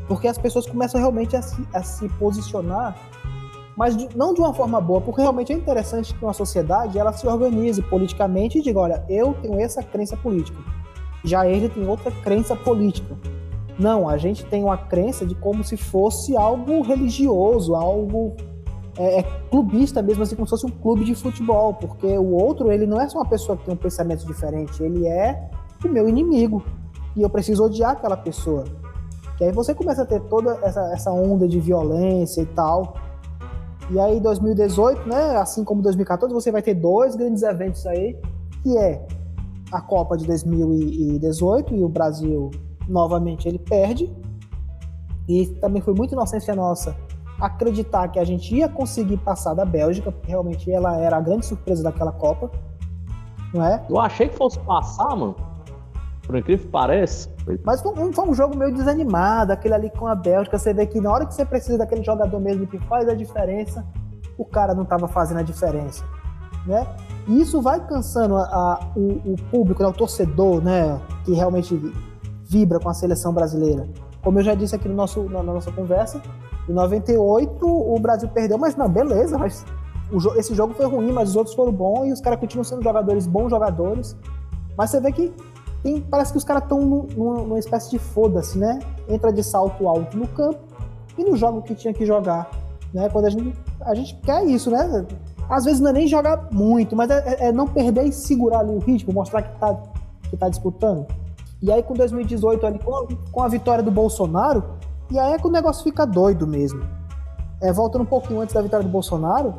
porque 0.07 0.27
as 0.27 0.39
pessoas 0.39 0.67
começam 0.67 1.01
realmente 1.01 1.37
a 1.37 1.43
se, 1.43 1.63
a 1.73 1.83
se 1.83 2.09
posicionar 2.11 2.97
mas 3.79 3.97
de, 3.97 4.09
não 4.17 4.35
de 4.35 4.41
uma 4.41 4.53
forma 4.53 4.81
boa, 4.81 5.01
porque 5.01 5.21
realmente 5.21 5.53
é 5.53 5.55
interessante 5.55 6.13
que 6.13 6.25
uma 6.25 6.33
sociedade 6.33 6.99
ela 6.99 7.13
se 7.13 7.25
organize 7.29 7.81
politicamente 7.81 8.59
e 8.59 8.61
diga, 8.61 8.81
olha, 8.81 9.05
eu 9.09 9.35
tenho 9.35 9.61
essa 9.61 9.85
crença 9.85 10.17
política, 10.17 10.59
já 11.23 11.47
ele 11.47 11.69
tem 11.69 11.87
outra 11.87 12.11
crença 12.11 12.57
política. 12.57 13.17
Não, 13.79 14.09
a 14.09 14.17
gente 14.17 14.45
tem 14.45 14.65
uma 14.65 14.77
crença 14.77 15.25
de 15.25 15.37
como 15.37 15.63
se 15.63 15.77
fosse 15.77 16.37
algo 16.37 16.83
religioso, 16.83 17.77
algo 17.77 18.35
é, 18.99 19.21
é, 19.21 19.23
clubista 19.49 20.03
mesmo, 20.03 20.25
assim 20.25 20.35
como 20.35 20.49
se 20.49 20.51
fosse 20.51 20.67
um 20.67 20.77
clube 20.77 21.05
de 21.05 21.15
futebol, 21.15 21.73
porque 21.75 22.19
o 22.19 22.33
outro 22.33 22.73
ele 22.73 22.85
não 22.85 23.01
é 23.01 23.09
só 23.09 23.19
uma 23.19 23.29
pessoa 23.29 23.57
que 23.57 23.65
tem 23.65 23.75
um 23.75 23.79
pensamento 23.79 24.27
diferente, 24.27 24.83
ele 24.83 25.07
é 25.07 25.49
o 25.85 25.89
meu 25.89 26.09
inimigo 26.09 26.65
e 27.15 27.23
eu 27.23 27.31
preciso 27.31 27.63
odiar 27.63 27.93
aquela 27.93 28.17
pessoa. 28.17 28.65
Que 29.37 29.45
aí 29.45 29.53
você 29.53 29.73
começa 29.73 30.03
a 30.03 30.05
ter 30.05 30.21
toda 30.23 30.59
essa, 30.65 30.81
essa 30.93 31.13
onda 31.13 31.47
de 31.47 31.61
violência 31.61 32.43
e 32.43 32.47
tal. 32.47 33.07
E 33.91 33.99
aí, 33.99 34.21
2018, 34.21 35.09
né, 35.09 35.37
assim 35.37 35.65
como 35.65 35.81
2014, 35.81 36.33
você 36.33 36.53
vai 36.53 36.61
ter 36.61 36.75
dois 36.75 37.17
grandes 37.17 37.43
eventos 37.43 37.87
aí, 37.87 38.19
que 38.63 38.77
é 38.77 39.07
a 39.73 39.81
Copa 39.81 40.17
de 40.17 40.27
2018 40.27 41.75
e 41.75 41.85
o 41.85 41.89
Brasil 41.89 42.51
novamente 42.89 43.49
ele 43.49 43.59
perde. 43.59 44.15
E 45.29 45.47
também 45.61 45.83
foi 45.83 45.95
muito 45.95 46.13
inocência 46.13 46.55
nossa 46.55 46.97
acreditar 47.41 48.09
que 48.09 48.19
a 48.19 48.25
gente 48.25 48.55
ia 48.55 48.69
conseguir 48.69 49.19
passar 49.19 49.55
da 49.55 49.65
Bélgica, 49.65 50.11
porque 50.11 50.29
realmente 50.29 50.71
ela 50.71 50.97
era 50.97 51.17
a 51.17 51.21
grande 51.21 51.47
surpresa 51.47 51.83
daquela 51.83 52.13
Copa, 52.13 52.51
não 53.55 53.65
é? 53.65 53.85
Eu 53.89 53.99
achei 53.99 54.29
que 54.29 54.37
fosse 54.37 54.59
passar, 54.61 55.15
mano. 55.15 55.37
Por 56.29 56.37
incrível 56.37 56.67
que 56.67 56.71
pareça. 56.71 57.31
Mas 57.65 57.81
foi 57.81 57.99
um, 57.99 58.13
foi 58.13 58.29
um, 58.29 58.35
jogo 58.35 58.55
meio 58.55 58.71
desanimado, 58.71 59.51
aquele 59.51 59.73
ali 59.73 59.91
com 59.91 60.07
a 60.07 60.15
Bélgica. 60.15 60.59
Você 60.59 60.75
vê 60.75 60.85
que 60.85 61.01
na 61.01 61.11
hora 61.11 61.25
que 61.25 61.33
você 61.33 61.43
precisa 61.43 61.79
daquele 61.79 62.05
jogador 62.05 62.39
mesmo 62.39 62.67
que 62.67 62.79
faz 62.81 63.09
a 63.09 63.15
diferença, 63.15 63.83
o 64.37 64.45
cara 64.45 64.75
não 64.75 64.83
estava 64.83 65.09
fazendo 65.09 65.39
a 65.39 65.43
diferença. 65.43 66.05
Né? 66.67 66.87
E 67.27 67.41
isso 67.41 67.63
vai 67.63 67.81
cansando 67.87 68.37
a, 68.37 68.43
a, 68.43 68.81
o, 68.95 69.33
o, 69.33 69.37
público, 69.51 69.83
né? 69.83 69.89
o 69.89 69.93
torcedor, 69.93 70.63
né? 70.63 71.01
que 71.25 71.33
realmente 71.33 71.75
vibra 72.45 72.79
com 72.79 72.91
a 72.91 72.95
seleção 72.95 73.33
brasileira. 73.33 73.89
Como 74.23 74.39
eu 74.39 74.43
já 74.45 74.55
disse 74.55 74.77
aqui 74.77 74.87
no 74.87 74.95
nosso, 74.95 75.23
na, 75.31 75.43
na 75.43 75.55
nossa 75.55 75.73
conversa, 75.73 76.21
em 76.69 76.75
98 76.75 77.67
o 77.67 77.99
Brasil 77.99 78.29
perdeu, 78.29 78.59
mas 78.59 78.77
não, 78.77 78.87
beleza, 78.87 79.39
mas 79.39 79.65
o, 80.13 80.19
esse 80.39 80.55
jogo 80.55 80.75
foi 80.75 80.85
ruim, 80.85 81.11
mas 81.11 81.31
os 81.31 81.37
outros 81.37 81.57
foram 81.57 81.73
bons 81.73 82.09
e 82.09 82.13
os 82.13 82.21
caras 82.21 82.39
continuam 82.39 82.65
sendo 82.65 82.83
jogadores, 82.83 83.27
bons 83.27 83.49
jogadores. 83.49 84.15
Mas 84.77 84.91
você 84.91 85.01
vê 85.01 85.11
que 85.11 85.33
tem, 85.83 86.01
parece 86.01 86.33
que 86.33 86.39
os 86.39 86.45
caras 86.45 86.65
estão 86.65 86.81
numa 86.81 87.59
espécie 87.59 87.91
de 87.91 87.99
foda-se, 87.99 88.59
né? 88.59 88.81
Entra 89.09 89.33
de 89.33 89.43
salto 89.43 89.87
alto 89.89 90.17
no 90.17 90.27
campo 90.29 90.59
e 91.17 91.25
não 91.25 91.37
joga 91.37 91.59
o 91.59 91.63
que 91.63 91.75
tinha 91.75 91.95
que 91.95 92.05
jogar. 92.05 92.51
Né? 92.93 93.09
Quando 93.09 93.27
a 93.27 93.31
gente, 93.31 93.55
a 93.83 93.95
gente 93.95 94.15
quer 94.17 94.45
isso, 94.45 94.71
né? 94.71 95.07
Às 95.49 95.65
vezes 95.65 95.81
não 95.81 95.91
é 95.91 95.93
nem 95.93 96.07
jogar 96.07 96.49
muito, 96.53 96.97
mas 96.97 97.11
é, 97.11 97.19
é, 97.27 97.49
é 97.49 97.53
não 97.53 97.67
perder 97.67 98.05
e 98.05 98.13
segurar 98.13 98.61
ali 98.61 98.73
o 98.73 98.79
ritmo, 98.79 99.13
mostrar 99.13 99.43
que 99.43 99.59
tá, 99.59 99.77
que 100.29 100.37
tá 100.37 100.49
disputando. 100.49 101.07
E 101.63 101.73
aí 101.73 101.83
com 101.83 101.95
2018 101.95 102.67
ali, 102.67 102.79
com 102.79 102.95
a, 102.95 103.07
com 103.33 103.43
a 103.43 103.49
vitória 103.49 103.83
do 103.83 103.91
Bolsonaro, 103.91 104.65
e 105.11 105.19
aí 105.19 105.33
é 105.33 105.39
que 105.39 105.47
o 105.47 105.51
negócio 105.51 105.83
fica 105.85 106.07
doido 106.07 106.47
mesmo. 106.47 106.83
É, 107.61 107.73
voltando 107.73 108.03
um 108.03 108.07
pouquinho 108.07 108.41
antes 108.41 108.55
da 108.55 108.61
vitória 108.61 108.85
do 108.85 108.91
Bolsonaro, 108.91 109.55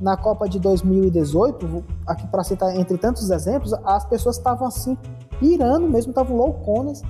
na 0.00 0.16
Copa 0.16 0.48
de 0.48 0.58
2018, 0.58 1.84
aqui 2.06 2.26
para 2.26 2.42
citar 2.42 2.74
entre 2.76 2.96
tantos 2.98 3.30
exemplos, 3.30 3.72
as 3.84 4.04
pessoas 4.04 4.36
estavam 4.36 4.66
assim 4.66 4.96
pirando 5.42 5.88
mesmo, 5.88 6.10
estavam 6.10 6.36
louconas 6.36 7.02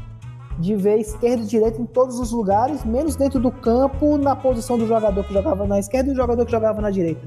de 0.58 0.74
ver 0.74 0.98
esquerda 0.98 1.42
e 1.42 1.46
direita 1.46 1.80
em 1.80 1.84
todos 1.84 2.18
os 2.18 2.32
lugares, 2.32 2.82
menos 2.84 3.14
dentro 3.14 3.38
do 3.38 3.50
campo, 3.50 4.16
na 4.16 4.34
posição 4.34 4.78
do 4.78 4.86
jogador 4.86 5.22
que 5.24 5.34
jogava 5.34 5.66
na 5.66 5.78
esquerda 5.78 6.10
e 6.10 6.14
do 6.14 6.16
jogador 6.16 6.44
que 6.46 6.50
jogava 6.50 6.80
na 6.80 6.90
direita. 6.90 7.20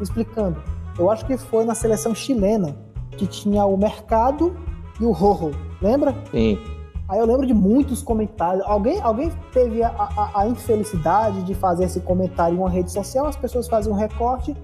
Explicando. 0.00 0.56
Eu 0.98 1.10
acho 1.10 1.26
que 1.26 1.36
foi 1.36 1.64
na 1.64 1.74
seleção 1.74 2.14
chilena 2.14 2.76
que 3.10 3.26
tinha 3.26 3.64
o 3.66 3.76
Mercado 3.76 4.56
e 4.98 5.04
o 5.04 5.12
Rojo, 5.12 5.50
lembra? 5.82 6.14
Sim. 6.30 6.58
Aí 7.08 7.18
eu 7.18 7.26
lembro 7.26 7.46
de 7.46 7.54
muitos 7.54 8.02
comentários. 8.02 8.64
Alguém, 8.66 9.00
alguém 9.00 9.30
teve 9.52 9.82
a, 9.82 9.88
a, 9.88 10.40
a 10.40 10.48
infelicidade 10.48 11.42
de 11.42 11.54
fazer 11.54 11.84
esse 11.84 12.00
comentário 12.00 12.54
em 12.54 12.58
uma 12.58 12.70
rede 12.70 12.90
social, 12.90 13.26
as 13.26 13.36
pessoas 13.36 13.66
faziam 13.66 13.94
um 13.94 13.98
recorte, 13.98 14.56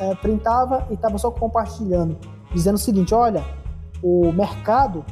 é, 0.00 0.14
printava 0.16 0.86
e 0.90 0.94
estavam 0.94 1.18
só 1.18 1.30
compartilhando, 1.30 2.16
dizendo 2.52 2.74
o 2.74 2.78
seguinte: 2.78 3.14
olha, 3.14 3.44
o 4.02 4.32
mercado 4.32 5.04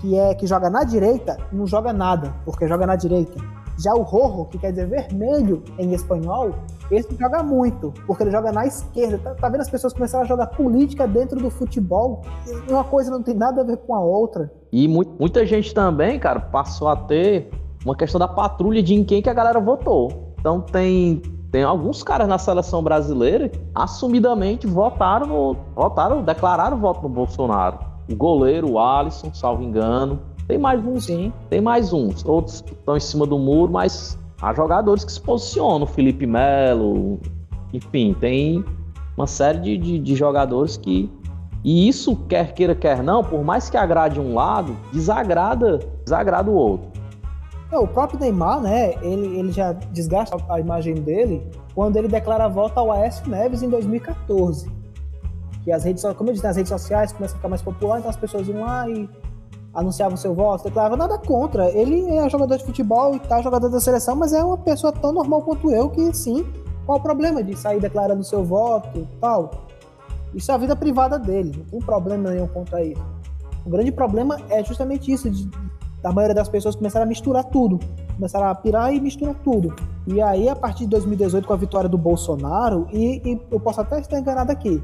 que 0.00 0.16
é 0.16 0.34
que 0.34 0.46
joga 0.46 0.70
na 0.70 0.84
direita 0.84 1.38
não 1.52 1.66
joga 1.66 1.92
nada, 1.92 2.34
porque 2.44 2.68
joga 2.68 2.86
na 2.86 2.96
direita. 2.96 3.38
Já 3.78 3.94
o 3.94 4.02
rojo, 4.02 4.46
que 4.46 4.58
quer 4.58 4.70
dizer 4.70 4.88
vermelho 4.88 5.62
em 5.78 5.92
espanhol, 5.92 6.52
esse 6.90 7.14
joga 7.16 7.42
muito, 7.44 7.92
porque 8.06 8.24
ele 8.24 8.30
joga 8.30 8.50
na 8.50 8.66
esquerda. 8.66 9.18
Tá, 9.18 9.34
tá 9.34 9.48
vendo 9.48 9.60
as 9.60 9.70
pessoas 9.70 9.92
começaram 9.92 10.24
a 10.24 10.26
jogar 10.26 10.48
política 10.48 11.06
dentro 11.06 11.38
do 11.38 11.48
futebol? 11.48 12.22
Uma 12.68 12.82
coisa 12.82 13.10
não 13.10 13.22
tem 13.22 13.34
nada 13.34 13.60
a 13.60 13.64
ver 13.64 13.76
com 13.76 13.94
a 13.94 14.00
outra. 14.00 14.52
E 14.72 14.88
mu 14.88 15.04
muita 15.18 15.46
gente 15.46 15.72
também, 15.72 16.18
cara, 16.18 16.40
passou 16.40 16.88
a 16.88 16.96
ter 16.96 17.50
uma 17.84 17.94
questão 17.94 18.18
da 18.18 18.26
patrulha 18.26 18.82
de 18.82 18.94
em 18.94 19.04
quem 19.04 19.22
que 19.22 19.30
a 19.30 19.34
galera 19.34 19.60
votou. 19.60 20.34
Então 20.40 20.60
tem 20.60 21.22
tem 21.50 21.62
alguns 21.62 22.02
caras 22.02 22.28
na 22.28 22.36
seleção 22.36 22.82
brasileira 22.82 23.50
assumidamente 23.74 24.66
votaram, 24.66 25.56
votaram, 25.74 26.22
declararam 26.22 26.76
voto 26.78 27.02
no 27.02 27.08
Bolsonaro. 27.08 27.78
O 28.10 28.16
goleiro, 28.16 28.72
o 28.72 28.78
Alisson, 28.78 29.32
salvo 29.34 29.62
engano. 29.62 30.20
Tem 30.46 30.56
mais 30.56 30.84
uns, 30.84 31.04
sim. 31.04 31.32
Tem 31.50 31.60
mais 31.60 31.92
uns. 31.92 32.24
Outros 32.24 32.64
estão 32.66 32.96
em 32.96 33.00
cima 33.00 33.26
do 33.26 33.38
muro, 33.38 33.70
mas 33.70 34.18
há 34.40 34.54
jogadores 34.54 35.04
que 35.04 35.12
se 35.12 35.20
posicionam. 35.20 35.86
Felipe 35.86 36.26
Melo, 36.26 37.20
enfim, 37.72 38.16
tem 38.18 38.64
uma 39.16 39.26
série 39.26 39.58
de, 39.58 39.76
de, 39.76 39.98
de, 39.98 40.16
jogadores 40.16 40.76
que. 40.76 41.10
E 41.64 41.88
isso, 41.88 42.16
quer 42.28 42.54
queira, 42.54 42.74
quer 42.74 43.02
não, 43.02 43.22
por 43.22 43.44
mais 43.44 43.68
que 43.68 43.76
agrade 43.76 44.20
um 44.20 44.32
lado, 44.32 44.76
desagrada, 44.92 45.78
desagrada 46.04 46.50
o 46.50 46.54
outro. 46.54 46.88
É, 47.70 47.76
o 47.76 47.86
próprio 47.86 48.18
Neymar, 48.18 48.60
né, 48.60 48.94
ele, 49.02 49.38
ele 49.38 49.52
já 49.52 49.72
desgasta 49.72 50.38
a 50.48 50.60
imagem 50.60 50.94
dele 50.94 51.42
quando 51.74 51.96
ele 51.96 52.08
declara 52.08 52.44
a 52.44 52.48
volta 52.48 52.80
ao 52.80 52.90
Aécio 52.90 53.28
Neves 53.28 53.62
em 53.62 53.68
2014. 53.68 54.77
Que 55.68 55.72
as 55.72 55.84
redes, 55.84 56.02
como 56.16 56.30
eu 56.30 56.32
disse, 56.32 56.46
as 56.46 56.56
redes 56.56 56.70
sociais 56.70 57.12
começam 57.12 57.34
a 57.34 57.36
ficar 57.36 57.48
mais 57.50 57.60
popular, 57.60 57.98
então 57.98 58.08
as 58.08 58.16
pessoas 58.16 58.48
iam 58.48 58.62
lá 58.62 58.88
e 58.88 59.06
anunciava 59.74 60.14
o 60.14 60.16
seu 60.16 60.34
voto, 60.34 60.64
declarava 60.64 60.96
nada 60.96 61.18
contra. 61.18 61.68
Ele 61.72 62.08
é 62.08 62.26
jogador 62.30 62.56
de 62.56 62.64
futebol 62.64 63.14
e 63.14 63.18
tá 63.18 63.42
jogador 63.42 63.68
da 63.68 63.78
seleção, 63.78 64.16
mas 64.16 64.32
é 64.32 64.42
uma 64.42 64.56
pessoa 64.56 64.94
tão 64.94 65.12
normal 65.12 65.42
quanto 65.42 65.70
eu 65.70 65.90
que 65.90 66.10
sim, 66.16 66.42
qual 66.86 66.96
o 66.96 67.02
problema 67.02 67.42
de 67.42 67.54
sair 67.54 67.80
declarando 67.80 68.24
seu 68.24 68.42
voto 68.42 68.98
e 68.98 69.06
tal? 69.20 69.50
Isso 70.34 70.50
é 70.50 70.54
a 70.54 70.56
vida 70.56 70.74
privada 70.74 71.18
dele, 71.18 71.52
não 71.58 71.66
tem 71.66 71.80
problema 71.80 72.30
nenhum 72.30 72.46
contra 72.46 72.82
isso. 72.82 73.04
O 73.66 73.68
grande 73.68 73.92
problema 73.92 74.40
é 74.48 74.64
justamente 74.64 75.12
isso, 75.12 75.28
de, 75.28 75.50
da 76.00 76.10
maioria 76.10 76.34
das 76.34 76.48
pessoas 76.48 76.76
começaram 76.76 77.04
a 77.04 77.06
misturar 77.06 77.44
tudo. 77.44 77.78
Começaram 78.14 78.48
a 78.48 78.54
pirar 78.54 78.94
e 78.94 79.02
misturar 79.02 79.34
tudo. 79.44 79.76
E 80.06 80.18
aí, 80.22 80.48
a 80.48 80.56
partir 80.56 80.84
de 80.84 80.90
2018, 80.92 81.46
com 81.46 81.52
a 81.52 81.56
vitória 81.56 81.90
do 81.90 81.98
Bolsonaro, 81.98 82.88
e, 82.90 83.20
e 83.22 83.40
eu 83.50 83.60
posso 83.60 83.82
até 83.82 84.00
estar 84.00 84.18
enganado 84.18 84.50
aqui, 84.50 84.82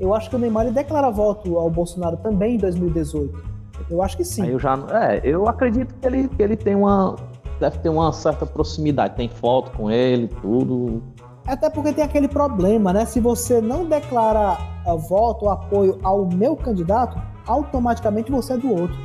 eu 0.00 0.14
acho 0.14 0.30
que 0.30 0.36
o 0.36 0.38
Neymar 0.38 0.70
declara 0.70 1.10
voto 1.10 1.58
ao 1.58 1.70
Bolsonaro 1.70 2.16
também 2.18 2.54
em 2.54 2.58
2018. 2.58 3.58
Eu 3.90 4.02
acho 4.02 4.16
que 4.16 4.24
sim. 4.24 4.42
Aí 4.42 4.50
eu 4.50 4.58
já, 4.58 4.78
é, 4.90 5.20
eu 5.24 5.48
acredito 5.48 5.94
que 5.94 6.06
ele, 6.06 6.28
que 6.28 6.42
ele 6.42 6.56
tem 6.56 6.74
uma, 6.74 7.16
deve 7.60 7.78
ter 7.78 7.88
uma 7.88 8.12
certa 8.12 8.46
proximidade, 8.46 9.16
tem 9.16 9.28
foto 9.28 9.70
com 9.76 9.90
ele, 9.90 10.28
tudo. 10.40 11.02
Até 11.46 11.70
porque 11.70 11.92
tem 11.92 12.04
aquele 12.04 12.28
problema, 12.28 12.92
né? 12.92 13.04
Se 13.06 13.20
você 13.20 13.60
não 13.60 13.84
declara 13.84 14.58
uh, 14.86 14.98
voto 14.98 15.46
ou 15.46 15.50
apoio 15.50 15.98
ao 16.02 16.26
meu 16.26 16.56
candidato, 16.56 17.20
automaticamente 17.46 18.30
você 18.30 18.54
é 18.54 18.56
do 18.58 18.70
outro. 18.70 18.96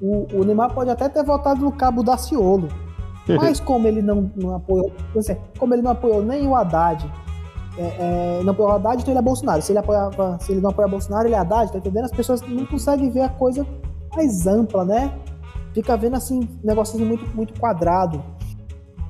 O, 0.00 0.26
o 0.32 0.44
Neymar 0.44 0.72
pode 0.72 0.90
até 0.90 1.08
ter 1.08 1.24
votado 1.24 1.60
no 1.60 1.72
Cabo 1.72 2.02
Daciolo, 2.02 2.68
mas 3.26 3.58
como 3.58 3.88
ele 3.88 4.00
não, 4.00 4.30
não 4.36 4.54
apoiou, 4.54 4.92
como 5.58 5.74
ele 5.74 5.82
não 5.82 5.90
apoiou 5.90 6.22
nem 6.22 6.46
o 6.46 6.54
Haddad, 6.54 7.04
é, 7.78 8.40
é, 8.40 8.42
não 8.42 8.50
apoiou 8.50 8.72
Haddad, 8.72 9.00
então 9.00 9.12
ele 9.12 9.18
é 9.18 9.22
Bolsonaro. 9.22 9.62
Se 9.62 9.70
ele, 9.70 9.78
apoiava, 9.78 10.38
se 10.40 10.52
ele 10.52 10.60
não 10.60 10.70
apoia 10.70 10.88
Bolsonaro, 10.88 11.28
ele 11.28 11.34
é 11.34 11.38
Haddad, 11.38 11.70
tá 11.70 11.78
entendendo? 11.78 12.06
As 12.06 12.10
pessoas 12.10 12.42
não 12.42 12.66
conseguem 12.66 13.08
ver 13.08 13.20
a 13.20 13.28
coisa 13.28 13.64
mais 14.14 14.46
ampla, 14.46 14.84
né? 14.84 15.12
Fica 15.72 15.96
vendo 15.96 16.16
assim, 16.16 16.48
negócios 16.62 17.00
muito, 17.00 17.24
muito 17.36 17.58
quadrado. 17.58 18.22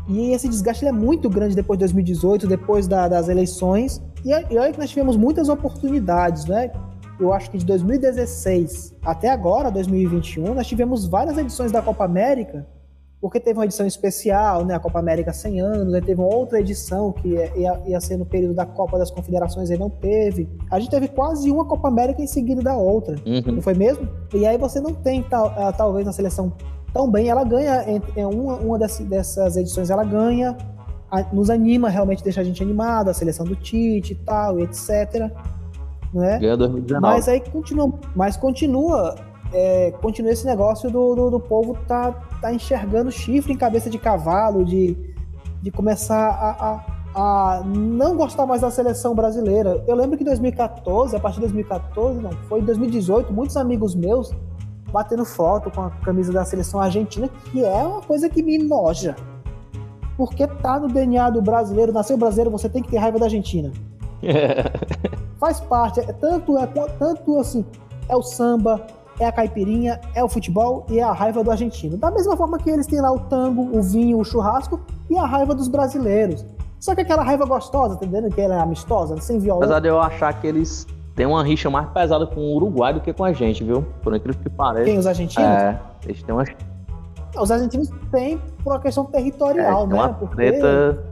E 0.07 0.33
esse 0.33 0.49
desgaste 0.49 0.85
é 0.87 0.93
muito 0.93 1.31
grande 1.31 1.55
depois 1.55 1.79
de 1.79 1.85
2018, 1.85 2.47
depois 2.47 2.87
da, 2.87 3.09
das 3.09 3.29
eleições. 3.29 4.03
E, 4.25 4.31
e 4.31 4.59
olha 4.59 4.73
que 4.73 4.79
nós 4.79 4.91
tivemos 4.91 5.17
muitas 5.17 5.49
oportunidades, 5.49 6.45
né? 6.45 6.71
Eu 7.19 7.33
acho 7.33 7.51
que 7.51 7.59
de 7.59 7.65
2016 7.65 8.95
até 9.03 9.31
agora, 9.31 9.71
2021, 9.71 10.55
nós 10.55 10.67
tivemos 10.67 11.07
várias 11.07 11.37
edições 11.39 11.73
da 11.73 11.81
Copa 11.81 12.05
América 12.05 12.67
porque 13.21 13.41
teve 13.41 13.59
uma 13.59 13.65
edição 13.65 13.87
especial, 13.87 14.65
né, 14.65 14.75
a 14.75 14.79
Copa 14.79 14.99
América 14.99 15.33
100 15.33 15.61
anos, 15.61 15.95
aí 15.95 16.01
teve 16.01 16.21
uma 16.21 16.33
outra 16.33 16.61
edição 16.61 17.13
que 17.13 17.29
ia, 17.29 17.83
ia 17.87 18.01
ser 18.01 18.17
no 18.17 18.25
período 18.25 18.55
da 18.55 18.65
Copa 18.65 18.97
das 18.97 19.11
Confederações, 19.11 19.71
aí 19.71 19.79
não 19.79 19.91
teve. 19.91 20.49
A 20.71 20.79
gente 20.79 20.91
teve 20.91 21.09
quase 21.09 21.51
uma 21.51 21.65
Copa 21.65 21.89
América 21.89 22.23
em 22.23 22.29
seguida 22.29 22.63
da 22.63 22.77
outra, 22.77 23.17
uhum. 23.27 23.55
não 23.55 23.63
foi 23.63 23.75
mesmo? 23.75 24.09
E 24.33 24.47
aí 24.47 24.57
você 24.57 24.81
não 24.81 24.95
tem, 24.95 25.23
tal, 25.23 25.53
talvez, 25.73 26.07
na 26.07 26.13
seleção 26.13 26.53
tão 26.93 27.11
bem, 27.11 27.29
ela 27.29 27.45
ganha, 27.45 27.85
em 28.17 28.25
uma, 28.25 28.57
uma 28.57 28.79
dessas 28.79 29.57
edições 29.57 29.91
ela 29.91 30.05
ganha, 30.05 30.57
nos 31.33 31.51
anima, 31.51 31.89
realmente 31.89 32.23
deixa 32.23 32.41
a 32.41 32.45
gente 32.45 32.63
animado, 32.63 33.09
a 33.09 33.15
seleção 33.15 33.45
do 33.45 33.57
Tite 33.57 34.13
e 34.13 34.17
tal, 34.17 34.61
etc. 34.61 35.31
Né? 36.13 36.39
Ganha 36.39 36.57
2019. 36.57 37.01
Mas 37.01 37.29
aí 37.29 37.41
continua, 37.41 37.93
mas 38.15 38.37
continua 38.37 39.15
é, 39.53 39.93
continua 40.01 40.33
esse 40.33 40.45
negócio 40.45 40.91
do, 40.91 41.15
do, 41.15 41.31
do, 41.31 41.41
povo 41.41 41.77
tá, 41.87 42.13
tá 42.41 42.53
enxergando 42.53 43.11
chifre 43.11 43.53
em 43.53 43.57
cabeça 43.57 43.89
de 43.89 43.99
cavalo, 43.99 44.65
de, 44.65 44.97
de 45.63 45.71
começar 45.71 46.29
a, 46.29 46.83
a, 47.15 47.59
a 47.59 47.63
não 47.65 48.17
gostar 48.17 48.47
mais 48.47 48.61
da 48.61 48.71
seleção 48.71 49.15
brasileira. 49.15 49.83
Eu 49.87 49.97
lembro 49.97 50.17
que 50.17 50.23
em 50.23 50.27
2014, 50.27 51.17
a 51.17 51.21
partir 51.21 51.37
de 51.37 51.43
2014, 51.43 52.21
não, 52.21 52.31
foi 52.49 52.61
em 52.61 52.65
2018, 52.65 53.33
muitos 53.33 53.57
amigos 53.57 53.95
meus 53.95 54.33
batendo 54.93 55.25
foto 55.25 55.71
com 55.71 55.83
a 55.83 55.91
camisa 55.91 56.33
da 56.33 56.45
seleção 56.45 56.81
argentina, 56.81 57.29
que 57.51 57.65
é 57.65 57.83
uma 57.83 58.01
coisa 58.01 58.29
que 58.29 58.43
me 58.43 58.59
noja. 58.59 59.17
Porque 60.17 60.47
tá 60.47 60.81
no 60.81 60.89
DNA 60.89 61.31
do 61.31 61.41
brasileiro, 61.41 61.93
nasceu 61.93 62.17
brasileiro, 62.17 62.51
você 62.51 62.69
tem 62.69 62.83
que 62.83 62.91
ter 62.91 62.99
raiva 62.99 63.19
da 63.19 63.27
Argentina. 63.27 63.71
Faz 65.39 65.61
parte, 65.61 66.01
é 66.01 66.13
tanto, 66.13 66.59
é 66.59 66.67
tanto 66.67 67.39
assim, 67.39 67.65
é 68.09 68.17
o 68.17 68.23
samba, 68.23 68.85
é 69.19 69.27
a 69.27 69.33
caipirinha, 69.33 70.01
é 70.15 70.23
o 70.23 70.29
futebol 70.29 70.87
e 70.89 70.99
é 70.99 71.03
a 71.03 71.13
raiva 71.13 71.43
do 71.43 71.51
argentino. 71.51 71.97
Da 71.97 72.11
mesma 72.11 72.37
forma 72.37 72.59
que 72.59 72.71
eles 72.71 72.87
têm 72.87 73.01
lá 73.01 73.13
o 73.13 73.19
tango, 73.21 73.77
o 73.77 73.83
vinho, 73.83 74.19
o 74.19 74.25
churrasco 74.25 74.81
e 75.11 75.17
a 75.17 75.27
raiva 75.27 75.55
dos 75.55 75.69
brasileiros. 75.69 76.45
Só 76.79 76.95
que 76.95 77.01
aquela 77.01 77.25
raiva 77.25 77.45
gostosa, 77.45 77.97
tá 77.97 78.07
entendendo? 78.07 78.33
Que 78.33 78.41
ela 78.41 78.55
é 78.55 78.61
amistosa, 78.61 79.21
sem 79.21 79.39
violão. 79.39 79.63
Apesar 79.63 79.81
de 79.81 79.89
eu 79.89 80.01
achar 80.01 80.33
que 80.41 80.47
eles 80.47 80.87
têm 81.17 81.27
uma 81.27 81.43
rixa 81.43 81.69
mais 81.69 81.89
pesada 81.89 82.27
com 82.27 82.41
o 82.41 82.55
Uruguai 82.55 82.95
do 82.95 83.01
que 83.01 83.13
com 83.13 83.25
a 83.25 83.33
gente, 83.33 83.65
viu? 83.65 83.85
Por 84.03 84.15
incrível 84.15 84.41
que 84.41 84.49
pareça. 84.49 84.85
Quem, 84.85 84.99
os 84.99 85.07
argentinos? 85.07 85.49
É, 85.49 85.81
eles 86.05 86.23
têm 86.23 86.35
uma... 86.35 86.45
Os 87.37 87.51
argentinos 87.51 87.91
têm 88.13 88.41
por 88.63 88.73
uma 88.73 88.81
questão 88.81 89.05
territorial, 89.07 89.85
é, 89.85 89.87
né? 89.89 89.95
Uma 89.95 90.09
Porque... 90.11 90.37
treta 90.37 91.05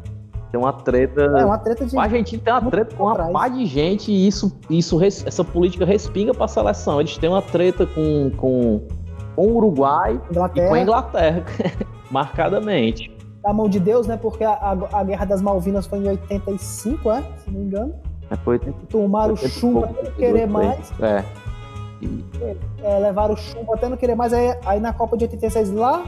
tem 0.56 0.58
uma 0.58 0.72
treta. 0.72 1.20
É 1.22 1.44
uma 1.44 1.58
treta 1.58 1.84
de. 1.84 1.96
A 1.96 2.02
Argentina 2.02 2.42
tem 2.42 2.52
uma 2.52 2.70
treta 2.70 2.96
com 2.96 3.04
uma 3.04 3.30
pá 3.30 3.48
de 3.48 3.66
gente 3.66 4.10
e 4.10 4.26
isso, 4.26 4.58
isso, 4.70 5.02
essa 5.04 5.44
política 5.44 5.84
respinga 5.84 6.32
para 6.32 6.46
a 6.46 6.48
seleção. 6.48 6.98
Eles 6.98 7.16
têm 7.18 7.28
uma 7.28 7.42
treta 7.42 7.86
com, 7.86 8.30
com, 8.36 8.80
com 9.34 9.42
o 9.46 9.56
Uruguai 9.56 10.20
Inglaterra. 10.30 10.66
e 10.66 10.68
com 10.68 10.74
a 10.74 10.80
Inglaterra, 10.80 11.44
marcadamente. 12.10 13.14
A 13.44 13.52
mão 13.52 13.68
de 13.68 13.78
Deus, 13.78 14.06
né? 14.06 14.16
Porque 14.16 14.42
a, 14.42 14.52
a, 14.52 15.00
a, 15.00 15.04
Guerra 15.04 15.24
das 15.24 15.40
Malvinas 15.40 15.86
foi 15.86 15.98
em 15.98 16.08
85, 16.08 17.10
é? 17.10 17.22
Se 17.38 17.50
não 17.50 17.60
me 17.60 17.66
engano. 17.66 17.94
É, 18.30 18.36
foi 18.36 18.58
Tomaram 18.58 19.36
chumbo 19.36 19.84
até 19.84 20.02
não 20.02 20.10
querer 20.12 20.46
mais. 20.48 20.92
É. 21.00 21.22
E... 22.02 22.24
é. 22.82 22.98
Levaram 22.98 23.36
chumbo 23.36 23.74
até 23.74 23.88
não 23.88 23.96
querer 23.96 24.16
mais. 24.16 24.32
Aí, 24.32 24.58
aí 24.64 24.80
na 24.80 24.92
Copa 24.92 25.16
de 25.16 25.24
86, 25.24 25.70
lá 25.72 26.02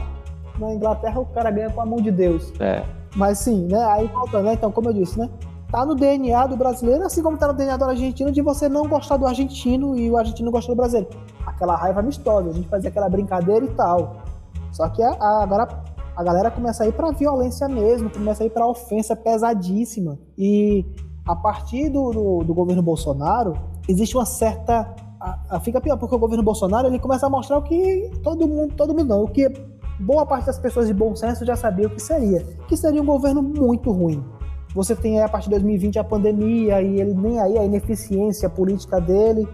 na 0.57 0.73
Inglaterra, 0.73 1.21
o 1.21 1.25
cara 1.27 1.49
ganha 1.49 1.69
com 1.69 1.79
a 1.79 1.85
mão 1.85 2.01
de 2.01 2.11
Deus. 2.11 2.51
É. 2.59 2.83
Mas 3.15 3.39
sim, 3.39 3.67
né? 3.67 3.83
Aí 3.85 4.07
voltando, 4.07 4.45
né? 4.45 4.53
Então, 4.53 4.71
como 4.71 4.89
eu 4.89 4.93
disse, 4.93 5.17
né? 5.17 5.29
Tá 5.71 5.85
no 5.85 5.93
DNA 5.93 6.47
do 6.47 6.57
brasileiro, 6.57 7.03
assim 7.05 7.21
como 7.21 7.37
tá 7.37 7.47
no 7.47 7.53
DNA 7.53 7.77
do 7.77 7.85
argentino, 7.85 8.31
de 8.31 8.41
você 8.41 8.67
não 8.67 8.87
gostar 8.87 9.17
do 9.17 9.27
argentino 9.27 9.95
e 9.95 10.09
o 10.09 10.17
argentino 10.17 10.49
gostar 10.49 10.73
do 10.73 10.77
brasileiro. 10.77 11.09
Aquela 11.45 11.75
raiva 11.75 11.99
amistosa, 11.99 12.49
a 12.49 12.53
gente 12.53 12.67
fazia 12.67 12.89
aquela 12.89 13.07
brincadeira 13.07 13.65
e 13.65 13.69
tal. 13.69 14.17
Só 14.71 14.89
que 14.89 15.03
a, 15.03 15.11
a, 15.11 15.43
agora 15.43 15.67
a 16.15 16.23
galera 16.23 16.49
começa 16.49 16.83
a 16.83 16.87
ir 16.87 16.93
pra 16.93 17.11
violência 17.11 17.67
mesmo, 17.69 18.09
começa 18.09 18.43
a 18.43 18.45
ir 18.45 18.49
pra 18.49 18.65
ofensa 18.65 19.15
pesadíssima. 19.15 20.17
E 20.37 20.85
a 21.25 21.35
partir 21.35 21.89
do, 21.89 22.11
do, 22.11 22.43
do 22.43 22.53
governo 22.53 22.81
Bolsonaro, 22.81 23.53
existe 23.87 24.17
uma 24.17 24.25
certa. 24.25 24.93
A, 25.19 25.39
a, 25.49 25.59
fica 25.59 25.79
pior, 25.79 25.97
porque 25.97 26.15
o 26.15 26.19
governo 26.19 26.43
Bolsonaro 26.43 26.87
ele 26.87 26.97
começa 26.97 27.27
a 27.27 27.29
mostrar 27.29 27.57
o 27.57 27.61
que 27.61 28.11
todo 28.23 28.47
mundo, 28.47 28.73
todo 28.75 28.93
mundo 28.93 29.07
não, 29.07 29.23
o 29.23 29.27
que 29.27 29.49
boa 29.99 30.25
parte 30.25 30.45
das 30.45 30.57
pessoas 30.57 30.87
de 30.87 30.93
bom 30.93 31.15
senso 31.15 31.45
já 31.45 31.55
sabia 31.55 31.87
o 31.87 31.89
que 31.89 32.01
seria, 32.01 32.45
que 32.67 32.77
seria 32.77 33.01
um 33.01 33.05
governo 33.05 33.41
muito 33.41 33.91
ruim. 33.91 34.23
Você 34.73 34.95
tem 34.95 35.17
aí, 35.17 35.25
a 35.25 35.29
partir 35.29 35.45
de 35.45 35.51
2020 35.51 35.99
a 35.99 36.03
pandemia 36.03 36.81
e 36.81 37.01
ele 37.01 37.13
nem 37.13 37.39
aí 37.39 37.57
a 37.57 37.65
ineficiência 37.65 38.49
política 38.49 39.01
dele. 39.01 39.47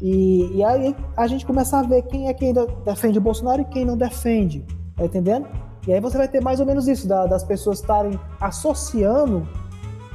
E, 0.00 0.56
e 0.56 0.64
aí 0.64 0.96
a 1.16 1.26
gente 1.26 1.44
começa 1.44 1.78
a 1.78 1.82
ver 1.82 2.02
quem 2.02 2.28
é 2.28 2.34
quem 2.34 2.54
defende 2.84 3.18
o 3.18 3.20
Bolsonaro 3.20 3.62
e 3.62 3.64
quem 3.66 3.84
não 3.84 3.96
defende. 3.96 4.64
Tá 4.96 5.04
entendendo? 5.04 5.46
E 5.86 5.92
aí 5.92 6.00
você 6.00 6.16
vai 6.16 6.26
ter 6.26 6.42
mais 6.42 6.58
ou 6.58 6.66
menos 6.66 6.88
isso, 6.88 7.06
da, 7.06 7.26
das 7.26 7.44
pessoas 7.44 7.80
estarem 7.80 8.18
associando 8.40 9.46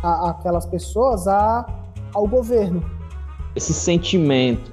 a, 0.02 0.32
aquelas 0.32 0.66
pessoas 0.66 1.28
a, 1.28 1.66
ao 2.14 2.28
governo. 2.28 2.84
Esse 3.56 3.74
sentimento 3.74 4.72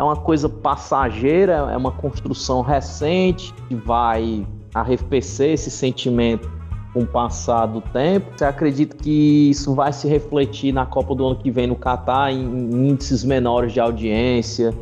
é 0.00 0.02
uma 0.02 0.16
coisa 0.16 0.48
passageira, 0.48 1.68
é 1.70 1.76
uma 1.76 1.92
construção 1.92 2.62
recente 2.62 3.52
que 3.68 3.74
vai 3.74 4.46
arrefecer 4.74 5.50
esse 5.50 5.70
sentimento 5.70 6.50
com 6.94 7.00
o 7.00 7.06
passar 7.06 7.66
do 7.66 7.82
tempo. 7.82 8.32
Você 8.34 8.46
acredita 8.46 8.96
que 8.96 9.50
isso 9.50 9.74
vai 9.74 9.92
se 9.92 10.08
refletir 10.08 10.72
na 10.72 10.86
Copa 10.86 11.14
do 11.14 11.26
ano 11.26 11.36
que 11.36 11.50
vem 11.50 11.66
no 11.66 11.76
Catar 11.76 12.32
em 12.32 12.40
índices 12.88 13.22
menores 13.22 13.74
de 13.74 13.80
audiência, 13.80 14.72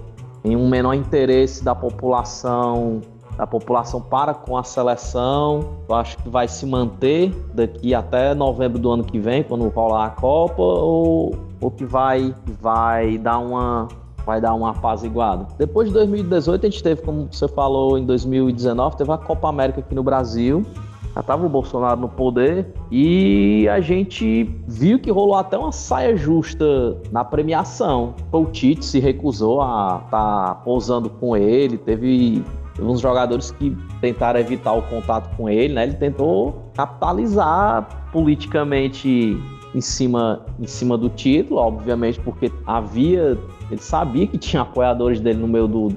em 0.45 0.55
um 0.55 0.69
menor 0.69 0.95
interesse 0.95 1.65
da 1.65 1.75
população 1.75 3.01
da 3.37 3.47
população 3.47 4.01
para 4.01 4.35
com 4.35 4.57
a 4.57 4.65
seleção. 4.65 5.61
Eu 5.89 5.95
acho 5.95 6.17
que 6.19 6.29
vai 6.29 6.49
se 6.49 6.67
manter 6.67 7.33
daqui 7.55 7.95
até 7.95 8.35
novembro 8.35 8.81
do 8.81 8.91
ano 8.91 9.05
que 9.05 9.19
vem, 9.19 9.45
quando 9.45 9.69
rolar 9.69 10.07
a 10.07 10.11
Copa, 10.11 10.61
ou, 10.61 11.37
ou 11.61 11.71
que 11.71 11.85
vai, 11.85 12.35
vai 12.61 13.17
dar 13.17 13.39
uma 13.39 13.87
vai 14.29 14.43
dar 14.43 14.53
uma 14.53 14.73
apaziguada. 14.73 15.47
Depois 15.57 15.89
de 15.89 15.95
2018, 15.95 16.67
a 16.67 16.69
gente 16.69 16.83
teve, 16.83 17.01
como 17.01 17.29
você 17.33 17.49
falou, 17.49 17.97
em 17.97 18.05
2019, 18.05 18.99
teve 18.99 19.11
a 19.11 19.17
Copa 19.17 19.49
América 19.49 19.81
aqui 19.81 19.95
no 19.95 20.03
Brasil. 20.03 20.67
Já 21.15 21.23
estava 21.23 21.47
o 21.47 21.49
Bolsonaro 21.49 21.99
no 21.99 22.11
poder 22.11 22.67
e 22.91 23.67
a 23.71 23.81
gente 23.81 24.45
viu 24.67 24.99
que 24.99 25.11
rolou 25.11 25.35
até 25.35 25.57
uma 25.57 25.73
saia 25.73 26.15
justa 26.15 27.01
na 27.11 27.25
premiação. 27.25 28.15
O 28.31 28.45
Tite 28.45 28.85
se 28.85 29.01
recusou 29.01 29.63
a 29.63 30.03
estar 30.05 30.49
tá 30.49 30.55
pousando 30.57 31.09
com 31.09 31.35
ele, 31.35 31.79
teve 31.79 32.45
uns 32.79 33.01
jogadores 33.01 33.51
que 33.51 33.75
tentaram 34.03 34.39
evitar 34.39 34.75
o 34.75 34.83
contato 34.83 35.35
com 35.39 35.49
ele, 35.49 35.73
né? 35.73 35.85
Ele 35.85 35.95
tentou 35.95 36.71
capitalizar 36.75 38.11
politicamente 38.13 39.41
em 39.75 39.81
cima, 39.81 40.47
em 40.59 40.67
cima 40.67 40.97
do 40.97 41.09
título, 41.09 41.61
obviamente, 41.61 42.21
porque 42.21 42.51
havia. 42.67 43.39
Ele 43.71 43.81
sabia 43.81 44.27
que 44.27 44.39
tinha 44.39 44.63
apoiadores 44.63 45.21
dele 45.21 45.39
no 45.39 45.49
meio 45.49 45.69
do, 45.69 45.89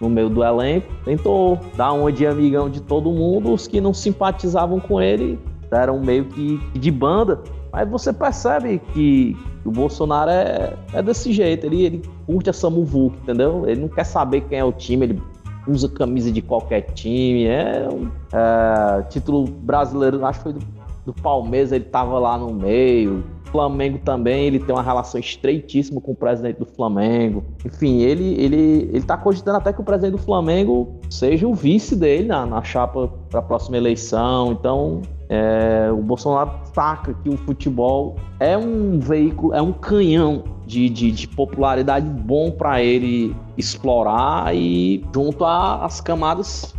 no 0.00 0.10
meio 0.10 0.28
do 0.28 0.44
elenco. 0.44 0.92
Tentou 1.04 1.58
dar 1.76 1.92
uma 1.92 2.12
de 2.12 2.26
amigão 2.26 2.68
de 2.68 2.80
todo 2.82 3.10
mundo. 3.10 3.52
Os 3.52 3.66
que 3.66 3.80
não 3.80 3.94
simpatizavam 3.94 4.78
com 4.78 5.00
ele 5.00 5.38
deram 5.70 6.00
meio 6.00 6.26
que 6.26 6.58
de 6.78 6.90
banda. 6.90 7.42
Mas 7.72 7.88
você 7.88 8.12
percebe 8.12 8.80
que 8.92 9.36
o 9.64 9.70
Bolsonaro 9.70 10.30
é, 10.30 10.74
é 10.92 11.02
desse 11.02 11.32
jeito. 11.32 11.66
Ele, 11.66 11.82
ele 11.82 12.02
curte 12.26 12.50
essa 12.50 12.68
muvuca, 12.68 13.16
entendeu? 13.22 13.64
Ele 13.66 13.80
não 13.80 13.88
quer 13.88 14.04
saber 14.04 14.42
quem 14.42 14.58
é 14.58 14.64
o 14.64 14.72
time. 14.72 15.06
Ele 15.06 15.22
usa 15.66 15.88
camisa 15.88 16.30
de 16.30 16.42
qualquer 16.42 16.82
time. 16.92 17.46
É, 17.46 17.88
é 18.32 19.02
título 19.08 19.44
brasileiro, 19.44 20.24
acho 20.24 20.40
que 20.40 20.42
foi 20.44 20.52
do, 20.52 20.73
do 21.04 21.12
Palmeiras, 21.12 21.72
ele 21.72 21.84
tava 21.84 22.18
lá 22.18 22.38
no 22.38 22.52
meio. 22.52 23.24
Flamengo 23.54 24.00
também, 24.04 24.46
ele 24.46 24.58
tem 24.58 24.74
uma 24.74 24.82
relação 24.82 25.20
estreitíssima 25.20 26.00
com 26.00 26.10
o 26.10 26.14
presidente 26.16 26.58
do 26.58 26.66
Flamengo. 26.66 27.44
Enfim, 27.64 28.00
ele 28.00 28.34
ele 28.34 28.90
ele 28.92 29.02
tá 29.02 29.16
cogitando 29.16 29.58
até 29.58 29.72
que 29.72 29.80
o 29.80 29.84
presidente 29.84 30.12
do 30.12 30.18
Flamengo 30.18 30.98
seja 31.08 31.46
o 31.46 31.54
vice 31.54 31.94
dele 31.94 32.26
na, 32.26 32.44
na 32.44 32.64
chapa 32.64 33.08
para 33.30 33.38
a 33.38 33.42
próxima 33.42 33.76
eleição. 33.76 34.50
Então, 34.50 35.02
é, 35.28 35.88
o 35.92 36.02
Bolsonaro 36.02 36.50
saca 36.74 37.14
que 37.22 37.28
o 37.28 37.36
futebol 37.36 38.16
é 38.40 38.58
um 38.58 38.98
veículo, 38.98 39.54
é 39.54 39.62
um 39.62 39.72
canhão 39.72 40.42
de, 40.66 40.88
de, 40.88 41.12
de 41.12 41.28
popularidade 41.28 42.08
bom 42.08 42.50
para 42.50 42.82
ele 42.82 43.36
explorar 43.56 44.52
e 44.52 45.04
junto 45.14 45.44
às 45.44 46.00
camadas 46.00 46.74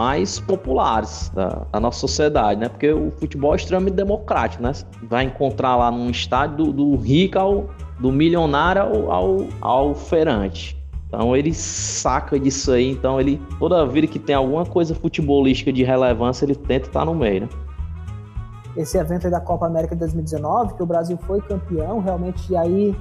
mais 0.00 0.40
populares 0.40 1.30
da, 1.34 1.66
da, 1.70 1.78
nossa 1.78 2.00
sociedade, 2.00 2.58
né? 2.58 2.70
Porque 2.70 2.90
o 2.90 3.10
futebol 3.10 3.52
é 3.52 3.56
extremamente 3.56 3.96
democrático, 3.96 4.62
né? 4.62 4.72
Vai 5.02 5.24
encontrar 5.24 5.76
lá 5.76 5.90
num 5.90 6.08
estádio 6.08 6.56
do, 6.56 6.72
do 6.72 6.96
rico 6.96 7.38
ao 7.38 7.66
do 7.98 8.10
milionário 8.10 8.80
ao, 8.80 9.12
ao, 9.12 9.36
ao 9.60 9.94
ferante. 9.94 10.74
Então 11.06 11.36
ele 11.36 11.52
saca 11.52 12.40
disso 12.40 12.72
aí, 12.72 12.90
então 12.90 13.20
ele 13.20 13.38
toda 13.58 13.86
vida 13.86 14.06
que 14.06 14.18
tem 14.18 14.34
alguma 14.34 14.64
coisa 14.64 14.94
futebolística 14.94 15.70
de 15.70 15.84
relevância, 15.84 16.46
ele 16.46 16.54
tenta 16.54 16.86
estar 16.86 17.04
no 17.04 17.14
meio, 17.14 17.42
né? 17.42 17.48
Esse 18.74 18.96
evento 18.96 19.28
da 19.28 19.38
Copa 19.40 19.66
América 19.66 19.94
de 19.94 19.98
2019, 19.98 20.76
que 20.76 20.82
o 20.82 20.86
Brasil 20.86 21.18
foi 21.26 21.42
campeão, 21.42 22.00
realmente 22.00 22.56
aí 22.56 22.96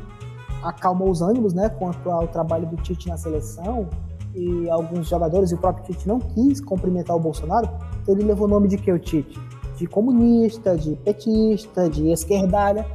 acalmou 0.61 1.09
os 1.09 1.21
ânimos, 1.21 1.53
né, 1.53 1.69
quanto 1.69 2.11
ao 2.11 2.27
trabalho 2.27 2.67
do 2.67 2.75
Tite 2.75 3.07
na 3.07 3.15
seleção 3.15 3.87
e 4.35 4.69
alguns 4.69 5.07
jogadores 5.07 5.51
e 5.51 5.55
o 5.55 5.57
próprio 5.57 5.85
Tite 5.85 6.07
não 6.07 6.19
quis 6.19 6.61
cumprimentar 6.61 7.15
o 7.15 7.19
Bolsonaro, 7.19 7.69
então 8.01 8.15
ele 8.15 8.23
levou 8.23 8.47
o 8.47 8.49
nome 8.49 8.67
de 8.67 8.77
que 8.77 8.91
o 8.91 8.99
Tite? 8.99 9.39
De 9.77 9.87
comunista, 9.87 10.77
de 10.77 10.95
petista, 10.95 11.89
de 11.89 12.11
esquerdalha, 12.11 12.85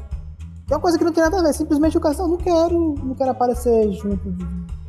que 0.66 0.72
é 0.72 0.76
uma 0.76 0.82
coisa 0.82 0.98
que 0.98 1.04
não 1.04 1.12
tem 1.12 1.22
nada 1.22 1.38
a 1.38 1.42
ver, 1.42 1.52
simplesmente 1.52 1.96
o 1.96 2.00
cara 2.00 2.14
não, 2.18 2.28
não 2.28 2.36
quero, 2.36 2.94
não 3.02 3.14
quero 3.14 3.30
aparecer 3.30 3.90
junto, 3.92 4.34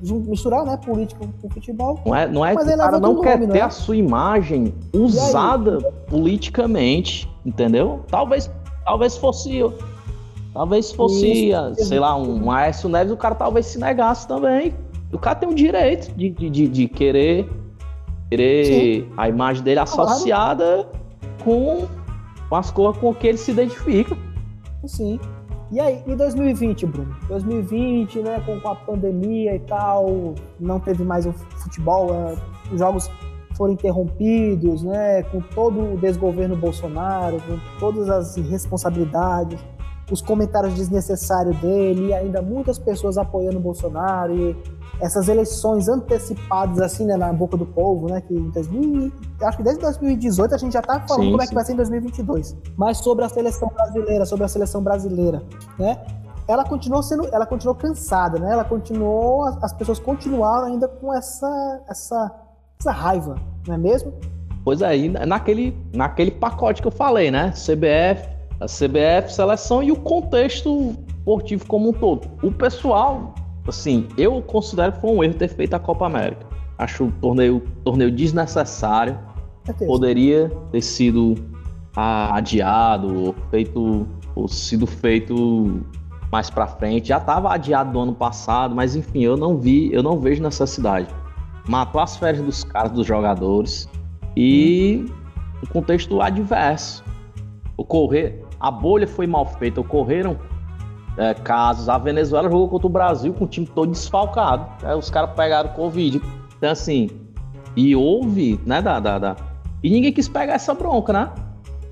junto 0.01 0.29
misturar, 0.29 0.65
né, 0.65 0.77
política 0.77 1.25
com 1.41 1.49
futebol. 1.49 1.99
Não 2.05 2.15
é, 2.15 2.27
não 2.27 2.45
é 2.45 2.55
que 2.55 2.61
o 2.61 2.77
cara 2.77 2.99
não 2.99 3.21
quer 3.21 3.39
nome, 3.39 3.51
ter 3.51 3.59
né? 3.59 3.61
a 3.61 3.69
sua 3.69 3.95
imagem 3.95 4.73
usada 4.93 5.79
politicamente, 6.07 7.29
entendeu? 7.45 8.01
Talvez, 8.09 8.49
talvez 8.85 9.17
fosse 9.17 9.61
Talvez 10.55 10.89
fosse, 10.93 11.49
Isso. 11.49 11.85
sei 11.85 11.99
lá, 11.99 12.15
um 12.15 12.49
Aécio 12.49 12.87
Neves, 12.87 13.11
o 13.11 13.17
cara 13.17 13.35
talvez 13.35 13.65
se 13.65 13.77
negasse 13.77 14.25
também. 14.25 14.73
O 15.15 15.17
cara 15.17 15.35
tem 15.35 15.47
o 15.47 15.55
direito 15.55 16.13
de, 16.13 16.29
de, 16.29 16.67
de 16.67 16.87
querer, 16.89 17.49
querer 18.29 19.09
a 19.15 19.29
imagem 19.29 19.63
dele 19.63 19.79
associada 19.79 20.89
com, 21.41 21.87
com 22.49 22.55
as 22.55 22.69
cores 22.69 22.99
com 22.99 23.13
que 23.13 23.27
ele 23.27 23.37
se 23.37 23.51
identifica. 23.51 24.17
Sim. 24.85 25.17
E 25.71 25.79
aí, 25.79 26.03
em 26.05 26.17
2020, 26.17 26.85
Bruno? 26.85 27.15
2020, 27.29 28.19
né, 28.19 28.43
com, 28.45 28.59
com 28.59 28.67
a 28.67 28.75
pandemia 28.75 29.55
e 29.55 29.59
tal, 29.59 30.35
não 30.59 30.81
teve 30.81 31.03
mais 31.03 31.25
o 31.25 31.31
futebol, 31.31 32.13
é, 32.13 32.35
os 32.71 32.79
jogos 32.79 33.09
foram 33.55 33.73
interrompidos, 33.73 34.83
né, 34.83 35.23
com 35.23 35.39
todo 35.39 35.93
o 35.93 35.97
desgoverno 35.97 36.57
Bolsonaro, 36.57 37.41
com 37.47 37.57
todas 37.79 38.09
as 38.09 38.35
irresponsabilidades 38.35 39.59
os 40.11 40.21
comentários 40.21 40.75
desnecessários 40.75 41.57
dele, 41.57 42.07
e 42.07 42.13
ainda 42.13 42.41
muitas 42.41 42.77
pessoas 42.77 43.17
apoiando 43.17 43.57
o 43.57 43.61
Bolsonaro, 43.61 44.35
e 44.35 44.55
essas 44.99 45.27
eleições 45.27 45.87
antecipadas, 45.89 46.79
assim, 46.79 47.05
né, 47.05 47.17
na 47.17 47.31
boca 47.33 47.57
do 47.57 47.65
povo, 47.65 48.07
né, 48.07 48.21
que 48.21 48.33
em 48.33 48.49
2000, 48.49 49.11
acho 49.41 49.57
que 49.57 49.63
desde 49.63 49.81
2018 49.81 50.55
a 50.55 50.57
gente 50.57 50.73
já 50.73 50.81
tá 50.81 50.99
falando 51.01 51.23
sim, 51.23 51.31
como 51.31 51.41
sim. 51.41 51.45
é 51.45 51.47
que 51.47 51.55
vai 51.55 51.65
ser 51.65 51.73
em 51.73 51.75
2022. 51.75 52.55
Mas 52.77 52.97
sobre 52.99 53.25
a 53.25 53.29
seleção 53.29 53.69
brasileira, 53.69 54.25
sobre 54.25 54.45
a 54.45 54.47
seleção 54.47 54.81
brasileira, 54.81 55.43
né, 55.77 56.01
ela 56.47 56.63
continuou 56.63 57.03
sendo, 57.03 57.27
ela 57.33 57.45
continuou 57.45 57.75
cansada, 57.75 58.39
né, 58.39 58.51
ela 58.51 58.63
continuou, 58.63 59.45
as 59.61 59.73
pessoas 59.73 59.99
continuaram 59.99 60.67
ainda 60.67 60.87
com 60.87 61.13
essa, 61.13 61.81
essa, 61.89 62.31
essa 62.79 62.91
raiva, 62.91 63.35
não 63.67 63.75
é 63.75 63.77
mesmo? 63.77 64.13
Pois 64.63 64.81
aí, 64.81 65.13
é, 65.15 65.25
naquele, 65.25 65.77
naquele 65.93 66.31
pacote 66.31 66.81
que 66.81 66.87
eu 66.87 66.91
falei, 66.91 67.29
né, 67.29 67.51
CBF, 67.51 68.29
a 68.59 68.65
CBF, 68.65 69.33
seleção 69.33 69.83
e 69.83 69.91
o 69.91 69.95
contexto 69.95 70.95
esportivo 71.25 71.65
como 71.65 71.89
um 71.89 71.93
todo. 71.93 72.27
O 72.41 72.51
pessoal, 72.51 73.35
assim, 73.67 74.07
eu 74.17 74.41
considero 74.41 74.93
que 74.93 75.01
foi 75.01 75.11
um 75.11 75.23
erro 75.23 75.33
ter 75.33 75.47
feito 75.47 75.73
a 75.73 75.79
Copa 75.79 76.05
América. 76.05 76.45
Acho 76.77 77.05
o 77.05 77.11
torneio, 77.11 77.61
torneio 77.83 78.11
desnecessário. 78.11 79.17
É 79.67 79.73
Poderia 79.73 80.49
ter 80.71 80.81
sido 80.81 81.35
adiado, 81.95 83.27
ou 83.27 83.35
feito, 83.49 84.07
ou 84.35 84.47
sido 84.47 84.85
feito 84.85 85.81
mais 86.31 86.49
para 86.49 86.67
frente. 86.67 87.07
Já 87.07 87.17
estava 87.17 87.53
adiado 87.53 87.93
do 87.93 87.99
ano 87.99 88.13
passado, 88.13 88.75
mas 88.75 88.95
enfim, 88.95 89.23
eu 89.23 89.37
não 89.37 89.57
vi, 89.57 89.91
eu 89.93 90.03
não 90.03 90.19
vejo 90.19 90.43
necessidade. 90.43 91.07
Matou 91.67 92.01
as 92.01 92.17
férias 92.17 92.43
dos 92.43 92.63
caras, 92.63 92.91
dos 92.91 93.07
jogadores 93.07 93.89
e 94.35 95.05
o 95.63 95.67
contexto 95.67 96.21
adverso. 96.21 97.03
Ocorrer, 97.77 98.43
a 98.59 98.69
bolha 98.69 99.07
foi 99.07 99.25
mal 99.25 99.45
feita, 99.45 99.81
ocorreram 99.81 100.37
é, 101.17 101.33
casos. 101.33 101.89
A 101.89 101.97
Venezuela 101.97 102.49
jogou 102.49 102.67
contra 102.69 102.87
o 102.87 102.89
Brasil 102.89 103.33
com 103.33 103.45
o 103.45 103.47
time 103.47 103.67
todo 103.67 103.91
desfalcado. 103.91 104.65
É, 104.83 104.95
os 104.95 105.09
caras 105.09 105.31
pegaram 105.35 105.69
Covid. 105.69 106.21
Então, 106.57 106.71
assim, 106.71 107.09
e 107.75 107.95
houve, 107.95 108.59
né, 108.65 108.81
da, 108.81 108.99
da, 108.99 109.19
da, 109.19 109.35
E 109.83 109.89
ninguém 109.89 110.13
quis 110.13 110.27
pegar 110.27 110.53
essa 110.53 110.73
bronca, 110.73 111.11
né? 111.11 111.31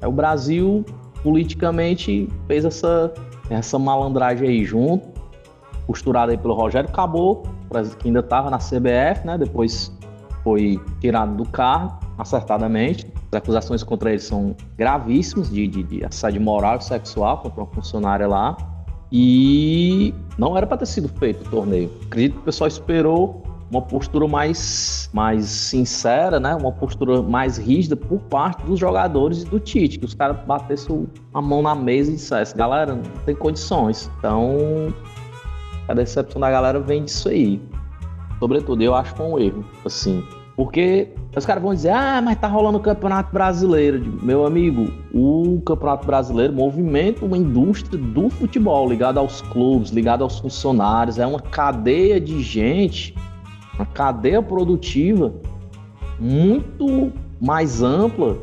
É, 0.02 0.08
o 0.08 0.12
Brasil, 0.12 0.86
politicamente, 1.22 2.30
fez 2.48 2.66
essa, 2.66 3.14
essa 3.50 3.78
malandragem 3.78 4.48
aí 4.48 4.64
junto, 4.64 5.08
costurada 5.86 6.32
aí 6.32 6.38
pelo 6.38 6.54
Rogério 6.54 6.90
Caboclo, 6.92 7.52
que 8.00 8.08
ainda 8.08 8.20
estava 8.20 8.50
na 8.50 8.58
CBF, 8.58 9.26
né? 9.26 9.38
Depois 9.38 9.92
foi 10.44 10.80
tirado 11.00 11.36
do 11.36 11.46
cargo, 11.46 11.98
acertadamente. 12.18 13.12
As 13.32 13.38
acusações 13.38 13.84
contra 13.84 14.12
ele 14.12 14.20
são 14.20 14.56
gravíssimas 14.78 15.50
de, 15.50 15.68
de, 15.68 15.84
de 15.84 16.06
assédio 16.06 16.42
moral 16.42 16.78
e 16.78 16.84
sexual 16.84 17.40
contra 17.40 17.62
uma 17.62 17.72
funcionária 17.74 18.28
lá. 18.28 18.56
E 19.16 20.12
não 20.40 20.58
era 20.58 20.66
para 20.66 20.78
ter 20.78 20.88
sido 20.88 21.08
feito 21.08 21.46
o 21.46 21.50
torneio. 21.52 21.92
Acredito 22.08 22.34
que 22.34 22.40
o 22.40 22.44
pessoal 22.44 22.68
esperou 22.68 23.44
uma 23.70 23.82
postura 23.82 24.28
mais, 24.28 25.08
mais 25.14 25.46
sincera, 25.46 26.40
né? 26.40 26.56
Uma 26.56 26.72
postura 26.72 27.22
mais 27.22 27.60
rígida 27.60 27.96
por 27.96 28.20
parte 28.22 28.64
dos 28.64 28.80
jogadores 28.80 29.44
e 29.44 29.46
do 29.46 29.60
Tite, 29.60 30.00
que 30.00 30.06
os 30.06 30.16
caras 30.16 30.38
batessem 30.48 31.08
a 31.32 31.40
mão 31.40 31.62
na 31.62 31.76
mesa 31.76 32.12
e 32.12 32.16
dissessem, 32.16 32.58
galera, 32.58 32.96
não 32.96 33.04
tem 33.24 33.36
condições. 33.36 34.10
Então, 34.18 34.92
a 35.88 35.94
decepção 35.94 36.42
da 36.42 36.50
galera 36.50 36.80
vem 36.80 37.04
disso 37.04 37.30
aí. 37.30 37.62
Sobretudo, 38.40 38.82
eu 38.82 38.96
acho 38.96 39.14
que 39.14 39.22
é 39.22 39.26
um 39.26 39.38
erro, 39.38 39.64
assim. 39.86 40.24
Porque 40.56 41.10
os 41.36 41.46
caras 41.46 41.64
vão 41.64 41.74
dizer, 41.74 41.90
ah, 41.90 42.22
mas 42.22 42.38
tá 42.38 42.48
rolando 42.48 42.78
o 42.78 42.82
Campeonato 42.82 43.34
Brasileiro. 43.34 44.20
Meu 44.22 44.46
amigo, 44.46 44.92
o 45.12 45.60
Campeonato 45.66 46.06
Brasileiro 46.06 46.54
movimenta 46.54 47.26
uma 47.26 47.38
indústria 47.38 47.98
do 47.98 48.30
futebol, 48.30 48.88
ligada 48.88 49.20
aos 49.20 49.42
clubes, 49.42 49.90
ligada 49.90 50.24
aos 50.24 50.38
funcionários. 50.38 51.18
É 51.18 51.26
uma 51.26 51.40
cadeia 51.40 52.22
de 52.22 52.44
gente, 52.44 53.16
uma 53.74 53.86
cadeia 53.86 54.44
produtiva 54.44 55.34
muito 56.20 57.12
mais 57.42 57.82
ampla 57.82 58.38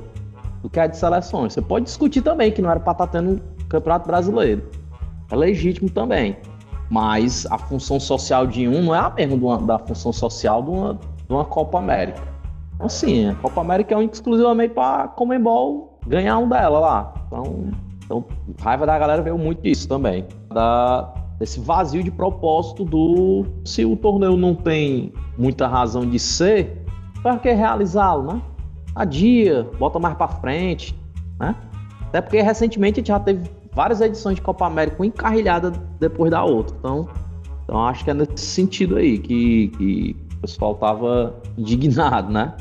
do 0.62 0.68
que 0.68 0.80
a 0.80 0.88
de 0.88 0.96
seleções. 0.96 1.52
Você 1.52 1.62
pode 1.62 1.84
discutir 1.84 2.22
também 2.22 2.50
que 2.50 2.61
não 2.61 2.70
era 2.70 2.80
para 2.80 2.92
estar 2.92 3.06
tá 3.06 3.12
tendo 3.18 3.40
Campeonato 3.68 4.08
Brasileiro. 4.08 4.62
É 5.30 5.36
legítimo 5.36 5.88
também. 5.88 6.36
Mas 6.90 7.46
a 7.46 7.56
função 7.56 8.00
social 8.00 8.48
de 8.48 8.66
um 8.66 8.82
não 8.82 8.94
é 8.94 8.98
a 8.98 9.11
mesma 9.11 9.58
da 9.58 9.78
função 9.78 10.12
social 10.12 10.61
de 10.61 10.70
uma, 10.70 10.98
de 11.30 11.34
uma 11.34 11.44
Copa 11.44 11.78
América. 11.78 12.20
Então, 12.74 12.86
assim, 12.86 13.28
a 13.28 13.34
Copa 13.36 13.60
América 13.60 13.94
é 13.94 13.96
um 13.96 14.02
exclusivamente 14.02 14.74
para 14.74 15.06
Comembol 15.08 16.00
ganhar 16.04 16.36
um 16.38 16.48
dela 16.48 16.80
lá. 16.80 17.14
Então, 17.28 17.68
então, 18.04 18.24
raiva 18.60 18.84
da 18.84 18.98
galera 18.98 19.22
veio 19.22 19.38
muito 19.38 19.62
disso 19.62 19.88
também. 19.88 20.26
Da, 20.52 21.14
desse 21.38 21.60
vazio 21.60 22.02
de 22.02 22.10
propósito 22.10 22.84
do. 22.84 23.46
Se 23.64 23.84
o 23.84 23.94
torneio 23.94 24.36
não 24.36 24.56
tem 24.56 25.12
muita 25.38 25.68
razão 25.68 26.04
de 26.04 26.18
ser, 26.18 26.84
para 27.22 27.38
que 27.38 27.52
realizá-lo, 27.52 28.32
né? 28.32 28.42
Adia, 28.96 29.68
bota 29.78 30.00
mais 30.00 30.16
para 30.16 30.26
frente, 30.26 30.98
né? 31.38 31.54
Até 32.08 32.20
porque 32.20 32.42
recentemente 32.42 32.94
a 32.94 33.00
gente 33.02 33.08
já 33.08 33.20
teve 33.20 33.48
várias 33.72 34.00
edições 34.00 34.34
de 34.34 34.42
Copa 34.42 34.66
América 34.66 35.06
encarrilhada 35.06 35.70
depois 36.00 36.28
da 36.28 36.42
outra. 36.42 36.74
Então, 36.76 37.08
então 37.62 37.86
acho 37.86 38.02
que 38.02 38.10
é 38.10 38.14
nesse 38.14 38.44
sentido 38.44 38.96
aí 38.96 39.16
que, 39.16 39.68
que 39.68 40.29
o 40.41 40.43
pessoal 40.43 40.74
tava 40.76 41.34
indignado, 41.57 42.32
né? 42.32 42.57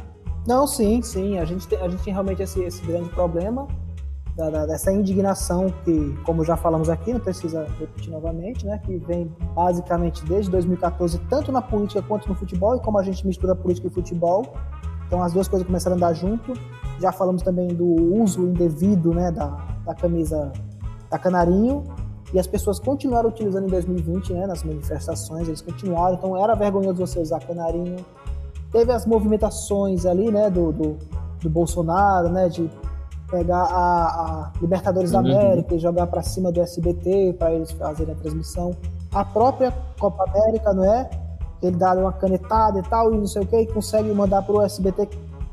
Não, 0.46 0.68
sim, 0.68 1.02
sim. 1.02 1.38
A 1.38 1.46
gente 1.46 1.66
tem, 1.66 1.80
a 1.80 1.88
gente 1.88 2.04
tem 2.04 2.12
realmente 2.12 2.42
esse, 2.42 2.62
esse 2.62 2.86
grande 2.86 3.10
problema 3.10 3.68
da, 4.36 4.50
da, 4.50 4.66
dessa 4.66 4.92
indignação 4.92 5.74
que, 5.86 6.14
como 6.26 6.44
já 6.44 6.58
falamos 6.58 6.90
aqui, 6.90 7.14
não 7.14 7.22
precisa 7.22 7.66
repetir 7.80 8.12
novamente, 8.12 8.66
né? 8.66 8.80
Que 8.80 8.98
vem 8.98 9.32
basicamente 9.56 10.26
desde 10.26 10.52
2014, 10.52 11.20
tanto 11.30 11.54
na 11.54 11.62
política 11.62 12.02
quanto 12.02 12.28
no 12.28 12.36
futebol, 12.36 12.76
e 12.76 12.82
como 12.82 13.00
a 13.00 13.04
gente 13.04 13.26
mistura 13.26 13.56
política 13.56 13.88
e 13.88 13.90
futebol, 13.90 14.54
então 15.08 15.24
as 15.24 15.32
duas 15.32 15.48
coisas 15.48 15.66
começaram 15.66 15.96
a 15.96 15.98
andar 15.98 16.14
junto. 16.14 16.54
Já 17.00 17.14
falamos 17.14 17.42
também 17.42 17.70
do 17.70 17.86
uso 18.22 18.42
indevido 18.42 19.14
né, 19.14 19.32
da, 19.32 19.48
da 19.86 19.96
camisa 19.96 20.52
da 21.10 21.18
Canarinho, 21.18 21.86
e 22.34 22.40
as 22.40 22.46
pessoas 22.46 22.80
continuaram 22.80 23.30
utilizando 23.30 23.66
em 23.66 23.70
2020, 23.70 24.34
né, 24.34 24.46
nas 24.46 24.64
manifestações, 24.64 25.48
eles 25.48 25.62
continuaram, 25.62 26.16
então 26.16 26.38
era 26.38 26.54
vergonhoso 26.56 26.96
você 26.96 27.20
usar 27.20 27.40
canarinho. 27.40 28.06
Teve 28.72 28.92
as 28.92 29.06
movimentações 29.06 30.06
ali, 30.06 30.32
né, 30.32 30.50
do, 30.50 30.72
do, 30.72 30.98
do 31.42 31.50
Bolsonaro, 31.50 32.30
né, 32.30 32.48
de 32.48 32.70
pegar 33.30 33.64
a, 33.64 34.06
a 34.06 34.52
Libertadores 34.62 35.12
da 35.12 35.20
uhum. 35.20 35.26
América 35.26 35.76
e 35.76 35.80
jogar 35.80 36.08
para 36.08 36.22
cima 36.22 36.52
do 36.52 36.62
SBT 36.62 37.36
para 37.38 37.54
eles 37.54 37.72
fazerem 37.72 38.14
a 38.14 38.18
transmissão. 38.18 38.76
A 39.12 39.26
própria 39.26 39.74
Copa 40.00 40.24
América, 40.30 40.74
não 40.74 40.84
é? 40.84 41.10
Ele 41.62 41.76
dá 41.76 41.94
uma 41.94 42.14
canetada 42.14 42.80
e 42.80 42.84
tal, 42.84 43.14
e 43.14 43.18
não 43.18 43.28
sei 43.28 43.42
o 43.42 43.46
que, 43.46 43.58
e 43.58 43.68
consegue 43.68 44.12
mandar 44.14 44.44
para 44.44 44.56
o 44.56 44.62
SBT 44.62 45.10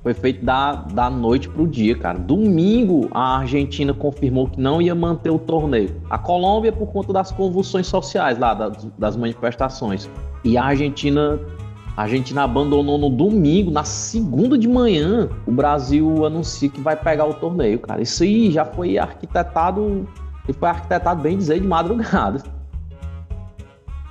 foi 0.06 0.14
feito 0.14 0.44
da, 0.44 0.72
da 0.72 1.10
noite 1.10 1.48
pro 1.48 1.66
dia, 1.66 1.98
cara. 1.98 2.16
Domingo, 2.16 3.08
a 3.10 3.38
Argentina 3.38 3.92
confirmou 3.92 4.46
que 4.46 4.60
não 4.60 4.80
ia 4.80 4.94
manter 4.94 5.30
o 5.30 5.38
torneio. 5.38 6.00
A 6.08 6.16
Colômbia, 6.16 6.70
por 6.70 6.86
conta 6.92 7.12
das 7.12 7.32
convulsões 7.32 7.88
sociais 7.88 8.38
lá, 8.38 8.54
das, 8.54 8.84
das 8.96 9.16
manifestações. 9.16 10.08
E 10.44 10.56
a 10.56 10.62
Argentina 10.62 11.40
a 11.96 12.02
Argentina 12.02 12.44
abandonou 12.44 12.96
no 12.96 13.10
domingo, 13.10 13.72
na 13.72 13.82
segunda 13.82 14.56
de 14.56 14.68
manhã, 14.68 15.28
o 15.44 15.50
Brasil 15.50 16.24
anuncia 16.24 16.68
que 16.68 16.80
vai 16.80 16.94
pegar 16.94 17.26
o 17.26 17.34
torneio, 17.34 17.80
cara. 17.80 18.00
Isso 18.00 18.22
aí 18.22 18.52
já 18.52 18.64
foi 18.64 18.98
arquitetado, 18.98 20.06
e 20.48 20.52
foi 20.52 20.68
arquitetado 20.68 21.20
bem 21.20 21.36
dizer 21.36 21.58
de 21.58 21.66
madrugada. 21.66 22.44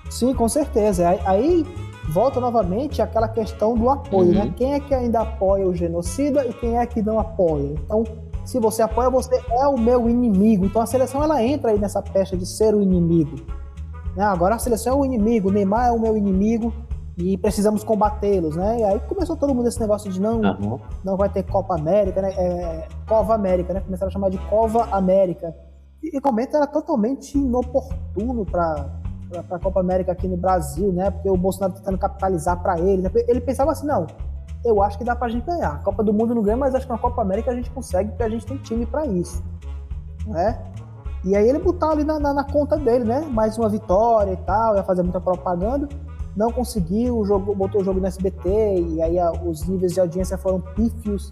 Sim, 0.09 0.33
com 0.33 0.49
certeza. 0.49 1.17
Aí 1.25 1.65
volta 2.09 2.39
novamente 2.39 3.01
àquela 3.01 3.27
questão 3.27 3.75
do 3.75 3.89
apoio, 3.89 4.31
né? 4.31 4.39
uhum. 4.39 4.45
né? 4.45 4.53
Quem 4.55 4.73
é 4.73 4.79
que 4.79 4.93
ainda 4.93 5.21
apoia 5.21 5.67
o 5.67 5.73
genocida 5.73 6.45
e 6.45 6.53
quem 6.53 6.77
é 6.77 6.85
que 6.85 7.01
não 7.01 7.19
apoia? 7.19 7.75
Então, 7.83 8.03
se 8.45 8.59
você 8.59 8.83
apoia, 8.83 9.09
você 9.09 9.41
é 9.51 9.67
o 9.67 9.77
meu 9.77 10.07
inimigo. 10.07 10.65
Então 10.65 10.81
a 10.81 10.85
seleção 10.85 11.23
ela 11.23 11.43
entra 11.43 11.71
aí 11.71 11.79
nessa 11.79 12.01
pecha 12.01 12.37
de 12.37 12.45
ser 12.45 12.75
o 12.75 12.81
inimigo. 12.81 13.37
Né? 14.15 14.23
Agora 14.23 14.55
a 14.55 14.59
seleção 14.59 14.93
é 14.93 14.95
o 15.01 15.05
inimigo, 15.05 15.49
o 15.49 15.51
Neymar 15.51 15.87
é 15.87 15.91
o 15.91 15.99
meu 15.99 16.15
inimigo 16.15 16.71
e 17.17 17.37
precisamos 17.37 17.83
combatê-los, 17.83 18.55
né? 18.55 18.79
E 18.79 18.83
aí 18.83 18.99
começou 19.01 19.37
todo 19.37 19.55
mundo 19.55 19.67
esse 19.67 19.79
negócio 19.79 20.11
de 20.11 20.19
não, 20.19 20.41
uhum. 20.41 20.79
não 21.03 21.15
vai 21.15 21.29
ter 21.29 21.43
Copa 21.43 21.73
América, 21.75 22.21
né? 22.21 22.29
É, 22.37 22.87
Cova 23.07 23.33
América, 23.33 23.73
né? 23.73 23.79
Começaram 23.79 24.09
a 24.09 24.13
chamar 24.13 24.29
de 24.29 24.37
Cova 24.49 24.89
América. 24.91 25.55
E, 26.03 26.17
e 26.17 26.21
comenta 26.21 26.57
era 26.57 26.67
totalmente 26.67 27.37
inoportuno 27.37 28.45
para 28.45 28.85
para 29.29 29.57
a 29.57 29.59
Copa 29.59 29.79
América 29.79 30.11
aqui 30.11 30.27
no 30.27 30.37
Brasil, 30.37 30.91
né? 30.91 31.11
Porque 31.11 31.29
o 31.29 31.37
Bolsonaro 31.37 31.73
tá 31.73 31.79
tentando 31.79 31.97
capitalizar 31.97 32.61
para 32.61 32.79
ele. 32.79 33.01
Né? 33.01 33.09
Ele 33.27 33.41
pensava 33.41 33.71
assim, 33.71 33.85
não, 33.87 34.07
eu 34.63 34.81
acho 34.81 34.97
que 34.97 35.03
dá 35.03 35.15
para 35.15 35.27
a 35.27 35.29
gente 35.29 35.45
ganhar. 35.45 35.73
A 35.73 35.77
Copa 35.79 36.03
do 36.03 36.11
Mundo 36.11 36.33
não 36.33 36.41
ganha, 36.41 36.57
mas 36.57 36.73
acho 36.73 36.85
que 36.85 36.91
na 36.91 36.97
Copa 36.97 37.21
América 37.21 37.51
a 37.51 37.55
gente 37.55 37.69
consegue, 37.69 38.09
porque 38.09 38.23
a 38.23 38.29
gente 38.29 38.45
tem 38.45 38.57
time 38.57 38.85
para 38.85 39.05
isso, 39.05 39.43
né? 40.25 40.59
E 41.23 41.35
aí 41.35 41.47
ele 41.47 41.59
botar 41.59 41.89
ali 41.89 42.03
na, 42.03 42.19
na, 42.19 42.33
na, 42.33 42.43
conta 42.43 42.77
dele, 42.77 43.03
né? 43.03 43.21
Mais 43.21 43.57
uma 43.57 43.67
vitória 43.67 44.33
e 44.33 44.37
tal, 44.37 44.75
ia 44.75 44.83
fazer 44.83 45.01
muita 45.01 45.19
propaganda. 45.19 45.89
Não 46.35 46.51
conseguiu, 46.51 47.17
o 47.17 47.25
jogo, 47.25 47.55
botou 47.55 47.81
o 47.81 47.83
jogo 47.83 47.99
no 47.99 48.05
SBT, 48.05 48.49
e 48.79 49.01
aí 49.01 49.17
a, 49.17 49.31
os 49.31 49.63
níveis 49.67 49.93
de 49.93 49.99
audiência 49.99 50.37
foram 50.37 50.61
pífios. 50.61 51.31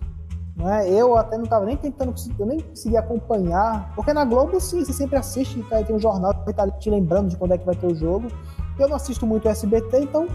Né? 0.55 0.89
Eu 0.89 1.17
até 1.17 1.35
não 1.35 1.45
estava 1.45 1.65
nem 1.65 1.75
tentando, 1.75 2.13
eu 2.37 2.45
nem 2.45 2.59
consegui 2.59 2.95
acompanhar, 2.95 3.91
porque 3.95 4.13
na 4.13 4.23
Globo 4.23 4.59
sim, 4.59 4.85
você 4.85 4.93
sempre 4.93 5.17
assiste, 5.17 5.61
tá, 5.63 5.83
tem 5.83 5.95
um 5.95 5.99
jornal 5.99 6.33
que 6.33 6.51
está 6.51 6.69
te 6.69 6.89
lembrando 6.89 7.29
de 7.29 7.37
quando 7.37 7.53
é 7.53 7.57
que 7.57 7.65
vai 7.65 7.75
ter 7.75 7.87
o 7.87 7.95
jogo. 7.95 8.27
Eu 8.77 8.87
não 8.87 8.95
assisto 8.95 9.25
muito 9.25 9.47
SBT, 9.47 10.01
então 10.01 10.27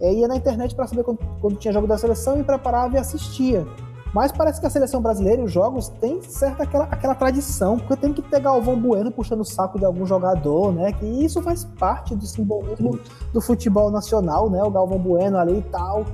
é, 0.00 0.12
ia 0.12 0.28
na 0.28 0.36
internet 0.36 0.74
para 0.74 0.86
saber 0.86 1.04
quando, 1.04 1.18
quando, 1.40 1.56
tinha 1.56 1.72
jogo 1.72 1.86
da 1.86 1.96
seleção 1.96 2.38
e 2.38 2.44
preparava 2.44 2.96
e 2.96 2.98
assistia. 2.98 3.66
Mas 4.12 4.30
parece 4.30 4.60
que 4.60 4.66
a 4.66 4.70
seleção 4.70 5.00
brasileira 5.00 5.40
e 5.40 5.44
os 5.44 5.50
jogos 5.50 5.88
têm 5.88 6.20
certa 6.20 6.64
aquela, 6.64 6.84
aquela 6.84 7.14
tradição, 7.14 7.78
porque 7.78 7.96
tem 7.96 8.12
que 8.12 8.20
pegar 8.20 8.50
o 8.50 8.54
Galvão 8.56 8.78
Bueno 8.78 9.10
puxando 9.10 9.40
o 9.40 9.44
saco 9.44 9.78
de 9.78 9.86
algum 9.86 10.04
jogador, 10.04 10.70
né? 10.70 10.92
Que 10.92 11.06
isso 11.06 11.40
faz 11.40 11.64
parte 11.64 12.14
do 12.14 12.26
simbolismo 12.26 12.98
do 13.32 13.40
futebol 13.40 13.90
nacional, 13.90 14.50
né? 14.50 14.62
O 14.62 14.70
Galvão 14.70 14.98
Bueno 14.98 15.38
ali 15.38 15.60
e 15.60 15.62
tal. 15.62 16.04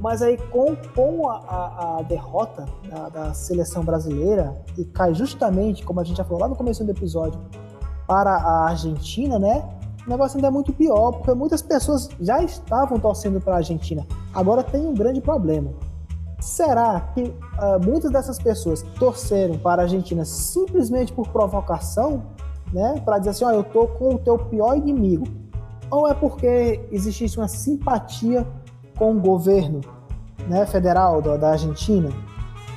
Mas 0.00 0.22
aí, 0.22 0.38
com, 0.38 0.74
com 0.94 1.28
a, 1.28 1.36
a, 1.36 1.98
a 1.98 2.02
derrota 2.02 2.64
da, 2.88 3.08
da, 3.10 3.34
seleção 3.34 3.84
brasileira, 3.84 4.56
e 4.78 4.84
cai 4.84 5.14
justamente, 5.14 5.84
como 5.84 6.00
a 6.00 6.04
gente 6.04 6.16
já 6.16 6.24
falou 6.24 6.40
lá 6.40 6.48
no 6.48 6.56
começo 6.56 6.82
do 6.82 6.90
episódio, 6.90 7.38
para 8.06 8.30
a 8.30 8.70
Argentina, 8.70 9.38
né? 9.38 9.62
O 10.06 10.10
negócio 10.10 10.38
ainda 10.38 10.48
é 10.48 10.50
muito 10.50 10.72
pior, 10.72 11.12
porque 11.12 11.34
muitas 11.34 11.60
pessoas 11.60 12.08
já 12.18 12.42
estavam 12.42 12.98
torcendo 12.98 13.40
para 13.42 13.54
a 13.54 13.56
Argentina. 13.58 14.06
Agora 14.32 14.62
tem 14.62 14.86
um 14.86 14.94
grande 14.94 15.20
problema. 15.20 15.70
Será 16.40 16.98
que 17.14 17.22
uh, 17.22 17.84
muitas 17.84 18.10
dessas 18.10 18.38
pessoas 18.38 18.82
torceram 18.98 19.58
para 19.58 19.82
a 19.82 19.84
Argentina 19.84 20.24
simplesmente 20.24 21.12
por 21.12 21.28
provocação, 21.28 22.22
né? 22.72 23.00
Para 23.04 23.18
dizer 23.18 23.30
assim, 23.30 23.44
ó, 23.44 23.48
oh, 23.48 23.52
eu 23.52 23.64
tô 23.64 23.86
com 23.86 24.14
o 24.14 24.18
teu 24.18 24.38
pior 24.38 24.74
inimigo? 24.78 25.26
Ou 25.90 26.08
é 26.08 26.14
porque 26.14 26.88
existisse 26.90 27.36
uma 27.36 27.48
simpatia 27.48 28.46
com 29.00 29.12
o 29.12 29.18
governo 29.18 29.80
né, 30.46 30.66
federal 30.66 31.22
da, 31.22 31.38
da 31.38 31.52
Argentina? 31.52 32.10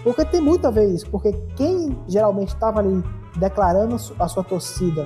Porque 0.05 0.23
tem 0.23 0.39
muito 0.39 0.65
a 0.65 0.71
ver 0.71 0.87
isso, 0.89 1.05
porque 1.09 1.33
quem 1.57 1.97
geralmente 2.07 2.53
estava 2.53 2.79
ali 2.79 3.03
declarando 3.35 3.97
a 4.17 4.27
sua 4.29 4.43
torcida 4.43 5.05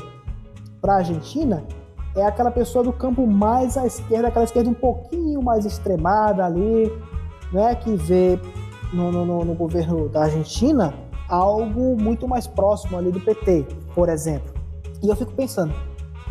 para 0.79 0.93
a 0.93 0.97
Argentina 0.97 1.63
é 2.15 2.23
aquela 2.23 2.51
pessoa 2.51 2.83
do 2.83 2.93
campo 2.93 3.25
mais 3.25 3.77
à 3.77 3.85
esquerda, 3.87 4.27
aquela 4.27 4.45
esquerda 4.45 4.69
um 4.69 4.75
pouquinho 4.75 5.41
mais 5.41 5.65
extremada 5.65 6.45
ali, 6.45 6.91
né, 7.51 7.73
que 7.73 7.95
vê 7.95 8.39
no, 8.93 9.11
no, 9.11 9.43
no 9.43 9.55
governo 9.55 10.07
da 10.09 10.23
Argentina 10.23 10.93
algo 11.27 11.99
muito 11.99 12.27
mais 12.27 12.45
próximo 12.45 12.95
ali 12.95 13.11
do 13.11 13.19
PT, 13.19 13.65
por 13.95 14.07
exemplo. 14.07 14.53
E 15.01 15.09
eu 15.09 15.15
fico 15.15 15.31
pensando, 15.31 15.73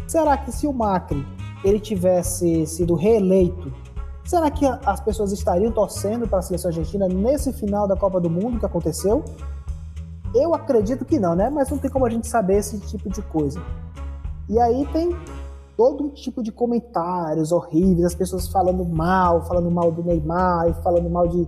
será 0.06 0.36
que 0.36 0.52
se 0.52 0.66
o 0.66 0.72
Macri 0.72 1.26
ele 1.64 1.80
tivesse 1.80 2.66
sido 2.66 2.94
reeleito 2.94 3.72
Será 4.26 4.50
que 4.50 4.66
as 4.66 5.00
pessoas 5.00 5.30
estariam 5.30 5.70
torcendo 5.70 6.26
para 6.26 6.40
a 6.40 6.42
seleção 6.42 6.68
argentina 6.68 7.06
nesse 7.06 7.52
final 7.52 7.86
da 7.86 7.96
Copa 7.96 8.20
do 8.20 8.28
Mundo 8.28 8.58
que 8.58 8.66
aconteceu? 8.66 9.24
Eu 10.34 10.52
acredito 10.52 11.04
que 11.04 11.18
não, 11.18 11.36
né? 11.36 11.48
Mas 11.48 11.70
não 11.70 11.78
tem 11.78 11.88
como 11.88 12.04
a 12.04 12.10
gente 12.10 12.26
saber 12.26 12.56
esse 12.56 12.80
tipo 12.80 13.08
de 13.08 13.22
coisa. 13.22 13.62
E 14.48 14.58
aí 14.58 14.84
tem 14.92 15.16
todo 15.76 16.08
tipo 16.10 16.42
de 16.42 16.50
comentários 16.50 17.52
horríveis, 17.52 18.04
as 18.04 18.14
pessoas 18.16 18.48
falando 18.48 18.84
mal, 18.84 19.46
falando 19.46 19.70
mal 19.70 19.92
do 19.92 20.02
Neymar, 20.02 20.74
falando 20.82 21.08
mal 21.08 21.28
de 21.28 21.46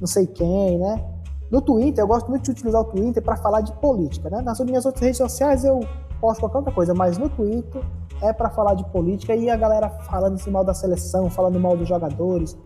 não 0.00 0.06
sei 0.06 0.26
quem, 0.26 0.78
né? 0.78 1.04
No 1.48 1.60
Twitter, 1.62 2.02
eu 2.02 2.08
gosto 2.08 2.28
muito 2.28 2.42
de 2.42 2.50
utilizar 2.50 2.80
o 2.80 2.84
Twitter 2.86 3.22
para 3.22 3.36
falar 3.36 3.60
de 3.60 3.72
política, 3.74 4.28
né? 4.28 4.40
Nas 4.42 4.58
minhas 4.60 4.84
outras 4.84 5.02
redes 5.02 5.18
sociais 5.18 5.64
eu 5.64 5.78
posto 6.20 6.40
qualquer 6.40 6.58
outra 6.58 6.72
coisa, 6.72 6.92
mas 6.92 7.18
no 7.18 7.28
Twitter 7.28 7.82
é 8.22 8.32
para 8.32 8.50
falar 8.50 8.74
de 8.74 8.84
política 8.86 9.34
e 9.34 9.50
a 9.50 9.56
galera 9.56 9.88
falando 9.88 10.38
mal 10.50 10.64
da 10.64 10.74
seleção, 10.74 11.28
falando 11.30 11.58
mal 11.60 11.76
dos 11.76 11.88
jogadores. 11.88 12.56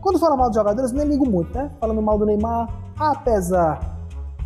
Quando 0.00 0.18
fala 0.18 0.36
mal 0.36 0.48
dos 0.48 0.56
jogadores, 0.56 0.92
nem 0.92 1.06
ligo 1.06 1.28
muito, 1.28 1.54
né? 1.56 1.70
Falando 1.80 2.02
mal 2.02 2.18
do 2.18 2.26
Neymar, 2.26 2.68
apesar 2.98 3.96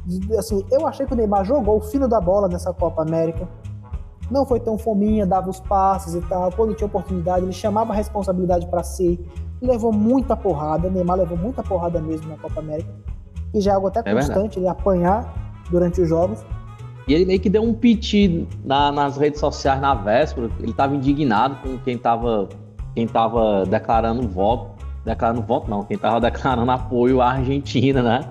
de, 0.05 0.37
assim, 0.37 0.65
eu 0.71 0.87
achei 0.87 1.07
que 1.07 1.13
o 1.13 1.17
Neymar 1.17 1.45
jogou 1.45 1.79
o 1.79 1.81
fino 1.81 2.07
da 2.07 2.21
bola 2.21 2.47
nessa 2.49 2.73
Copa 2.73 3.03
América. 3.03 3.49
Não 4.31 4.45
foi 4.45 4.61
tão 4.61 4.77
fominha, 4.77 5.27
dava 5.27 5.49
os 5.49 5.61
passes 5.61 6.15
e 6.15 6.21
tal. 6.23 6.51
Quando 6.53 6.75
tinha 6.75 6.87
oportunidade, 6.87 7.45
ele 7.45 7.53
chamava 7.53 7.93
a 7.93 7.97
responsabilidade 7.97 8.67
para 8.67 8.83
si. 8.83 9.25
Levou 9.61 9.93
muita 9.93 10.37
porrada, 10.37 10.91
Neymar 10.91 11.17
levou 11.19 11.39
muita 11.39 11.63
porrada 11.63 12.01
mesmo 12.01 12.29
na 12.29 12.37
Copa 12.37 12.61
América. 12.61 12.93
E 13.55 13.61
já 13.61 13.73
é 13.73 13.75
algo 13.75 13.87
até 13.87 14.01
é 14.01 14.15
constante, 14.15 14.35
verdade. 14.35 14.59
ele 14.59 14.69
apanhar 14.69 15.35
durante 15.71 16.01
os 16.01 16.09
jogos. 16.09 16.45
E 17.07 17.15
ele 17.15 17.25
meio 17.25 17.41
que 17.41 17.49
deu 17.49 17.63
um 17.63 17.73
piti 17.73 18.47
na, 18.65 18.91
nas 18.91 19.17
redes 19.17 19.39
sociais 19.39 19.81
na 19.81 19.95
véspera. 19.95 20.51
Ele 20.59 20.71
estava 20.71 20.95
indignado 20.95 21.57
com 21.63 21.79
quem 21.79 21.95
estava 21.95 22.49
quem 22.95 23.07
tava 23.07 23.65
declarando 23.67 24.27
voto. 24.27 24.75
Declarando 25.05 25.43
voto, 25.43 25.71
não, 25.71 25.85
quem 25.85 25.95
estava 25.95 26.19
declarando 26.21 26.71
apoio 26.71 27.21
à 27.21 27.33
Argentina, 27.33 28.03
né? 28.03 28.25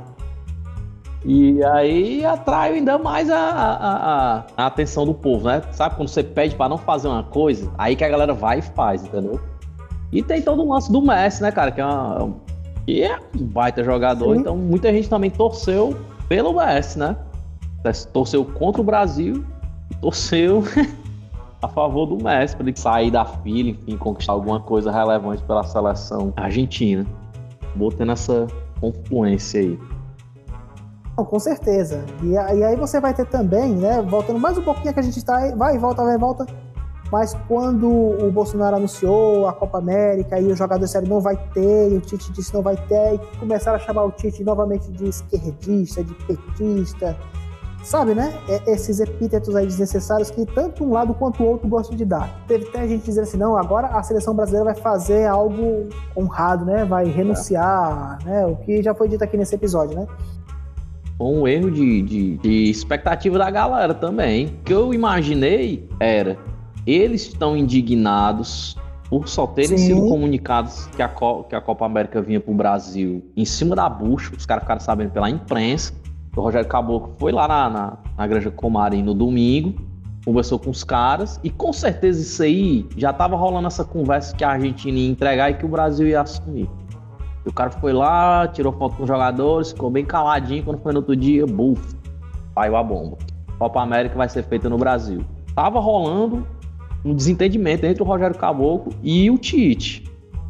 E 1.23 1.63
aí 1.63 2.23
atrai 2.23 2.73
ainda 2.73 2.99
mais 2.99 3.31
a, 3.31 3.37
a, 3.39 4.45
a, 4.55 4.65
atenção 4.67 5.05
do 5.05 5.13
povo, 5.13 5.47
né? 5.47 5.61
Sabe 5.71 5.95
quando 5.95 6.09
você 6.09 6.21
pede 6.21 6.55
para 6.55 6.69
não 6.69 6.77
fazer 6.77 7.07
uma 7.07 7.23
coisa, 7.23 7.71
aí 7.79 7.95
que 7.95 8.03
a 8.03 8.09
galera 8.09 8.31
vai 8.33 8.59
e 8.59 8.61
faz, 8.61 9.03
entendeu? 9.03 9.39
E 10.11 10.21
tem 10.21 10.39
todo 10.41 10.61
o 10.61 10.71
lance 10.71 10.91
do 10.91 11.01
Messi, 11.01 11.41
né, 11.41 11.51
cara? 11.51 11.71
Que 11.71 11.81
é, 11.81 11.85
uma, 11.85 12.35
que 12.85 13.01
é 13.01 13.17
um 13.35 13.43
baita 13.43 13.83
jogador, 13.83 14.35
Sim. 14.35 14.41
então 14.41 14.55
muita 14.55 14.91
gente 14.93 15.09
também 15.09 15.31
torceu 15.31 15.97
pelo 16.29 16.53
Messi, 16.53 16.99
né? 16.99 17.15
Torceu 18.11 18.45
contra 18.45 18.81
o 18.81 18.83
Brasil 18.83 19.45
e 19.91 19.95
torceu 19.95 20.63
a 21.61 21.67
favor 21.67 22.05
do 22.05 22.23
Messi, 22.23 22.55
para 22.55 22.67
ele 22.67 22.77
sair 22.77 23.11
da 23.11 23.25
fila, 23.25 23.69
enfim, 23.69 23.97
conquistar 23.97 24.33
alguma 24.33 24.59
coisa 24.59 24.91
relevante 24.91 25.43
pela 25.43 25.63
seleção 25.63 26.33
argentina. 26.35 27.05
Botando 27.75 28.11
essa 28.11 28.47
confluência 28.79 29.59
aí. 29.59 29.79
Não, 31.17 31.25
com 31.25 31.39
certeza. 31.39 32.03
E, 32.21 32.31
e, 32.31 32.63
aí 32.63 32.75
você 32.75 32.99
vai 32.99 33.13
ter 33.13 33.25
também, 33.25 33.73
né? 33.73 34.01
Voltando 34.01 34.39
mais 34.39 34.57
um 34.57 34.61
pouquinho 34.61 34.93
que 34.93 34.99
a 34.99 35.03
gente 35.03 35.17
está, 35.17 35.53
vai 35.55 35.75
e 35.75 35.77
volta, 35.77 36.03
vai 36.03 36.15
e 36.15 36.17
volta. 36.17 36.45
Mas 37.11 37.35
quando 37.47 37.87
o 37.87 38.31
Bolsonaro 38.31 38.75
anunciou 38.75 39.47
a 39.47 39.53
Copa 39.53 39.77
América 39.77 40.39
e 40.39 40.51
o 40.51 40.55
jogador 40.55 40.87
sério 40.87 41.07
não 41.07 41.21
vai 41.21 41.37
ter, 41.53 41.91
e 41.91 41.95
o 41.95 42.01
Tite 42.01 42.31
disse 42.31 42.53
não 42.53 42.61
vai 42.61 42.75
ter, 42.75 43.15
e 43.15 43.37
começaram 43.37 43.77
a 43.77 43.79
chamar 43.79 44.05
o 44.05 44.11
Tite 44.11 44.43
novamente 44.43 44.91
de 44.91 45.07
esquerdista, 45.07 46.03
de 46.03 46.13
petista, 46.25 47.15
sabe, 47.85 48.15
né? 48.15 48.33
É, 48.49 48.73
esses 48.73 48.99
epítetos 48.99 49.55
aí 49.55 49.65
desnecessários 49.65 50.29
que 50.31 50.45
tanto 50.45 50.83
um 50.83 50.91
lado 50.91 51.13
quanto 51.13 51.43
o 51.43 51.45
outro 51.45 51.67
gostam 51.67 51.95
de 51.95 52.03
dar. 52.03 52.43
Teve 52.47 52.67
até 52.67 52.87
gente 52.87 53.05
dizendo 53.05 53.23
assim, 53.23 53.37
não, 53.37 53.55
agora 53.55 53.87
a 53.87 54.03
seleção 54.03 54.35
brasileira 54.35 54.73
vai 54.73 54.75
fazer 54.75 55.27
algo 55.27 55.87
honrado, 56.17 56.65
né? 56.65 56.83
Vai 56.83 57.05
renunciar, 57.05 58.17
é. 58.25 58.29
né? 58.29 58.45
O 58.45 58.55
que 58.57 58.81
já 58.81 58.93
foi 58.93 59.07
dito 59.07 59.23
aqui 59.23 59.37
nesse 59.37 59.55
episódio, 59.55 59.97
né? 59.97 60.07
um 61.19 61.47
erro 61.47 61.71
de, 61.71 62.01
de, 62.01 62.37
de 62.37 62.69
expectativa 62.69 63.37
da 63.37 63.49
galera 63.49 63.93
também. 63.93 64.47
O 64.47 64.63
que 64.63 64.73
eu 64.73 64.93
imaginei 64.93 65.87
era, 65.99 66.37
eles 66.85 67.27
estão 67.27 67.55
indignados 67.55 68.75
por 69.09 69.27
só 69.27 69.47
terem 69.47 69.77
Sim. 69.77 69.87
sido 69.87 70.07
comunicados 70.09 70.87
que 70.87 71.01
a, 71.01 71.09
que 71.47 71.55
a 71.55 71.61
Copa 71.61 71.85
América 71.85 72.21
vinha 72.21 72.39
para 72.39 72.51
o 72.51 72.55
Brasil 72.55 73.23
em 73.35 73.45
cima 73.45 73.75
da 73.75 73.87
bucha, 73.87 74.31
os 74.35 74.45
caras 74.45 74.63
ficaram 74.63 74.81
sabendo 74.81 75.11
pela 75.11 75.29
imprensa. 75.29 75.93
O 76.35 76.41
Rogério 76.41 76.67
Caboclo 76.67 77.13
foi 77.17 77.31
lá 77.31 77.47
na, 77.47 77.69
na, 77.69 77.97
na 78.17 78.27
Granja 78.27 78.51
Comarim 78.51 79.01
no 79.01 79.13
domingo, 79.13 79.73
conversou 80.25 80.59
com 80.59 80.69
os 80.69 80.83
caras, 80.83 81.39
e 81.43 81.49
com 81.49 81.71
certeza 81.71 82.21
isso 82.21 82.43
aí 82.43 82.85
já 82.97 83.11
estava 83.11 83.35
rolando 83.35 83.67
essa 83.67 83.85
conversa 83.85 84.35
que 84.35 84.43
a 84.43 84.49
Argentina 84.49 84.97
ia 84.97 85.09
entregar 85.09 85.49
e 85.51 85.53
que 85.53 85.65
o 85.65 85.69
Brasil 85.69 86.07
ia 86.07 86.21
assumir. 86.21 86.69
E 87.45 87.49
o 87.49 87.53
cara 87.53 87.69
foi 87.69 87.93
lá, 87.93 88.47
tirou 88.47 88.73
foto 88.73 88.97
com 88.97 89.03
os 89.03 89.07
jogadores, 89.07 89.71
ficou 89.71 89.89
bem 89.89 90.03
caladinho. 90.03 90.63
Quando 90.63 90.79
foi 90.79 90.91
no 90.91 90.99
outro 90.99 91.15
dia, 91.15 91.45
buf, 91.45 91.79
saiu 92.55 92.75
a 92.75 92.83
bomba. 92.83 93.17
Copa 93.59 93.81
América 93.81 94.15
vai 94.15 94.27
ser 94.27 94.43
feita 94.43 94.67
no 94.67 94.77
Brasil. 94.77 95.23
Tava 95.53 95.79
rolando 95.79 96.45
um 97.05 97.13
desentendimento 97.13 97.85
entre 97.85 98.01
o 98.01 98.05
Rogério 98.05 98.35
Caboclo 98.35 98.91
e 99.03 99.29
o 99.29 99.37
Tite, 99.37 100.03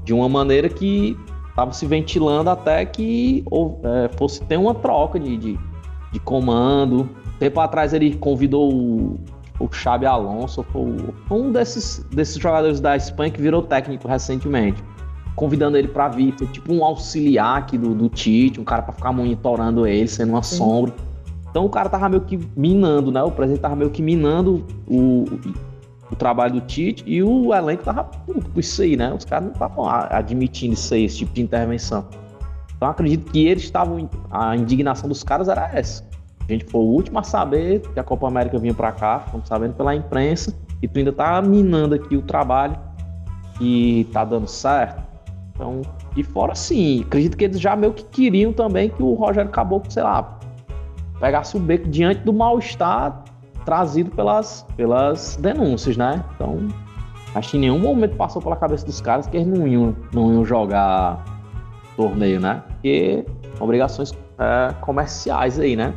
de 0.05 0.13
uma 0.13 0.29
maneira 0.29 0.69
que 0.69 1.17
estava 1.49 1.73
se 1.73 1.86
ventilando 1.86 2.49
até 2.49 2.86
que 2.86 3.43
ou, 3.51 3.81
é, 3.83 4.09
fosse 4.17 4.41
ter 4.45 4.57
uma 4.57 4.73
troca 4.73 5.19
de, 5.19 5.38
de, 5.38 5.59
de, 6.16 6.20
comando. 6.20 7.09
Tempo 7.39 7.59
atrás 7.59 7.93
ele 7.93 8.16
convidou 8.16 8.74
o, 8.74 9.20
o 9.59 9.72
Xabi 9.72 10.05
Alonso, 10.05 10.66
foi 10.72 11.38
um 11.38 11.51
desses, 11.51 12.05
desses 12.11 12.38
jogadores 12.38 12.80
da 12.80 12.95
Espanha 12.95 13.32
que 13.32 13.41
virou 13.41 13.61
técnico 13.61 14.07
recentemente 14.07 14.84
convidando 15.36 15.78
ele 15.78 15.89
para 15.89 16.07
vir, 16.07 16.34
ser 16.38 16.47
tipo 16.47 16.74
um 16.74 16.84
auxiliar 16.84 17.59
aqui 17.59 17.78
do, 17.78 17.93
do 17.93 18.07
Tite, 18.07 18.59
um 18.59 18.63
cara 18.63 18.82
para 18.82 18.93
ficar 18.93 19.11
monitorando 19.11 19.86
ele, 19.86 20.07
sendo 20.07 20.30
uma 20.30 20.41
Sim. 20.41 20.57
sombra. 20.57 20.93
Então 21.49 21.66
o 21.66 21.70
cara 21.70 21.89
tava 21.89 22.09
meio 22.09 22.22
que 22.22 22.39
minando, 22.55 23.11
né? 23.11 23.22
O 23.22 23.32
presidente 23.32 23.61
tava 23.61 23.76
meio 23.76 23.89
que 23.89 24.01
minando 24.01 24.66
o, 24.88 25.26
o 26.11 26.16
trabalho 26.16 26.53
do 26.53 26.61
Tite 26.61 27.03
e 27.05 27.22
o 27.22 27.53
elenco 27.53 27.84
tava 27.84 28.03
puto 28.03 28.49
com 28.49 28.59
isso 28.59 28.82
aí, 28.82 28.95
né? 28.95 29.13
Os 29.13 29.26
caras 29.26 29.45
não 29.45 29.53
estavam 29.53 29.86
admitindo 29.88 30.74
isso 30.74 30.93
aí, 30.93 31.05
esse 31.05 31.18
tipo 31.18 31.34
de 31.34 31.41
intervenção. 31.41 32.05
Então 32.76 32.89
acredito 32.89 33.32
que 33.32 33.45
eles 33.45 33.63
estavam. 33.63 34.09
A 34.30 34.55
indignação 34.55 35.07
dos 35.07 35.23
caras 35.23 35.47
era 35.47 35.69
essa. 35.73 36.03
A 36.47 36.51
gente 36.51 36.65
foi 36.65 36.82
o 36.82 36.86
último 36.86 37.17
a 37.19 37.23
saber 37.23 37.82
que 37.82 37.99
a 37.99 38.03
Copa 38.03 38.28
América 38.28 38.59
vinha 38.59 38.73
para 38.73 38.91
cá, 38.91 39.19
ficamos 39.21 39.47
sabendo 39.47 39.73
pela 39.73 39.95
imprensa, 39.95 40.53
e 40.82 40.88
tu 40.88 40.99
ainda 40.99 41.11
tá 41.11 41.41
minando 41.41 41.95
aqui 41.95 42.15
o 42.15 42.21
trabalho 42.21 42.78
e 43.59 44.07
tá 44.13 44.23
dando 44.23 44.47
certo. 44.47 45.03
Então, 45.53 45.82
de 46.13 46.21
fora 46.21 46.53
sim, 46.53 47.01
acredito 47.01 47.38
que 47.38 47.45
eles 47.45 47.59
já 47.59 47.76
meio 47.76 47.93
que 47.93 48.03
queriam 48.03 48.53
também 48.53 48.89
que 48.89 49.01
o 49.01 49.13
Rogério 49.13 49.49
Caboclo, 49.49 49.89
sei 49.89 50.03
lá, 50.03 50.38
pegasse 51.19 51.55
o 51.57 51.59
beco 51.59 51.88
diante 51.88 52.21
do 52.21 52.34
mal-estar 52.34 53.23
trazido 53.63 54.11
pelas, 54.11 54.65
pelas 54.76 55.38
denúncias, 55.38 55.97
né? 55.97 56.23
Então, 56.36 56.67
acho 57.34 57.51
que 57.51 57.57
em 57.57 57.61
nenhum 57.61 57.80
momento 57.80 58.15
passou 58.15 58.41
pela 58.41 58.55
cabeça 58.55 58.86
dos 58.86 59.01
caras 59.01 59.26
que 59.26 59.38
eles 59.38 59.47
não 59.47 59.67
iam, 59.67 59.95
não 60.13 60.34
iam 60.34 60.45
jogar 60.45 61.23
torneio, 61.95 62.39
né? 62.39 62.63
Porque 62.67 63.25
obrigações 63.59 64.11
é, 64.37 64.73
comerciais 64.81 65.59
aí, 65.59 65.75
né? 65.75 65.93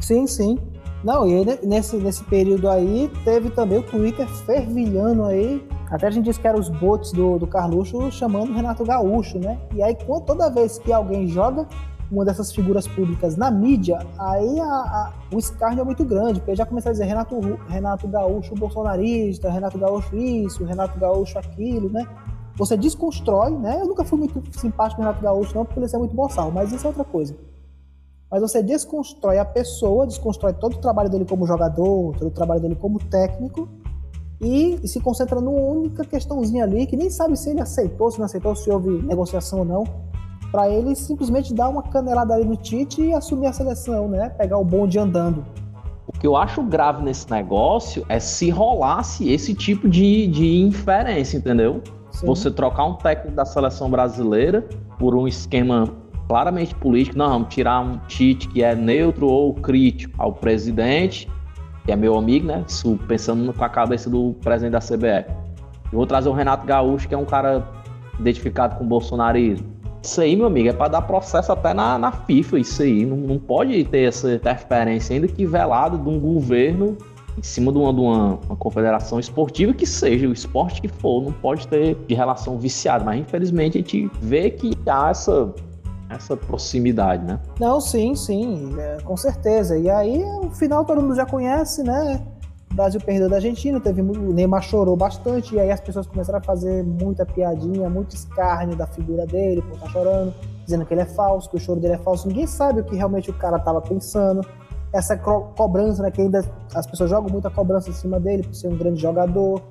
Sim, 0.00 0.26
sim. 0.26 0.58
Não, 1.02 1.28
e 1.28 1.44
nesse, 1.64 1.96
nesse 1.96 2.24
período 2.24 2.68
aí 2.68 3.10
teve 3.24 3.50
também 3.50 3.78
o 3.78 3.82
Twitter 3.82 4.26
fervilhando 4.28 5.24
aí 5.24 5.64
até 5.90 6.06
a 6.06 6.10
gente 6.10 6.26
disse 6.26 6.38
que 6.38 6.46
eram 6.46 6.58
os 6.58 6.68
bots 6.68 7.12
do, 7.12 7.38
do 7.38 7.46
Carluxo 7.46 8.10
chamando 8.12 8.50
o 8.50 8.54
Renato 8.54 8.84
Gaúcho, 8.84 9.38
né? 9.38 9.58
E 9.74 9.82
aí, 9.82 9.96
toda 10.26 10.50
vez 10.50 10.78
que 10.78 10.92
alguém 10.92 11.26
joga 11.26 11.66
uma 12.10 12.24
dessas 12.24 12.52
figuras 12.52 12.86
públicas 12.86 13.36
na 13.36 13.50
mídia, 13.50 13.98
aí 14.18 14.60
a, 14.60 14.64
a, 14.64 15.12
o 15.32 15.38
escárnio 15.38 15.82
é 15.82 15.84
muito 15.84 16.04
grande, 16.04 16.40
porque 16.40 16.54
já 16.54 16.64
começa 16.64 16.88
a 16.88 16.92
dizer 16.92 17.04
Renato, 17.04 17.38
Renato 17.68 18.08
Gaúcho 18.08 18.54
bolsonarista, 18.54 19.50
Renato 19.50 19.78
Gaúcho 19.78 20.16
isso, 20.16 20.64
Renato 20.64 20.98
Gaúcho 20.98 21.38
aquilo, 21.38 21.90
né? 21.90 22.06
Você 22.58 22.76
desconstrói, 22.76 23.52
né? 23.52 23.80
Eu 23.80 23.86
nunca 23.86 24.04
fui 24.04 24.18
muito 24.18 24.42
simpático 24.58 24.96
com 24.96 25.02
o 25.02 25.06
Renato 25.06 25.22
Gaúcho, 25.22 25.54
não, 25.54 25.64
porque 25.64 25.78
ele 25.78 25.88
é 25.90 25.98
muito 25.98 26.14
boçal, 26.14 26.50
mas 26.50 26.72
isso 26.72 26.84
é 26.84 26.88
outra 26.88 27.04
coisa. 27.04 27.36
Mas 28.28 28.40
você 28.42 28.62
desconstrói 28.62 29.38
a 29.38 29.44
pessoa, 29.44 30.06
desconstrói 30.06 30.52
todo 30.52 30.74
o 30.74 30.78
trabalho 30.78 31.08
dele 31.08 31.24
como 31.24 31.46
jogador, 31.46 32.16
todo 32.18 32.26
o 32.26 32.32
trabalho 32.32 32.60
dele 32.60 32.74
como 32.74 32.98
técnico, 32.98 33.68
e 34.40 34.78
se 34.86 35.00
concentra 35.00 35.40
numa 35.40 35.60
única 35.60 36.04
questãozinha 36.04 36.64
ali, 36.64 36.86
que 36.86 36.96
nem 36.96 37.08
sabe 37.10 37.36
se 37.36 37.48
ele 37.48 37.60
aceitou, 37.60 38.10
se 38.10 38.18
não 38.18 38.26
aceitou, 38.26 38.54
se 38.56 38.68
houve 38.70 38.90
negociação 39.02 39.60
ou 39.60 39.64
não, 39.64 39.84
para 40.50 40.68
ele 40.68 40.96
simplesmente 40.96 41.54
dar 41.54 41.68
uma 41.68 41.82
canelada 41.82 42.34
ali 42.34 42.44
no 42.44 42.56
Tite 42.56 43.02
e 43.02 43.14
assumir 43.14 43.46
a 43.46 43.52
seleção, 43.52 44.08
né? 44.08 44.30
Pegar 44.30 44.58
o 44.58 44.64
bonde 44.64 44.98
andando. 44.98 45.44
O 46.06 46.12
que 46.12 46.26
eu 46.26 46.36
acho 46.36 46.62
grave 46.62 47.04
nesse 47.04 47.30
negócio 47.30 48.04
é 48.08 48.18
se 48.18 48.50
rolasse 48.50 49.30
esse 49.30 49.54
tipo 49.54 49.88
de, 49.88 50.26
de 50.26 50.60
inferência, 50.60 51.36
entendeu? 51.36 51.82
Você 52.26 52.50
trocar 52.50 52.84
um 52.84 52.94
técnico 52.94 53.36
da 53.36 53.44
seleção 53.44 53.90
brasileira 53.90 54.66
por 54.98 55.14
um 55.14 55.26
esquema 55.26 55.88
claramente 56.28 56.74
político, 56.74 57.16
não, 57.16 57.28
vamos 57.28 57.54
tirar 57.54 57.80
um 57.80 57.98
Tite 58.06 58.48
que 58.48 58.62
é 58.62 58.74
neutro 58.74 59.26
ou 59.26 59.54
crítico 59.54 60.14
ao 60.18 60.32
presidente 60.32 61.28
que 61.88 61.92
é 61.92 61.96
meu 61.96 62.18
amigo, 62.18 62.46
né? 62.46 62.62
Isso, 62.68 63.00
pensando 63.08 63.50
com 63.50 63.64
a 63.64 63.68
cabeça 63.70 64.10
do 64.10 64.34
presidente 64.42 64.72
da 64.72 64.78
CBF. 64.78 65.34
Vou 65.90 66.06
trazer 66.06 66.28
o 66.28 66.34
Renato 66.34 66.66
Gaúcho, 66.66 67.08
que 67.08 67.14
é 67.14 67.16
um 67.16 67.24
cara 67.24 67.66
identificado 68.20 68.76
com 68.76 68.84
o 68.84 68.86
bolsonarismo. 68.86 69.66
Isso 70.02 70.20
aí, 70.20 70.36
meu 70.36 70.44
amigo, 70.44 70.68
é 70.68 70.72
para 70.74 70.88
dar 70.88 71.02
processo 71.02 71.50
até 71.50 71.72
na, 71.72 71.98
na 71.98 72.12
FIFA. 72.12 72.58
Isso 72.58 72.82
aí. 72.82 73.06
Não, 73.06 73.16
não 73.16 73.38
pode 73.38 73.82
ter 73.84 74.02
essa 74.02 74.34
interferência, 74.34 75.14
ainda 75.14 75.26
que 75.26 75.46
velado 75.46 75.96
de 75.96 76.10
um 76.10 76.20
governo 76.20 76.94
em 77.38 77.42
cima 77.42 77.72
de 77.72 77.78
uma, 77.78 77.94
de 77.94 78.00
uma, 78.00 78.34
uma, 78.46 78.56
confederação 78.56 79.20
esportiva 79.20 79.72
que 79.72 79.86
seja 79.86 80.28
o 80.28 80.32
esporte 80.32 80.80
que 80.80 80.88
for, 80.88 81.22
não 81.22 81.32
pode 81.32 81.68
ter 81.68 81.94
de 82.06 82.14
relação 82.14 82.58
viciada, 82.58 83.04
mas 83.04 83.20
infelizmente 83.20 83.78
a 83.78 83.80
gente 83.80 84.10
vê 84.20 84.50
que 84.50 84.72
há 84.86 85.10
essa 85.10 85.54
essa 86.10 86.34
proximidade, 86.36 87.22
né? 87.22 87.38
Não, 87.60 87.80
sim, 87.80 88.14
sim, 88.14 88.74
é, 88.78 88.96
com 89.04 89.14
certeza. 89.14 89.76
E 89.76 89.90
aí, 89.90 90.24
o 90.42 90.50
final 90.50 90.82
todo 90.82 91.02
mundo 91.02 91.14
já 91.14 91.26
conhece, 91.26 91.82
né? 91.82 92.22
O 92.70 92.74
Brasil 92.74 92.98
perdeu 92.98 93.28
da 93.28 93.36
Argentina, 93.36 93.78
teve 93.78 94.00
o 94.00 94.32
Neymar 94.32 94.62
chorou 94.62 94.96
bastante, 94.96 95.54
e 95.54 95.60
aí 95.60 95.70
as 95.70 95.80
pessoas 95.80 96.06
começaram 96.06 96.38
a 96.38 96.42
fazer 96.42 96.82
muita 96.82 97.26
piadinha, 97.26 97.90
muito 97.90 98.14
escárnio 98.14 98.74
da 98.74 98.86
figura 98.86 99.26
dele, 99.26 99.60
por 99.60 99.74
estar 99.74 99.86
tá 99.86 99.92
chorando, 99.92 100.34
dizendo 100.64 100.86
que 100.86 100.94
ele 100.94 101.02
é 101.02 101.06
falso, 101.06 101.50
que 101.50 101.56
o 101.56 101.60
choro 101.60 101.78
dele 101.78 101.94
é 101.94 101.98
falso. 101.98 102.26
Ninguém 102.26 102.46
sabe 102.46 102.80
o 102.80 102.84
que 102.84 102.96
realmente 102.96 103.30
o 103.30 103.34
cara 103.34 103.58
estava 103.58 103.80
pensando. 103.82 104.40
Essa 104.92 105.16
co 105.16 105.52
cobrança, 105.56 106.02
né? 106.02 106.10
Que 106.10 106.22
ainda 106.22 106.44
as 106.74 106.86
pessoas 106.86 107.10
jogam 107.10 107.30
muita 107.30 107.50
cobrança 107.50 107.90
em 107.90 107.92
cima 107.92 108.18
dele 108.18 108.42
por 108.42 108.54
ser 108.54 108.68
um 108.68 108.76
grande 108.76 109.00
jogador, 109.00 109.62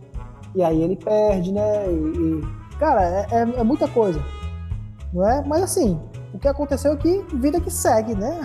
e 0.56 0.64
aí 0.64 0.82
ele 0.82 0.96
perde, 0.96 1.52
né? 1.52 1.86
E, 1.88 1.92
e 1.92 2.78
cara, 2.78 3.04
é, 3.04 3.28
é, 3.32 3.40
é 3.60 3.64
muita 3.64 3.88
coisa, 3.88 4.22
não 5.14 5.28
é? 5.28 5.44
Mas 5.46 5.64
assim, 5.64 6.00
o 6.34 6.40
que 6.40 6.48
aconteceu 6.48 6.94
é 6.94 6.98
que 6.98 7.26
vida 7.34 7.60
que 7.60 7.72
segue, 7.72 8.16
né? 8.16 8.40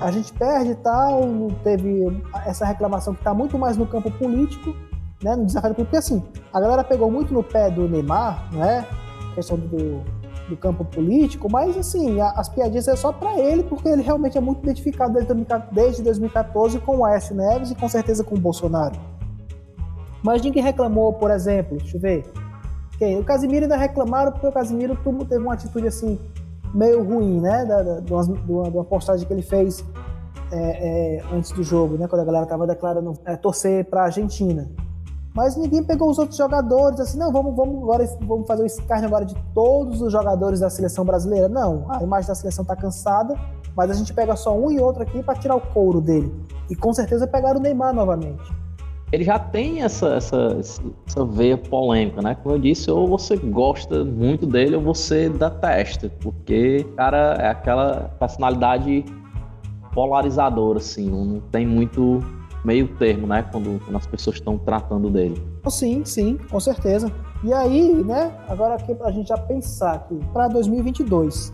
A, 0.00 0.10
gente 0.10 0.32
perde 0.32 0.70
e 0.70 0.74
tal, 0.76 1.22
teve 1.62 2.22
essa 2.46 2.64
reclamação 2.64 3.14
que 3.14 3.20
está 3.20 3.34
muito 3.34 3.58
mais 3.58 3.76
no 3.76 3.86
campo 3.86 4.10
político, 4.10 4.74
né? 5.22 5.36
No 5.36 5.44
desafio 5.44 5.74
político, 5.74 5.84
porque 5.84 5.96
assim, 5.96 6.22
a 6.52 6.60
galera 6.60 6.84
pegou 6.84 7.10
muito 7.10 7.34
no 7.34 7.42
pé 7.42 7.70
do 7.70 7.88
Neymar, 7.88 8.50
né? 8.54 8.86
A 9.30 9.34
questão 9.34 9.58
do, 9.58 10.02
do 10.48 10.56
campo 10.56 10.84
político, 10.84 11.50
mas 11.50 11.76
assim, 11.76 12.20
a, 12.20 12.30
as 12.30 12.48
piadinhas 12.48 12.86
é 12.86 12.96
só 12.96 13.12
para 13.12 13.38
ele, 13.38 13.62
porque 13.62 13.88
ele 13.88 14.02
realmente 14.02 14.36
é 14.36 14.40
muito 14.40 14.62
identificado 14.62 15.14
desde, 15.14 15.34
desde 15.72 16.02
2014 16.02 16.78
com 16.80 16.98
o 16.98 17.04
Aécio 17.04 17.34
Neves 17.34 17.70
e 17.70 17.74
com 17.74 17.88
certeza 17.88 18.22
com 18.22 18.34
o 18.34 18.38
Bolsonaro. 18.38 18.98
Mas 20.22 20.42
ninguém 20.42 20.62
reclamou, 20.62 21.12
por 21.12 21.30
exemplo, 21.30 21.76
deixa 21.78 21.96
eu 21.96 22.00
ver. 22.00 22.24
Okay, 22.94 23.18
o 23.18 23.24
Casimiro 23.24 23.64
ainda 23.64 23.76
reclamaram 23.76 24.32
porque 24.32 24.46
o 24.46 24.52
Casimiro 24.52 24.96
teve 25.28 25.42
uma 25.42 25.54
atitude 25.54 25.86
assim 25.86 26.18
meio 26.72 27.02
ruim, 27.02 27.40
né? 27.40 27.64
Da, 27.64 27.82
da, 27.82 28.00
de, 28.00 28.12
uma, 28.12 28.24
de 28.24 28.76
uma 28.76 28.84
postagem 28.84 29.26
que 29.26 29.32
ele 29.32 29.42
fez 29.42 29.84
é, 30.50 31.18
é, 31.18 31.24
antes 31.32 31.52
do 31.52 31.62
jogo, 31.62 31.96
né? 31.96 32.08
Quando 32.08 32.22
a 32.22 32.24
galera 32.24 32.46
tava 32.46 32.66
declarando 32.66 33.14
é, 33.24 33.36
torcer 33.36 33.84
para 33.84 34.02
a 34.02 34.04
Argentina. 34.04 34.70
Mas 35.34 35.56
ninguém 35.56 35.82
pegou 35.82 36.08
os 36.08 36.18
outros 36.18 36.38
jogadores, 36.38 37.00
assim, 37.00 37.18
não, 37.18 37.32
vamos, 37.32 37.56
vamos 37.56 37.82
agora 37.82 38.06
vamos 38.20 38.46
fazer 38.46 38.62
o 38.62 38.66
escárnio 38.66 39.08
agora 39.08 39.24
de 39.24 39.34
todos 39.52 40.00
os 40.00 40.12
jogadores 40.12 40.60
da 40.60 40.70
seleção 40.70 41.04
brasileira. 41.04 41.48
Não, 41.48 41.86
a 41.90 42.02
imagem 42.02 42.28
da 42.28 42.34
seleção 42.36 42.64
tá 42.64 42.76
cansada, 42.76 43.34
mas 43.76 43.90
a 43.90 43.94
gente 43.94 44.14
pega 44.14 44.36
só 44.36 44.56
um 44.56 44.70
e 44.70 44.78
outro 44.78 45.02
aqui 45.02 45.22
para 45.22 45.34
tirar 45.34 45.56
o 45.56 45.60
couro 45.60 46.00
dele. 46.00 46.32
E 46.70 46.76
com 46.76 46.92
certeza 46.92 47.26
pegaram 47.26 47.58
o 47.58 47.62
Neymar 47.62 47.92
novamente 47.92 48.64
ele 49.14 49.22
já 49.22 49.38
tem 49.38 49.82
essa, 49.82 50.14
essa, 50.14 50.58
essa 51.06 51.24
veia 51.24 51.56
polêmica, 51.56 52.20
né? 52.20 52.34
Como 52.42 52.56
eu 52.56 52.58
disse, 52.58 52.90
ou 52.90 53.06
você 53.06 53.36
gosta 53.36 54.04
muito 54.04 54.44
dele 54.44 54.74
ou 54.74 54.82
você 54.82 55.28
detesta, 55.28 56.10
porque, 56.20 56.84
cara, 56.96 57.36
é 57.38 57.48
aquela 57.48 58.10
personalidade 58.18 59.04
polarizadora, 59.92 60.78
assim, 60.78 61.08
não 61.08 61.40
tem 61.52 61.64
muito 61.64 62.20
meio 62.64 62.88
termo, 62.96 63.26
né? 63.26 63.44
Quando, 63.52 63.80
quando 63.84 63.96
as 63.96 64.06
pessoas 64.06 64.36
estão 64.36 64.58
tratando 64.58 65.10
dele. 65.10 65.40
Sim, 65.68 66.04
sim, 66.04 66.38
com 66.50 66.58
certeza. 66.58 67.12
E 67.42 67.52
aí, 67.52 67.92
né, 68.04 68.32
agora 68.48 68.74
aqui 68.74 68.94
pra 68.94 69.10
gente 69.10 69.28
já 69.28 69.36
pensar 69.36 69.94
aqui, 69.94 70.18
para 70.32 70.48
2022, 70.48 71.52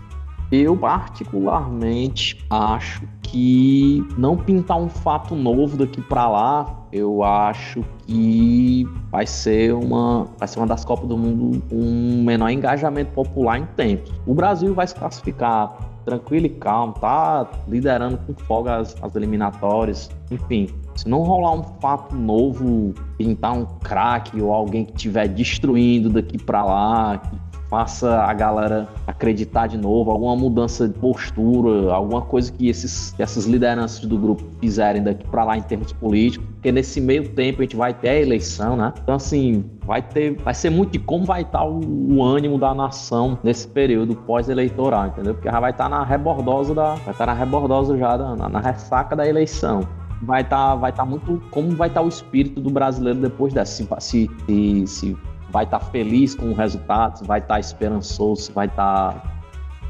eu 0.52 0.76
particularmente 0.76 2.44
acho 2.48 3.02
que 3.22 4.04
não 4.18 4.36
pintar 4.36 4.76
um 4.76 4.88
fato 4.88 5.34
novo 5.36 5.76
daqui 5.76 6.00
para 6.00 6.28
lá, 6.28 6.86
eu 6.92 7.22
acho 7.22 7.84
que 8.06 8.84
vai 9.11 9.26
ser 9.26 9.72
uma 9.72 10.26
vai 10.36 10.48
ser 10.48 10.58
uma 10.58 10.66
das 10.66 10.84
Copas 10.84 11.08
do 11.08 11.16
Mundo 11.16 11.62
com 11.68 11.76
um 11.76 12.24
menor 12.24 12.50
engajamento 12.50 13.12
popular 13.12 13.58
em 13.58 13.66
tempos. 13.76 14.12
O 14.26 14.34
Brasil 14.34 14.74
vai 14.74 14.86
se 14.86 14.94
classificar 14.94 15.76
tranquilo 16.04 16.46
e 16.46 16.50
calmo, 16.50 16.94
tá 16.94 17.48
liderando 17.68 18.18
com 18.18 18.34
folga 18.34 18.76
as, 18.76 18.96
as 19.00 19.14
eliminatórias, 19.14 20.11
enfim. 20.30 20.68
Se 20.95 21.09
não 21.09 21.22
rolar 21.22 21.53
um 21.53 21.62
fato 21.80 22.14
novo, 22.14 22.95
pintar 23.16 23.53
um 23.53 23.64
craque 23.64 24.41
ou 24.41 24.53
alguém 24.53 24.84
que 24.84 24.93
estiver 24.93 25.28
destruindo 25.28 26.11
daqui 26.11 26.36
para 26.36 26.64
lá, 26.64 27.18
que 27.18 27.51
faça 27.70 28.22
a 28.22 28.34
galera 28.34 28.88
acreditar 29.07 29.68
de 29.68 29.78
novo, 29.78 30.11
alguma 30.11 30.34
mudança 30.34 30.88
de 30.88 30.95
postura, 30.99 31.93
alguma 31.93 32.20
coisa 32.20 32.53
que, 32.53 32.68
esses, 32.68 33.14
essas 33.18 33.47
lideranças 33.47 34.05
do 34.05 34.18
grupo 34.18 34.43
fizerem 34.61 35.03
daqui 35.03 35.24
para 35.28 35.45
lá 35.45 35.57
em 35.57 35.62
termos 35.62 35.93
políticos, 35.93 36.47
porque 36.55 36.72
nesse 36.72 37.01
meio 37.01 37.28
tempo 37.28 37.61
a 37.61 37.62
gente 37.62 37.76
vai 37.76 37.95
ter 37.95 38.09
a 38.09 38.20
eleição, 38.20 38.76
né? 38.76 38.93
Então, 39.01 39.14
assim, 39.14 39.64
vai 39.86 40.03
ter, 40.03 40.36
vai 40.43 40.53
ser 40.53 40.70
muito 40.70 40.91
de 40.91 40.99
como 40.99 41.24
vai 41.24 41.43
estar 41.43 41.64
o, 41.64 41.80
o 42.12 42.22
ânimo 42.24 42.59
da 42.59 42.74
nação 42.74 43.38
nesse 43.45 43.68
período 43.68 44.16
pós-eleitoral, 44.16 45.07
entendeu? 45.07 45.34
Porque 45.34 45.49
já 45.49 45.61
vai 45.61 45.70
estar 45.70 45.88
na 45.88 46.03
rebordosa 46.03 46.74
da, 46.74 46.95
vai 46.97 47.12
estar 47.12 47.26
na 47.26 47.34
rebordosa 47.34 47.97
já 47.97 48.16
da, 48.16 48.34
na, 48.34 48.49
na 48.49 48.61
ressaca 48.61 49.14
da 49.14 49.26
eleição 49.26 49.86
vai 50.23 50.43
estar 50.43 50.71
tá, 50.71 50.75
vai 50.75 50.93
tá 50.93 51.05
muito 51.05 51.43
como 51.51 51.71
vai 51.71 51.89
estar 51.89 52.01
tá 52.01 52.07
o 52.07 52.09
espírito 52.09 52.61
do 52.61 52.71
brasileiro 52.71 53.18
depois 53.21 53.53
dessa 53.53 53.85
se, 54.01 54.31
se, 54.47 54.87
se 54.87 55.16
vai 55.51 55.64
estar 55.64 55.79
tá 55.79 55.85
feliz 55.87 56.35
com 56.35 56.47
o 56.51 56.55
resultado, 56.55 57.18
se 57.18 57.25
vai 57.25 57.41
estar 57.41 57.55
tá 57.55 57.61
esperançoso, 57.61 58.43
se 58.43 58.53
vai 58.53 58.66
estar 58.66 59.14
tá 59.14 59.23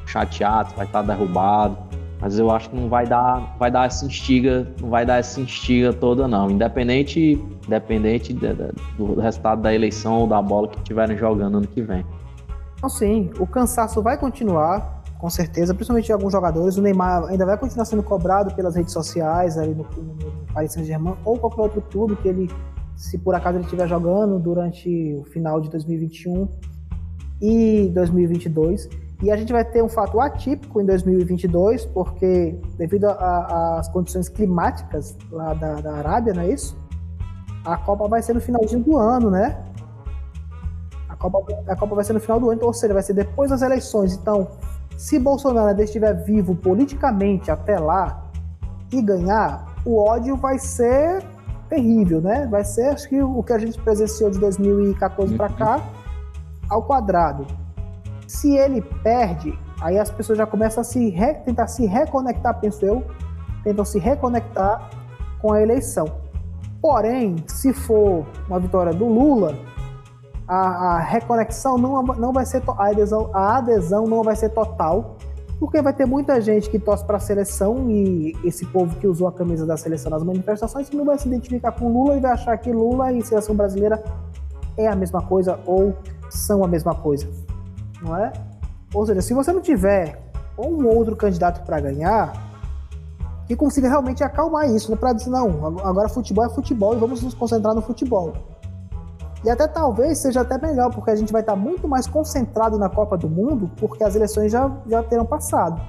chateado, 0.07 0.71
se 0.71 0.77
vai 0.77 0.87
estar 0.87 1.03
derrubado. 1.03 1.77
Mas 2.21 2.39
eu 2.39 2.51
acho 2.51 2.69
que 2.69 2.77
não 2.77 2.89
vai 2.89 3.07
dar, 3.07 3.57
vai 3.59 3.71
dar 3.71 3.87
essa 3.87 4.05
instiga, 4.05 4.71
não 4.79 4.91
vai 4.91 5.07
dar 5.07 5.19
essa 5.19 5.41
instiga 5.41 5.91
toda 5.91 6.29
não. 6.29 6.51
Independente, 6.51 7.43
independente 7.67 8.35
de, 8.35 8.53
de, 8.53 8.73
do 8.99 9.19
resultado 9.19 9.63
da 9.63 9.75
eleição 9.75 10.21
ou 10.21 10.27
da 10.27 10.41
bola 10.43 10.69
que 10.69 10.77
estiverem 10.77 11.17
jogando 11.17 11.57
ano 11.57 11.67
que 11.67 11.81
vem. 11.81 12.05
Então, 12.77 12.91
sim, 12.91 13.31
o 13.39 13.47
cansaço 13.47 14.03
vai 14.03 14.19
continuar, 14.19 15.00
com 15.21 15.29
certeza, 15.29 15.75
principalmente 15.75 16.07
de 16.07 16.13
alguns 16.13 16.33
jogadores. 16.33 16.79
O 16.79 16.83
Neymar 16.83 17.25
ainda 17.25 17.45
vai 17.45 17.59
continuar 17.59 17.85
sendo 17.85 18.03
cobrado 18.03 18.55
pelas 18.55 18.75
redes 18.75 18.93
sociais 18.93 19.59
ali 19.59 19.75
no, 19.75 19.85
no, 19.85 20.47
Paris 20.55 20.73
Saint-Germain 20.73 21.15
ou 21.25 21.39
qualquer 21.39 21.61
outro 21.61 21.83
clube 21.83 22.17
que 22.17 22.29
ele 22.29 22.51
se 22.97 23.19
por 23.19 23.35
acaso 23.35 23.57
ele 23.57 23.65
estiver 23.65 23.87
jogando 23.87 24.39
durante 24.39 25.15
o 25.15 25.25
final 25.25 25.61
de 25.61 25.71
2021 25.71 26.49
e 27.41 27.91
2022. 27.95 28.89
E 29.23 29.31
a 29.31 29.37
gente 29.37 29.53
vai 29.53 29.65
ter 29.65 29.83
um 29.83 29.89
fato 29.89 30.19
atípico 30.19 30.81
em 30.81 30.87
2022, 30.87 31.85
porque 31.87 32.59
devido 32.79 33.05
às 33.07 33.89
condições 33.89 34.29
climáticas 34.31 35.17
lá 35.31 35.53
da, 35.53 35.75
da 35.75 35.93
Arábia, 35.97 36.33
não 36.33 36.43
é 36.43 36.51
isso? 36.51 36.77
A 37.65 37.77
Copa 37.77 38.09
vai 38.09 38.23
ser 38.23 38.33
no 38.33 38.41
finalzinho 38.41 38.83
do 38.83 38.97
ano, 38.97 39.31
né? 39.31 39.63
A 41.07 41.17
Copa, 41.17 41.45
a 41.67 41.77
Copa 41.77 41.95
vai 41.95 42.05
ser 42.05 42.15
no 42.15 42.21
final 42.21 42.41
do 42.41 42.47
ano, 42.47 42.55
então, 42.55 42.69
ou 42.69 42.75
seja, 42.75 42.95
vai 42.95 43.03
ser 43.03 43.13
depois 43.13 43.51
das 43.51 43.61
eleições. 43.61 44.15
Então, 44.15 44.49
se 45.01 45.19
Bolsonaro 45.19 45.69
ainda 45.69 45.83
estiver 45.83 46.13
vivo 46.13 46.55
politicamente 46.55 47.51
até 47.51 47.79
lá 47.79 48.23
e 48.93 49.01
ganhar, 49.01 49.75
o 49.83 49.97
ódio 49.97 50.37
vai 50.37 50.59
ser 50.59 51.25
terrível, 51.71 52.21
né? 52.21 52.47
Vai 52.51 52.63
ser, 52.65 52.91
acho 52.91 53.09
que, 53.09 53.23
o 53.23 53.43
que 53.43 53.51
a 53.55 53.59
gente 53.59 53.81
presenciou 53.81 54.31
de 54.31 54.39
2014 54.39 55.35
para 55.37 55.49
cá, 55.49 55.81
ao 56.69 56.83
quadrado. 56.83 57.47
Se 58.27 58.55
ele 58.55 58.83
perde, 59.03 59.59
aí 59.81 59.99
as 59.99 60.11
pessoas 60.11 60.37
já 60.37 60.45
começam 60.45 60.83
a 60.83 60.85
se 60.85 61.09
re, 61.09 61.33
tentar 61.33 61.69
se 61.69 61.87
reconectar, 61.87 62.61
penso 62.61 62.85
eu, 62.85 63.03
tentam 63.65 63.87
se 63.87 63.99
reconectar 63.99 64.91
com 65.41 65.51
a 65.55 65.63
eleição. 65.63 66.05
Porém, 66.83 67.37
se 67.47 67.73
for 67.73 68.27
uma 68.47 68.61
vitória 68.61 68.93
do 68.93 69.07
Lula, 69.07 69.57
a, 70.51 70.97
a 70.97 70.99
reconexão 70.99 71.79
não, 71.79 72.03
não 72.03 72.33
vai 72.33 72.45
ser 72.45 72.61
a 72.67 72.87
adesão, 72.89 73.31
a 73.33 73.59
adesão 73.59 74.05
não 74.05 74.25
vai 74.25 74.35
ser 74.35 74.49
total, 74.49 75.17
porque 75.61 75.81
vai 75.81 75.93
ter 75.93 76.07
muita 76.07 76.41
gente 76.41 76.69
que 76.69 76.77
torce 76.77 77.05
para 77.05 77.19
a 77.19 77.21
seleção 77.21 77.89
e 77.89 78.37
esse 78.43 78.67
povo 78.67 78.97
que 78.97 79.07
usou 79.07 79.29
a 79.29 79.33
camisa 79.33 79.65
da 79.65 79.77
seleção 79.77 80.11
nas 80.11 80.25
manifestações 80.25 80.91
não 80.91 81.05
vai 81.05 81.17
se 81.19 81.29
identificar 81.29 81.71
com 81.71 81.93
Lula 81.93 82.17
e 82.17 82.21
vai 82.21 82.33
achar 82.33 82.59
que 82.59 82.73
Lula 82.73 83.13
e 83.13 83.23
seleção 83.23 83.55
brasileira 83.55 84.03
é 84.77 84.89
a 84.89 84.97
mesma 84.97 85.23
coisa 85.23 85.61
ou 85.65 85.95
são 86.29 86.65
a 86.65 86.67
mesma 86.67 86.97
coisa, 86.97 87.29
não 88.03 88.17
é? 88.17 88.33
Ou 88.93 89.07
seja, 89.07 89.23
se 89.23 89.33
você 89.33 89.53
não 89.53 89.61
tiver 89.61 90.21
um 90.59 90.85
outro 90.85 91.15
candidato 91.15 91.65
para 91.65 91.79
ganhar, 91.79 92.33
que 93.47 93.55
consiga 93.55 93.89
realmente 93.89 94.25
acalmar 94.25 94.69
isso, 94.69 94.91
né? 94.91 94.97
para 94.97 95.13
dizer, 95.13 95.31
não, 95.31 95.79
agora 95.85 96.09
futebol 96.09 96.45
é 96.45 96.49
futebol 96.49 96.97
e 96.97 96.99
vamos 96.99 97.23
nos 97.23 97.35
concentrar 97.35 97.73
no 97.73 97.83
futebol. 97.83 98.33
E 99.43 99.49
até 99.49 99.67
talvez 99.67 100.19
seja 100.19 100.43
até 100.43 100.59
melhor, 100.59 100.91
porque 100.93 101.11
a 101.11 101.17
gente 101.17 101.33
vai 101.33 101.41
estar 101.41 101.57
muito 101.57 101.89
mais 101.89 102.07
concentrado 102.07 102.79
na 102.79 102.89
Copa 102.89 103.17
do 103.17 103.29
Mundo, 103.29 103.71
porque 103.77 104.05
as 104.05 104.15
eleições 104.15 104.53
já, 104.53 104.71
já 104.87 105.03
terão 105.03 105.25
passado. 105.25 105.81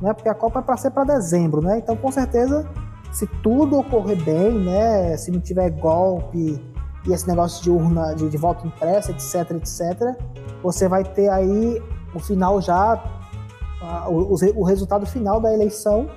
Né? 0.00 0.12
Porque 0.14 0.28
a 0.28 0.34
Copa 0.34 0.60
é 0.60 0.62
para 0.62 0.76
ser 0.76 0.90
para 0.90 1.04
dezembro, 1.04 1.60
né? 1.60 1.78
Então, 1.78 1.96
com 1.96 2.10
certeza, 2.10 2.66
se 3.12 3.26
tudo 3.42 3.78
ocorrer 3.78 4.22
bem, 4.22 4.64
né? 4.64 5.16
Se 5.16 5.30
não 5.30 5.40
tiver 5.40 5.70
golpe 5.70 6.60
e 7.06 7.12
esse 7.12 7.28
negócio 7.28 7.62
de 7.62 7.70
urna, 7.70 8.14
de, 8.14 8.28
de 8.28 8.36
voto 8.36 8.66
impresso, 8.66 9.10
etc, 9.10 9.50
etc, 9.52 10.16
você 10.62 10.88
vai 10.88 11.04
ter 11.04 11.28
aí 11.28 11.82
o 12.14 12.18
final 12.18 12.60
já, 12.60 13.02
o, 14.08 14.34
o 14.60 14.64
resultado 14.64 15.06
final 15.06 15.40
da 15.40 15.52
eleição 15.52 16.08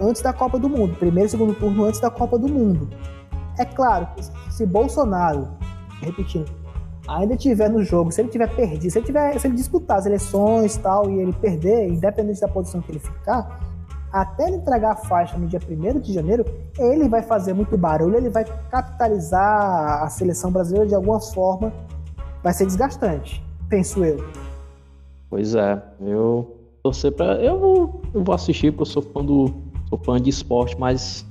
antes 0.00 0.22
da 0.22 0.32
Copa 0.32 0.58
do 0.58 0.68
Mundo, 0.68 0.96
primeiro 0.96 1.26
e 1.26 1.30
segundo 1.30 1.54
turno 1.54 1.84
antes 1.84 2.00
da 2.00 2.10
Copa 2.10 2.38
do 2.38 2.48
Mundo. 2.48 2.88
É 3.58 3.64
claro 3.64 4.08
se 4.50 4.64
Bolsonaro, 4.64 5.48
repetindo, 6.00 6.50
ainda 7.06 7.36
tiver 7.36 7.70
no 7.70 7.82
jogo, 7.82 8.12
se 8.12 8.20
ele 8.20 8.28
tiver 8.28 8.54
perdido, 8.54 8.90
se 8.90 8.98
ele, 8.98 9.06
tiver, 9.06 9.38
se 9.38 9.46
ele 9.46 9.54
disputar 9.54 9.98
as 9.98 10.06
eleições 10.06 10.76
e 10.76 10.80
tal, 10.80 11.10
e 11.10 11.20
ele 11.20 11.32
perder, 11.32 11.88
independente 11.88 12.40
da 12.40 12.48
posição 12.48 12.80
que 12.80 12.92
ele 12.92 12.98
ficar, 12.98 13.60
até 14.12 14.46
ele 14.46 14.56
entregar 14.56 14.92
a 14.92 14.96
faixa 14.96 15.36
no 15.36 15.46
dia 15.46 15.60
1 15.68 16.00
de 16.00 16.12
janeiro, 16.12 16.44
ele 16.78 17.08
vai 17.08 17.22
fazer 17.22 17.52
muito 17.52 17.76
barulho, 17.76 18.16
ele 18.16 18.30
vai 18.30 18.44
capitalizar 18.70 20.02
a 20.02 20.08
seleção 20.08 20.50
brasileira 20.50 20.86
de 20.86 20.94
alguma 20.94 21.20
forma. 21.20 21.72
Vai 22.42 22.52
ser 22.54 22.66
desgastante, 22.66 23.42
penso 23.68 24.04
eu. 24.04 24.24
Pois 25.28 25.54
é, 25.54 25.82
eu 26.00 26.56
torcer 26.82 27.12
para 27.12 27.34
eu 27.42 27.58
vou, 27.58 28.00
eu 28.14 28.24
vou 28.24 28.34
assistir 28.34 28.70
porque 28.70 28.82
eu 28.82 28.86
sou 28.86 29.02
fã 29.02 29.22
do 29.22 29.52
sou 29.88 29.98
fã 29.98 30.20
de 30.20 30.30
esporte, 30.30 30.78
mas 30.78 31.26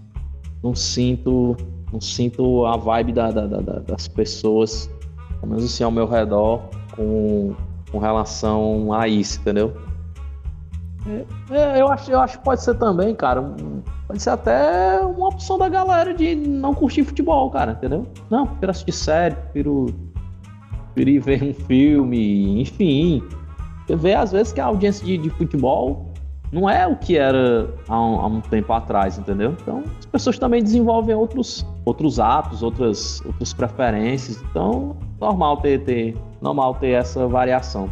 não 0.62 0.76
sinto 0.76 1.56
não 1.92 2.02
sinto 2.02 2.66
a 2.66 2.76
vibe 2.78 3.14
da, 3.14 3.32
da, 3.32 3.46
da, 3.46 3.80
das 3.80 4.08
pessoas, 4.08 4.90
pelo 5.40 5.52
menos 5.52 5.66
assim 5.66 5.84
ao 5.84 5.92
meu 5.92 6.08
redor, 6.08 6.62
com, 6.96 7.56
com 7.92 7.98
relação 8.00 8.94
a 8.94 9.08
isso, 9.08 9.40
entendeu? 9.40 9.74
É, 11.08 11.26
é, 11.52 11.82
eu, 11.82 11.88
acho, 11.88 12.12
eu 12.12 12.20
acho 12.20 12.38
que 12.38 12.44
pode 12.44 12.62
ser 12.62 12.76
também, 12.76 13.16
cara. 13.16 13.42
Pode 14.08 14.22
ser 14.22 14.32
até 14.32 15.00
uma 15.02 15.30
opção 15.30 15.58
da 15.58 15.70
galera 15.70 16.14
de 16.14 16.36
não 16.36 16.74
curtir 16.74 17.04
futebol, 17.04 17.50
cara, 17.50 17.74
entendeu? 17.74 18.06
Não, 18.30 18.46
prefiro 18.46 18.72
assistir 18.72 18.92
série, 18.92 19.36
prefiro, 19.36 19.86
prefiro 20.94 21.10
ir 21.10 21.20
ver 21.20 21.44
um 21.44 21.54
filme, 21.54 22.62
enfim. 22.62 23.24
Vejo 23.88 24.18
às 24.18 24.32
vezes 24.34 24.52
que 24.52 24.60
a 24.60 24.66
audiência 24.66 25.06
de, 25.06 25.18
de 25.18 25.30
futebol 25.30 26.07
não 26.52 26.70
é 26.70 26.88
o 26.88 26.96
que 26.96 27.18
era 27.18 27.70
há 27.88 28.00
um, 28.00 28.20
há 28.20 28.28
um, 28.28 28.42
tempo 28.42 28.72
atrás, 28.74 29.18
entendeu? 29.18 29.56
Então 29.62 29.84
as 30.00 30.06
pessoas 30.06 30.40
também 30.40 30.64
desenvolvem 30.64 31.16
outros, 31.16 31.66
outros 31.86 32.20
atos, 32.20 32.64
outras, 32.64 33.22
outras 33.26 33.54
preferências. 33.54 34.42
Então, 34.50 34.96
normal 35.20 35.58
ter, 35.58 35.84
ter, 35.84 36.18
normal 36.42 36.76
ter 36.76 36.92
essa 36.92 37.28
variação. 37.28 37.90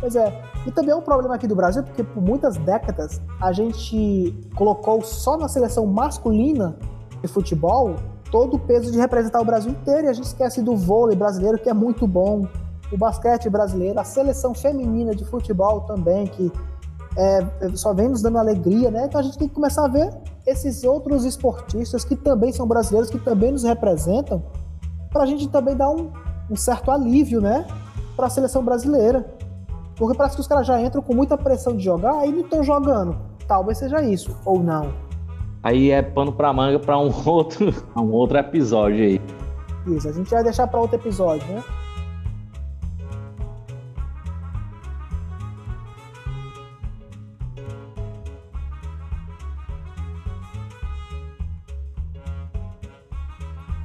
Pois 0.00 0.16
é, 0.16 0.42
e 0.66 0.70
também 0.70 0.92
é 0.92 0.96
um 0.96 1.02
problema 1.02 1.34
aqui 1.34 1.46
do 1.46 1.54
Brasil, 1.54 1.82
porque 1.82 2.02
por 2.02 2.22
muitas 2.22 2.56
décadas 2.56 3.20
a 3.40 3.52
gente 3.52 4.34
colocou 4.54 5.02
só 5.02 5.36
na 5.36 5.48
seleção 5.48 5.86
masculina 5.86 6.76
de 7.20 7.28
futebol 7.28 7.96
todo 8.30 8.54
o 8.54 8.58
peso 8.58 8.90
de 8.92 8.98
representar 8.98 9.40
o 9.40 9.44
Brasil 9.44 9.72
inteiro 9.72 10.06
e 10.06 10.08
a 10.08 10.12
gente 10.12 10.24
esquece 10.24 10.62
do 10.62 10.76
vôlei 10.76 11.16
brasileiro, 11.16 11.58
que 11.58 11.68
é 11.68 11.74
muito 11.74 12.06
bom, 12.06 12.46
o 12.92 12.96
basquete 12.96 13.48
brasileiro, 13.48 13.98
a 13.98 14.04
seleção 14.04 14.54
feminina 14.54 15.14
de 15.14 15.24
futebol 15.24 15.82
também, 15.82 16.26
que 16.26 16.50
é, 17.16 17.40
só 17.74 17.92
vem 17.92 18.08
nos 18.08 18.22
dando 18.22 18.38
alegria, 18.38 18.90
né? 18.90 19.06
Então 19.06 19.20
a 19.20 19.24
gente 19.24 19.38
tem 19.38 19.48
que 19.48 19.54
começar 19.54 19.84
a 19.84 19.88
ver 19.88 20.12
esses 20.46 20.84
outros 20.84 21.24
esportistas 21.24 22.04
que 22.04 22.16
também 22.16 22.52
são 22.52 22.66
brasileiros, 22.66 23.10
que 23.10 23.18
também 23.18 23.52
nos 23.52 23.64
representam, 23.64 24.42
para 25.10 25.22
a 25.24 25.26
gente 25.26 25.48
também 25.48 25.76
dar 25.76 25.90
um, 25.90 26.10
um 26.50 26.56
certo 26.56 26.90
alívio, 26.90 27.40
né? 27.40 27.66
Para 28.16 28.26
a 28.26 28.30
seleção 28.30 28.64
brasileira. 28.64 29.26
Porque 29.96 30.16
parece 30.16 30.36
que 30.36 30.40
os 30.40 30.46
caras 30.46 30.66
já 30.66 30.80
entram 30.80 31.02
com 31.02 31.14
muita 31.14 31.36
pressão 31.36 31.76
de 31.76 31.84
jogar 31.84 32.26
e 32.26 32.32
não 32.32 32.40
estão 32.40 32.62
jogando. 32.62 33.16
Talvez 33.46 33.78
seja 33.78 34.00
isso, 34.02 34.36
ou 34.44 34.62
não. 34.62 34.92
Aí 35.62 35.90
é 35.90 36.00
pano 36.00 36.32
pra 36.32 36.52
manga 36.52 36.78
para 36.78 36.98
um 36.98 37.12
outro, 37.26 37.74
um 37.96 38.12
outro 38.12 38.38
episódio 38.38 39.04
aí. 39.04 39.20
Isso, 39.86 40.08
a 40.08 40.12
gente 40.12 40.30
vai 40.30 40.42
deixar 40.42 40.66
para 40.66 40.80
outro 40.80 40.96
episódio, 40.96 41.46
né? 41.48 41.62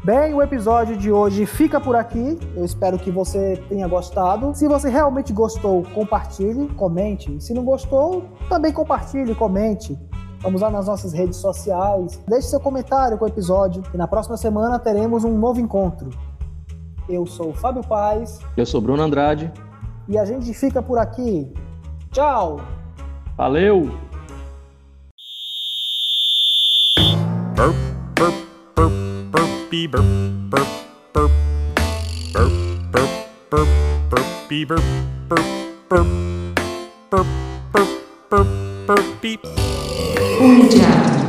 Bem, 0.05 0.35
o 0.35 0.41
episódio 0.43 0.95
de 0.95 1.11
hoje 1.11 1.47
fica 1.47 1.81
por 1.81 1.95
aqui. 1.95 2.37
Eu 2.55 2.63
espero 2.63 2.99
que 2.99 3.09
você 3.09 3.59
tenha 3.67 3.87
gostado. 3.87 4.53
Se 4.53 4.67
você 4.67 4.87
realmente 4.87 5.33
gostou, 5.33 5.81
compartilhe, 5.95 6.67
comente. 6.75 7.43
Se 7.43 7.55
não 7.55 7.65
gostou, 7.65 8.23
também 8.47 8.71
compartilhe, 8.71 9.33
comente. 9.33 9.97
Vamos 10.43 10.61
lá 10.61 10.69
nas 10.69 10.85
nossas 10.85 11.11
redes 11.11 11.37
sociais. 11.37 12.21
Deixe 12.27 12.49
seu 12.49 12.59
comentário 12.59 13.17
com 13.17 13.25
o 13.25 13.27
episódio. 13.27 13.81
E 13.91 13.97
na 13.97 14.07
próxima 14.07 14.37
semana 14.37 14.77
teremos 14.77 15.23
um 15.23 15.35
novo 15.39 15.59
encontro. 15.59 16.11
Eu 17.09 17.25
sou 17.25 17.49
o 17.49 17.53
Fábio 17.55 17.81
Paz. 17.83 18.37
Eu 18.55 18.65
sou 18.67 18.79
Bruno 18.79 19.01
Andrade. 19.01 19.51
E 20.07 20.19
a 20.19 20.25
gente 20.25 20.53
fica 20.53 20.83
por 20.83 20.99
aqui. 20.99 21.51
Tchau! 22.11 22.57
Valeu! 23.35 23.89
Burpy 29.75 29.87
burp 29.87 30.05
burp 30.49 30.67
burp 31.13 31.31
burp 32.33 32.51
burp 32.91 33.09
burp 33.51 33.67
burpy 34.09 34.65
burp 34.65 34.83
burp 35.27 35.45
burp 35.89 36.07
burp 37.11 37.27
burp 37.73 37.89
burp 38.29 38.47
burp 38.87 39.21
beep. 39.21 39.39
Unidade. 40.39 41.24